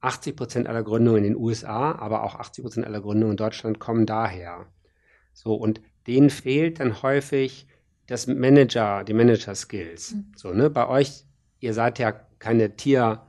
80 0.00 0.34
Prozent 0.34 0.66
aller 0.66 0.82
Gründungen 0.82 1.24
in 1.24 1.34
den 1.34 1.40
USA, 1.40 1.92
aber 1.92 2.24
auch 2.24 2.34
80 2.34 2.64
Prozent 2.64 2.86
aller 2.86 3.00
Gründungen 3.00 3.34
in 3.34 3.36
Deutschland 3.36 3.78
kommen 3.78 4.06
daher. 4.06 4.66
So, 5.32 5.54
und 5.54 5.80
denen 6.08 6.30
fehlt 6.30 6.80
dann 6.80 7.00
häufig 7.02 7.67
das 8.08 8.26
Manager, 8.26 9.04
die 9.04 9.14
Manager-Skills. 9.14 10.14
Mhm. 10.14 10.24
So, 10.34 10.52
ne? 10.52 10.68
Bei 10.68 10.88
euch, 10.88 11.24
ihr 11.60 11.72
seid 11.72 12.00
ja 12.00 12.12
keine 12.40 12.74
Tier- 12.76 13.22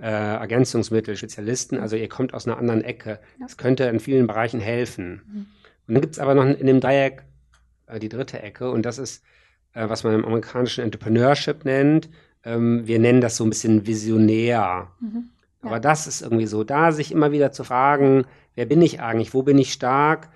äh, 0.00 0.06
Ergänzungsmittel-Spezialisten, 0.06 1.78
also 1.78 1.94
ihr 1.94 2.08
kommt 2.08 2.34
aus 2.34 2.46
einer 2.48 2.58
anderen 2.58 2.82
Ecke. 2.82 3.20
Das 3.40 3.56
könnte 3.56 3.84
in 3.84 4.00
vielen 4.00 4.26
Bereichen 4.26 4.58
helfen. 4.58 5.22
Mhm. 5.26 5.46
Und 5.86 5.94
dann 5.94 6.00
gibt 6.00 6.14
es 6.14 6.18
aber 6.18 6.34
noch 6.34 6.44
in 6.44 6.66
dem 6.66 6.80
Dreieck 6.80 7.22
äh, 7.86 8.00
die 8.00 8.08
dritte 8.08 8.42
Ecke 8.42 8.70
und 8.70 8.84
das 8.84 8.98
ist, 8.98 9.22
äh, 9.74 9.88
was 9.88 10.02
man 10.02 10.14
im 10.14 10.24
amerikanischen 10.24 10.82
Entrepreneurship 10.82 11.64
nennt. 11.64 12.08
Ähm, 12.42 12.86
wir 12.86 12.98
nennen 12.98 13.20
das 13.20 13.36
so 13.36 13.44
ein 13.44 13.50
bisschen 13.50 13.86
visionär. 13.86 14.90
Mhm. 14.98 15.30
Ja. 15.62 15.68
Aber 15.68 15.78
das 15.78 16.08
ist 16.08 16.22
irgendwie 16.22 16.46
so, 16.46 16.64
da 16.64 16.90
sich 16.90 17.12
immer 17.12 17.30
wieder 17.30 17.52
zu 17.52 17.62
fragen, 17.62 18.24
wer 18.56 18.66
bin 18.66 18.82
ich 18.82 19.00
eigentlich, 19.00 19.34
wo 19.34 19.42
bin 19.42 19.58
ich 19.58 19.72
stark? 19.72 20.30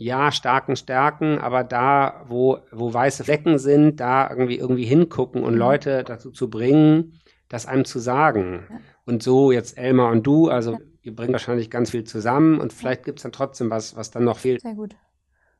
Ja, 0.00 0.30
starken 0.30 0.76
Stärken, 0.76 1.38
aber 1.38 1.64
da, 1.64 2.24
wo, 2.28 2.58
wo 2.70 2.94
weiße 2.94 3.24
Flecken 3.24 3.58
sind, 3.58 3.98
da 3.98 4.30
irgendwie 4.30 4.56
irgendwie 4.56 4.84
hingucken 4.84 5.42
und 5.42 5.54
mhm. 5.54 5.58
Leute 5.58 6.04
dazu 6.04 6.30
zu 6.30 6.48
bringen, 6.48 7.18
das 7.48 7.66
einem 7.66 7.84
zu 7.84 7.98
sagen. 7.98 8.66
Ja. 8.70 8.76
Und 9.06 9.24
so 9.24 9.50
jetzt 9.50 9.76
Elmar 9.76 10.12
und 10.12 10.24
du, 10.24 10.50
also 10.50 10.74
ja. 10.74 10.78
ihr 11.02 11.16
bringt 11.16 11.32
wahrscheinlich 11.32 11.68
ganz 11.68 11.90
viel 11.90 12.04
zusammen 12.04 12.60
und 12.60 12.72
vielleicht 12.72 13.04
gibt 13.04 13.18
es 13.18 13.24
dann 13.24 13.32
trotzdem 13.32 13.70
was, 13.70 13.96
was 13.96 14.12
dann 14.12 14.22
noch 14.22 14.38
fehlt. 14.38 14.60
Sehr 14.60 14.74
gut. 14.74 14.94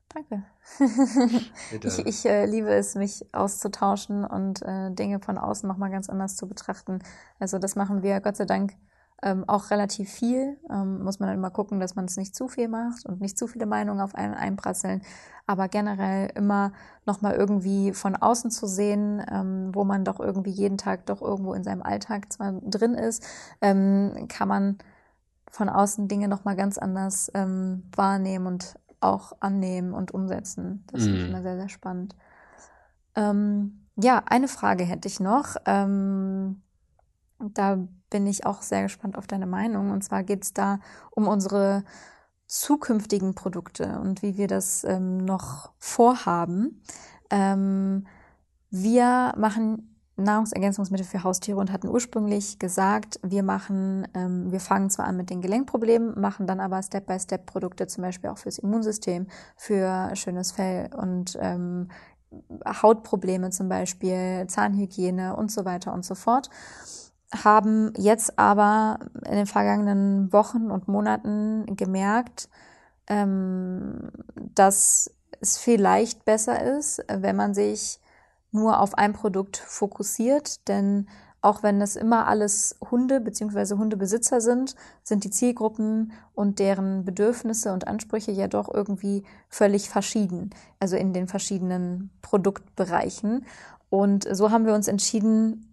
Danke. 0.07 0.43
ich 1.83 2.05
ich 2.05 2.25
äh, 2.25 2.45
liebe 2.45 2.69
es, 2.69 2.95
mich 2.95 3.25
auszutauschen 3.33 4.23
und 4.23 4.61
äh, 4.61 4.89
Dinge 4.91 5.19
von 5.19 5.37
außen 5.37 5.67
nochmal 5.67 5.91
ganz 5.91 6.09
anders 6.09 6.37
zu 6.37 6.47
betrachten. 6.47 6.99
Also 7.39 7.59
das 7.59 7.75
machen 7.75 8.03
wir 8.03 8.21
Gott 8.21 8.37
sei 8.37 8.45
Dank 8.45 8.73
ähm, 9.21 9.43
auch 9.47 9.71
relativ 9.71 10.09
viel. 10.09 10.57
Ähm, 10.69 11.03
muss 11.03 11.19
man 11.19 11.29
dann 11.29 11.37
immer 11.37 11.51
gucken, 11.51 11.79
dass 11.79 11.95
man 11.95 12.05
es 12.05 12.17
nicht 12.17 12.35
zu 12.35 12.47
viel 12.47 12.67
macht 12.67 13.05
und 13.05 13.21
nicht 13.21 13.37
zu 13.37 13.47
viele 13.47 13.65
Meinungen 13.65 14.01
auf 14.01 14.15
einen 14.15 14.33
einprasseln. 14.33 15.01
Aber 15.45 15.67
generell 15.67 16.31
immer 16.35 16.71
nochmal 17.05 17.35
irgendwie 17.35 17.93
von 17.93 18.15
außen 18.15 18.51
zu 18.51 18.67
sehen, 18.67 19.23
ähm, 19.31 19.71
wo 19.73 19.83
man 19.83 20.05
doch 20.05 20.19
irgendwie 20.19 20.51
jeden 20.51 20.77
Tag 20.77 21.05
doch 21.07 21.21
irgendwo 21.21 21.53
in 21.53 21.63
seinem 21.63 21.81
Alltag 21.81 22.31
zwar 22.31 22.53
drin 22.61 22.93
ist, 22.93 23.25
ähm, 23.61 24.27
kann 24.29 24.47
man 24.47 24.77
von 25.49 25.69
außen 25.69 26.07
Dinge 26.07 26.27
nochmal 26.27 26.55
ganz 26.55 26.77
anders 26.77 27.31
ähm, 27.33 27.83
wahrnehmen 27.95 28.45
und 28.45 28.75
auch 29.01 29.33
annehmen 29.39 29.93
und 29.93 30.11
umsetzen. 30.13 30.83
Das 30.91 31.01
mhm. 31.01 31.05
finde 31.05 31.21
ich 31.21 31.29
immer 31.29 31.41
sehr, 31.41 31.57
sehr 31.57 31.69
spannend. 31.69 32.15
Ähm, 33.15 33.85
ja, 33.95 34.21
eine 34.27 34.47
Frage 34.47 34.83
hätte 34.83 35.07
ich 35.07 35.19
noch. 35.19 35.55
Da 37.39 37.77
bin 38.09 38.27
ich 38.27 38.45
auch 38.45 38.61
sehr 38.61 38.83
gespannt 38.83 39.17
auf 39.17 39.27
deine 39.27 39.47
Meinung. 39.47 39.91
Und 39.91 40.03
zwar 40.03 40.23
geht 40.23 40.43
es 40.43 40.53
da 40.53 40.79
um 41.11 41.27
unsere 41.27 41.83
zukünftigen 42.47 43.35
Produkte 43.35 43.99
und 43.99 44.23
wie 44.23 44.37
wir 44.37 44.47
das 44.47 44.83
ähm, 44.83 45.17
noch 45.17 45.71
vorhaben. 45.77 46.81
Ähm, 47.29 48.07
wir 48.71 49.33
machen 49.37 49.95
Nahrungsergänzungsmittel 50.15 51.05
für 51.05 51.23
Haustiere 51.23 51.59
und 51.59 51.71
hatten 51.71 51.87
ursprünglich 51.87 52.59
gesagt, 52.59 53.19
wir 53.23 53.43
machen, 53.43 54.07
ähm, 54.15 54.51
wir 54.51 54.59
fangen 54.59 54.89
zwar 54.89 55.05
an 55.05 55.15
mit 55.15 55.29
den 55.29 55.41
Gelenkproblemen, 55.41 56.19
machen 56.19 56.47
dann 56.47 56.59
aber 56.59 56.81
Step-by-Step 56.81 57.45
Produkte 57.45 57.87
zum 57.87 58.03
Beispiel 58.03 58.31
auch 58.31 58.39
fürs 58.39 58.57
Immunsystem, 58.57 59.27
für 59.55 60.11
schönes 60.15 60.51
Fell 60.51 60.89
und 60.95 61.37
ähm, 61.39 61.89
Hautprobleme 62.65 63.51
zum 63.51 63.69
Beispiel, 63.69 64.45
Zahnhygiene 64.47 65.35
und 65.35 65.51
so 65.51 65.65
weiter 65.65 65.93
und 65.93 66.03
so 66.03 66.15
fort 66.15 66.49
haben 67.33 67.93
jetzt 67.97 68.39
aber 68.39 68.99
in 69.25 69.35
den 69.35 69.45
vergangenen 69.45 70.33
Wochen 70.33 70.71
und 70.71 70.87
Monaten 70.87 71.75
gemerkt, 71.75 72.49
ähm, 73.07 74.11
dass 74.55 75.11
es 75.41 75.57
vielleicht 75.57 76.25
besser 76.25 76.77
ist, 76.77 77.03
wenn 77.07 77.35
man 77.35 77.53
sich 77.53 77.99
nur 78.51 78.79
auf 78.79 78.97
ein 78.97 79.13
Produkt 79.13 79.57
fokussiert, 79.57 80.67
denn 80.67 81.07
auch 81.41 81.63
wenn 81.63 81.81
es 81.81 81.95
immer 81.95 82.27
alles 82.27 82.75
Hunde 82.91 83.21
bzw. 83.21 83.75
Hundebesitzer 83.75 84.41
sind, 84.41 84.75
sind 85.03 85.23
die 85.23 85.29
Zielgruppen 85.29 86.11
und 86.33 86.59
deren 86.59 87.05
Bedürfnisse 87.05 87.71
und 87.71 87.87
Ansprüche 87.87 88.31
ja 88.31 88.47
doch 88.47 88.73
irgendwie 88.73 89.23
völlig 89.47 89.89
verschieden, 89.89 90.49
also 90.79 90.97
in 90.97 91.13
den 91.13 91.27
verschiedenen 91.27 92.09
Produktbereichen. 92.21 93.45
Und 93.89 94.27
so 94.29 94.51
haben 94.51 94.65
wir 94.65 94.73
uns 94.73 94.87
entschieden, 94.87 95.68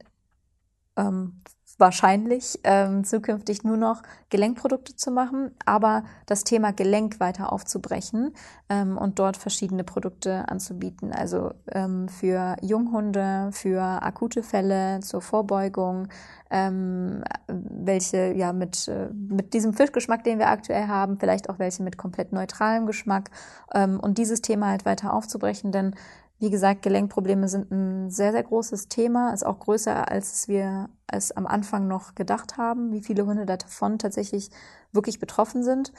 ähm, 0.97 1.43
wahrscheinlich 1.79 2.59
ähm, 2.65 3.05
zukünftig 3.05 3.63
nur 3.63 3.77
noch 3.77 4.03
Gelenkprodukte 4.31 4.97
zu 4.97 5.11
machen, 5.11 5.51
aber 5.65 6.05
das 6.25 6.43
Thema 6.43 6.73
Gelenk 6.73 7.21
weiter 7.21 7.53
aufzubrechen 7.53 8.35
ähm, 8.69 8.97
und 8.97 9.19
dort 9.19 9.37
verschiedene 9.37 9.85
Produkte 9.85 10.49
anzubieten. 10.49 11.13
Also 11.13 11.53
ähm, 11.71 12.09
für 12.09 12.57
Junghunde, 12.63 13.51
für 13.53 13.83
akute 13.83 14.43
Fälle, 14.43 15.01
zur 15.01 15.21
Vorbeugung, 15.21 16.09
ähm, 16.51 17.23
welche 17.49 18.33
ja 18.33 18.53
mit, 18.53 18.89
äh, 18.89 19.09
mit 19.13 19.53
diesem 19.53 19.75
Fischgeschmack, 19.75 20.25
den 20.25 20.39
wir 20.39 20.49
aktuell 20.49 20.87
haben, 20.87 21.19
vielleicht 21.19 21.51
auch 21.51 21.59
welche 21.59 21.83
mit 21.83 21.99
komplett 21.99 22.33
neutralem 22.33 22.87
Geschmack 22.87 23.31
ähm, 23.75 24.01
und 24.01 24.17
dieses 24.17 24.41
Thema 24.41 24.69
halt 24.69 24.87
weiter 24.87 25.13
aufzubrechen, 25.13 25.73
denn 25.73 25.95
wie 26.39 26.51
gesagt, 26.51 26.83
Gelenkprobleme 26.83 27.49
sind 27.49 27.71
ein 27.71 28.11
sehr, 28.11 28.33
sehr 28.33 28.43
großes 28.43 28.89
Thema, 28.89 29.33
ist 29.33 29.47
auch 29.47 29.59
größer, 29.59 30.11
als 30.11 30.49
wir 30.49 30.91
es 31.07 31.33
am 31.33 31.47
Anfang 31.47 31.89
noch 31.89 32.15
gedacht 32.15 32.59
haben, 32.59 32.93
wie 32.93 33.03
viele 33.03 33.25
Hunde 33.25 33.47
davon 33.47 33.99
tatsächlich 33.99 34.51
wirklich 34.93 35.19
betroffen 35.19 35.63
sind 35.63 35.93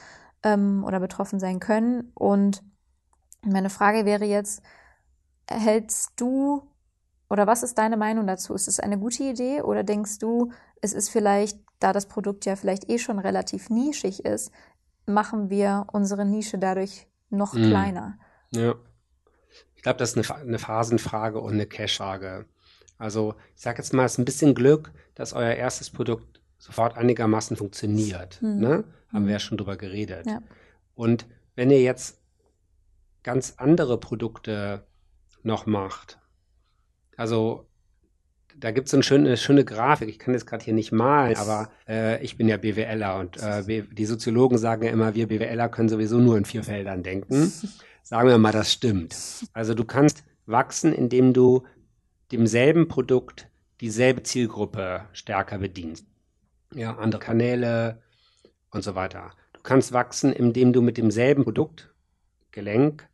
ähm, 0.43 0.83
oder 0.85 0.99
betroffen 0.99 1.39
sein 1.39 1.59
können. 1.59 2.11
Und 2.13 2.63
meine 3.43 3.71
Frage 3.71 4.05
wäre 4.05 4.25
jetzt, 4.25 4.61
hältst 5.49 6.11
du 6.17 6.61
oder 7.29 7.47
was 7.47 7.63
ist 7.63 7.77
deine 7.77 7.97
Meinung 7.97 8.27
dazu? 8.27 8.53
Ist 8.53 8.67
es 8.67 8.79
eine 8.79 8.99
gute 8.99 9.23
Idee 9.23 9.61
oder 9.61 9.83
denkst 9.83 10.19
du, 10.19 10.51
es 10.81 10.93
ist 10.93 11.09
vielleicht, 11.09 11.59
da 11.79 11.93
das 11.93 12.05
Produkt 12.07 12.45
ja 12.45 12.55
vielleicht 12.55 12.89
eh 12.89 12.99
schon 12.99 13.19
relativ 13.19 13.69
nischig 13.69 14.23
ist, 14.23 14.51
machen 15.05 15.49
wir 15.49 15.87
unsere 15.91 16.25
Nische 16.25 16.57
dadurch 16.57 17.07
noch 17.29 17.53
mm. 17.53 17.63
kleiner? 17.63 18.19
Ja. 18.51 18.75
Ich 19.77 19.83
glaube, 19.83 19.99
das 19.99 20.13
ist 20.15 20.31
eine, 20.31 20.41
eine 20.41 20.59
Phasenfrage 20.59 21.39
und 21.39 21.53
eine 21.53 21.67
Cache-Frage. 21.67 22.45
Also 22.97 23.35
ich 23.55 23.61
sage 23.61 23.77
jetzt 23.77 23.93
mal, 23.93 24.05
es 24.05 24.13
ist 24.13 24.17
ein 24.17 24.25
bisschen 24.25 24.55
Glück, 24.55 24.91
dass 25.15 25.33
euer 25.33 25.53
erstes 25.53 25.89
Produkt 25.89 26.41
sofort 26.57 26.97
einigermaßen 26.97 27.55
funktioniert. 27.55 28.41
Mhm. 28.41 28.59
Ne? 28.59 28.83
Haben 29.13 29.25
wir 29.27 29.33
ja 29.33 29.39
schon 29.39 29.57
drüber 29.57 29.77
geredet. 29.77 30.25
Ja. 30.25 30.41
Und 30.95 31.27
wenn 31.55 31.69
ihr 31.69 31.81
jetzt 31.81 32.19
ganz 33.23 33.53
andere 33.57 33.99
Produkte 33.99 34.83
noch 35.43 35.67
macht, 35.67 36.19
also 37.15 37.67
da 38.57 38.71
gibt 38.71 38.87
es 38.87 38.93
eine 38.95 39.03
schöne, 39.03 39.37
schöne 39.37 39.63
Grafik, 39.63 40.09
ich 40.09 40.17
kann 40.17 40.33
das 40.33 40.47
gerade 40.47 40.65
hier 40.65 40.73
nicht 40.73 40.91
malen, 40.91 41.37
aber 41.37 41.69
äh, 41.87 42.23
ich 42.23 42.37
bin 42.37 42.47
ja 42.47 42.57
BWLer 42.57 43.19
und 43.19 43.37
äh, 43.37 43.83
die 43.83 44.05
Soziologen 44.05 44.57
sagen 44.57 44.83
ja 44.83 44.91
immer, 44.91 45.13
wir 45.13 45.27
BWLer 45.27 45.69
können 45.69 45.89
sowieso 45.89 46.17
nur 46.17 46.37
in 46.37 46.45
vier 46.45 46.63
Feldern 46.63 47.03
denken. 47.03 47.53
Sagen 48.07 48.29
wir 48.29 48.37
mal, 48.37 48.53
das 48.53 48.71
stimmt. 48.71 49.17
Also 49.51 49.73
du 49.73 49.83
kannst 49.83 50.23
wachsen, 50.45 50.93
indem 50.93 51.33
du 51.33 51.67
demselben 52.31 52.87
Produkt 52.87 53.49
dieselbe 53.81 54.23
Zielgruppe 54.23 55.09
stärker 55.11 55.57
bedienst. 55.57 56.07
Ja, 56.73 56.95
andere 56.95 57.19
Kanäle 57.19 58.01
und 58.71 58.85
so 58.85 58.95
weiter. 58.95 59.31
Du 59.51 59.59
kannst 59.61 59.91
wachsen, 59.91 60.31
indem 60.31 60.71
du 60.71 60.81
mit 60.81 60.95
demselben 60.95 61.43
Produkt, 61.43 61.93
Gelenk, 62.51 63.09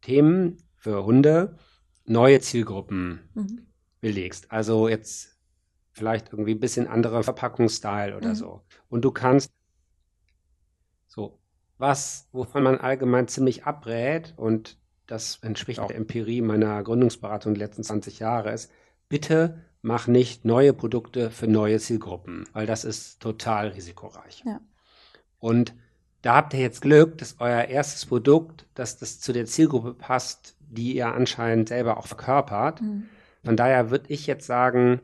Themen 0.00 0.56
für 0.74 1.04
Hunde, 1.04 1.56
neue 2.04 2.40
Zielgruppen 2.40 3.30
mhm. 3.34 3.68
belegst. 4.00 4.50
Also 4.50 4.88
jetzt 4.88 5.38
vielleicht 5.92 6.32
irgendwie 6.32 6.56
ein 6.56 6.60
bisschen 6.60 6.88
anderer 6.88 7.22
Verpackungsstyle 7.22 8.16
oder 8.16 8.30
mhm. 8.30 8.34
so. 8.34 8.62
Und 8.88 9.04
du 9.04 9.12
kannst 9.12 9.52
so 11.06 11.38
was, 11.82 12.28
wovon 12.30 12.62
man 12.62 12.78
allgemein 12.78 13.26
ziemlich 13.26 13.64
abrät, 13.64 14.34
und 14.36 14.78
das 15.08 15.40
entspricht 15.42 15.80
auch 15.80 15.88
der 15.88 15.96
Empirie 15.96 16.40
meiner 16.40 16.80
Gründungsberatung 16.82 17.54
die 17.54 17.60
letzten 17.60 17.82
20 17.82 18.20
Jahre, 18.20 18.52
ist, 18.52 18.70
bitte 19.08 19.60
mach 19.82 20.06
nicht 20.06 20.44
neue 20.44 20.72
Produkte 20.74 21.32
für 21.32 21.48
neue 21.48 21.80
Zielgruppen, 21.80 22.46
weil 22.52 22.66
das 22.66 22.84
ist 22.84 23.20
total 23.20 23.68
risikoreich. 23.68 24.44
Ja. 24.46 24.60
Und 25.40 25.74
da 26.22 26.36
habt 26.36 26.54
ihr 26.54 26.60
jetzt 26.60 26.82
Glück, 26.82 27.18
dass 27.18 27.40
euer 27.40 27.64
erstes 27.64 28.06
Produkt, 28.06 28.64
dass 28.74 28.98
das 28.98 29.18
zu 29.18 29.32
der 29.32 29.46
Zielgruppe 29.46 29.92
passt, 29.92 30.54
die 30.60 30.94
ihr 30.94 31.12
anscheinend 31.12 31.68
selber 31.68 31.96
auch 31.96 32.06
verkörpert. 32.06 32.80
Mhm. 32.80 33.08
Von 33.44 33.56
daher 33.56 33.90
würde 33.90 34.04
ich 34.08 34.28
jetzt 34.28 34.46
sagen, 34.46 35.00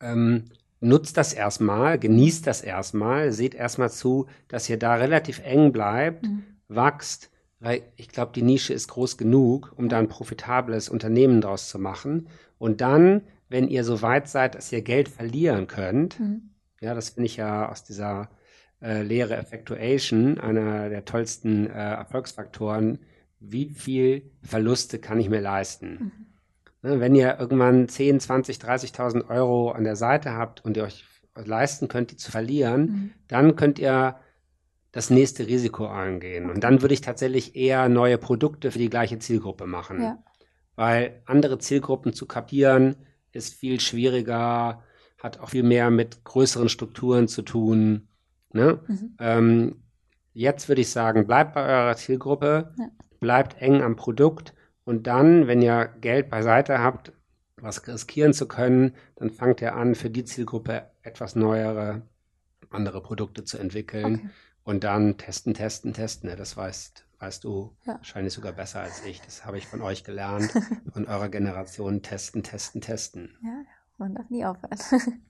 ähm, 0.00 0.44
nutzt 0.80 1.16
das 1.16 1.32
erstmal, 1.32 1.98
genießt 1.98 2.46
das 2.46 2.62
erstmal, 2.62 3.32
seht 3.32 3.54
erstmal 3.54 3.90
zu, 3.90 4.26
dass 4.48 4.68
ihr 4.68 4.78
da 4.78 4.94
relativ 4.94 5.40
eng 5.44 5.72
bleibt, 5.72 6.24
mhm. 6.24 6.44
wachst, 6.68 7.30
weil 7.60 7.82
ich 7.96 8.08
glaube, 8.08 8.32
die 8.34 8.42
Nische 8.42 8.72
ist 8.72 8.88
groß 8.88 9.18
genug, 9.18 9.72
um 9.76 9.88
da 9.88 9.98
ein 9.98 10.08
profitables 10.08 10.88
Unternehmen 10.88 11.40
draus 11.40 11.68
zu 11.68 11.78
machen. 11.78 12.28
Und 12.58 12.80
dann, 12.80 13.22
wenn 13.48 13.68
ihr 13.68 13.82
so 13.84 14.02
weit 14.02 14.28
seid, 14.28 14.54
dass 14.54 14.72
ihr 14.72 14.82
Geld 14.82 15.08
verlieren 15.08 15.66
könnt, 15.66 16.20
mhm. 16.20 16.50
ja, 16.80 16.94
das 16.94 17.10
finde 17.10 17.26
ich 17.26 17.36
ja 17.36 17.68
aus 17.68 17.82
dieser 17.82 18.30
äh, 18.80 19.02
Lehre 19.02 19.36
Effectuation, 19.36 20.38
einer 20.38 20.88
der 20.88 21.04
tollsten 21.04 21.66
äh, 21.66 21.72
Erfolgsfaktoren, 21.72 23.00
wie 23.40 23.70
viel 23.70 24.30
Verluste 24.42 24.98
kann 24.98 25.20
ich 25.20 25.28
mir 25.28 25.40
leisten? 25.40 25.88
Mhm. 25.90 26.27
Wenn 26.82 27.14
ihr 27.14 27.38
irgendwann 27.38 27.88
10, 27.88 28.20
20, 28.20 28.58
30.000 28.58 29.28
Euro 29.28 29.72
an 29.72 29.84
der 29.84 29.96
Seite 29.96 30.34
habt 30.34 30.64
und 30.64 30.76
ihr 30.76 30.84
euch 30.84 31.04
leisten 31.34 31.88
könnt, 31.88 32.10
die 32.10 32.16
zu 32.16 32.30
verlieren, 32.30 32.80
mhm. 32.80 33.10
dann 33.26 33.56
könnt 33.56 33.78
ihr 33.78 34.16
das 34.92 35.10
nächste 35.10 35.46
Risiko 35.46 35.86
eingehen. 35.86 36.50
Und 36.50 36.64
dann 36.64 36.82
würde 36.82 36.94
ich 36.94 37.00
tatsächlich 37.00 37.56
eher 37.56 37.88
neue 37.88 38.18
Produkte 38.18 38.70
für 38.70 38.78
die 38.78 38.90
gleiche 38.90 39.18
Zielgruppe 39.18 39.66
machen. 39.66 40.02
Ja. 40.02 40.18
Weil 40.76 41.22
andere 41.26 41.58
Zielgruppen 41.58 42.12
zu 42.12 42.26
kapieren 42.26 42.96
ist 43.32 43.54
viel 43.54 43.80
schwieriger, 43.80 44.82
hat 45.18 45.40
auch 45.40 45.50
viel 45.50 45.64
mehr 45.64 45.90
mit 45.90 46.24
größeren 46.24 46.68
Strukturen 46.68 47.28
zu 47.28 47.42
tun. 47.42 48.08
Ne? 48.52 48.80
Mhm. 48.86 49.16
Ähm, 49.18 49.82
jetzt 50.32 50.68
würde 50.68 50.80
ich 50.80 50.90
sagen, 50.90 51.26
bleibt 51.26 51.54
bei 51.54 51.66
eurer 51.66 51.96
Zielgruppe, 51.96 52.72
ja. 52.78 52.88
bleibt 53.20 53.60
eng 53.60 53.82
am 53.82 53.96
Produkt 53.96 54.54
und 54.88 55.06
dann, 55.06 55.46
wenn 55.46 55.60
ihr 55.60 55.90
Geld 56.00 56.30
beiseite 56.30 56.78
habt, 56.78 57.12
was 57.56 57.86
riskieren 57.86 58.32
zu 58.32 58.48
können, 58.48 58.94
dann 59.16 59.28
fangt 59.28 59.60
ihr 59.60 59.76
an, 59.76 59.94
für 59.94 60.08
die 60.08 60.24
Zielgruppe 60.24 60.90
etwas 61.02 61.36
neuere, 61.36 62.00
andere 62.70 63.02
Produkte 63.02 63.44
zu 63.44 63.58
entwickeln 63.58 64.14
okay. 64.14 64.30
und 64.64 64.84
dann 64.84 65.18
testen, 65.18 65.52
testen, 65.52 65.92
testen. 65.92 66.34
Das 66.34 66.56
weißt, 66.56 67.04
weißt 67.18 67.44
du 67.44 67.76
ja. 67.84 67.96
wahrscheinlich 67.96 68.32
sogar 68.32 68.52
besser 68.52 68.80
als 68.80 69.04
ich. 69.04 69.20
Das 69.20 69.44
habe 69.44 69.58
ich 69.58 69.66
von 69.66 69.82
euch 69.82 70.04
gelernt, 70.04 70.54
von 70.94 71.06
eurer 71.06 71.28
Generation. 71.28 72.00
Testen, 72.00 72.42
testen, 72.42 72.80
testen. 72.80 73.36
Ja, 73.42 73.64
man 73.98 74.14
darf 74.14 74.30
nie 74.30 74.46
aufhören. 74.46 74.78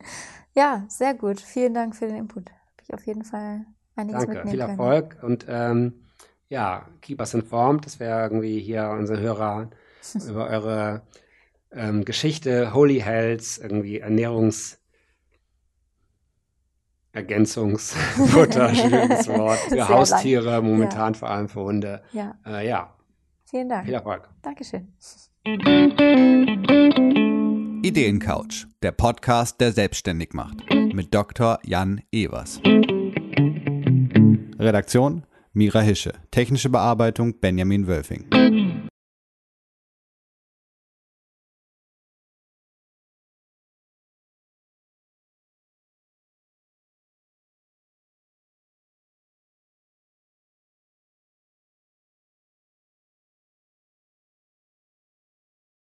ja, 0.54 0.84
sehr 0.86 1.14
gut. 1.14 1.40
Vielen 1.40 1.74
Dank 1.74 1.96
für 1.96 2.06
den 2.06 2.14
Input. 2.14 2.48
Habe 2.48 2.82
ich 2.84 2.94
auf 2.94 3.04
jeden 3.08 3.24
Fall 3.24 3.66
einiges 3.96 4.20
Danke, 4.20 4.34
mitnehmen 4.36 4.50
viel 4.50 4.60
Erfolg 4.60 5.18
und 5.20 5.46
ähm, 5.48 6.04
ja, 6.48 6.86
keep 7.00 7.20
us 7.20 7.34
informed. 7.34 7.86
Das 7.86 8.00
wäre 8.00 8.22
irgendwie 8.22 8.60
hier 8.60 8.90
unsere 8.90 9.20
Hörer 9.20 9.70
über 10.28 10.46
eure 10.48 11.02
ähm, 11.72 12.04
Geschichte, 12.04 12.72
Holy 12.74 13.00
Hells, 13.00 13.58
irgendwie 13.58 14.02
Ernährungs- 14.02 14.78
Ergänzungsfutter, 17.12 18.74
schwieriges 18.74 19.28
Wort, 19.28 19.58
für 19.58 19.88
Haustiere, 19.88 20.50
lang. 20.50 20.64
momentan 20.66 21.14
ja. 21.14 21.18
vor 21.18 21.30
allem 21.30 21.48
für 21.48 21.60
Hunde. 21.62 22.02
Ja. 22.12 22.36
Äh, 22.46 22.68
ja. 22.68 22.94
Vielen 23.44 23.68
Dank. 23.68 23.86
Viel 23.86 23.94
Erfolg. 23.94 24.28
Dankeschön. 24.42 24.92
Ideencouch, 27.82 28.66
der 28.82 28.92
Podcast, 28.92 29.60
der 29.60 29.72
selbstständig 29.72 30.34
macht. 30.34 30.58
Mit 30.70 31.14
Dr. 31.14 31.58
Jan 31.64 32.02
Evers. 32.12 32.60
Redaktion 34.58 35.24
Mira 35.52 35.80
Hische. 35.80 36.12
Technische 36.30 36.68
Bearbeitung 36.68 37.40
Benjamin 37.40 37.86
Wölfing. 37.86 38.47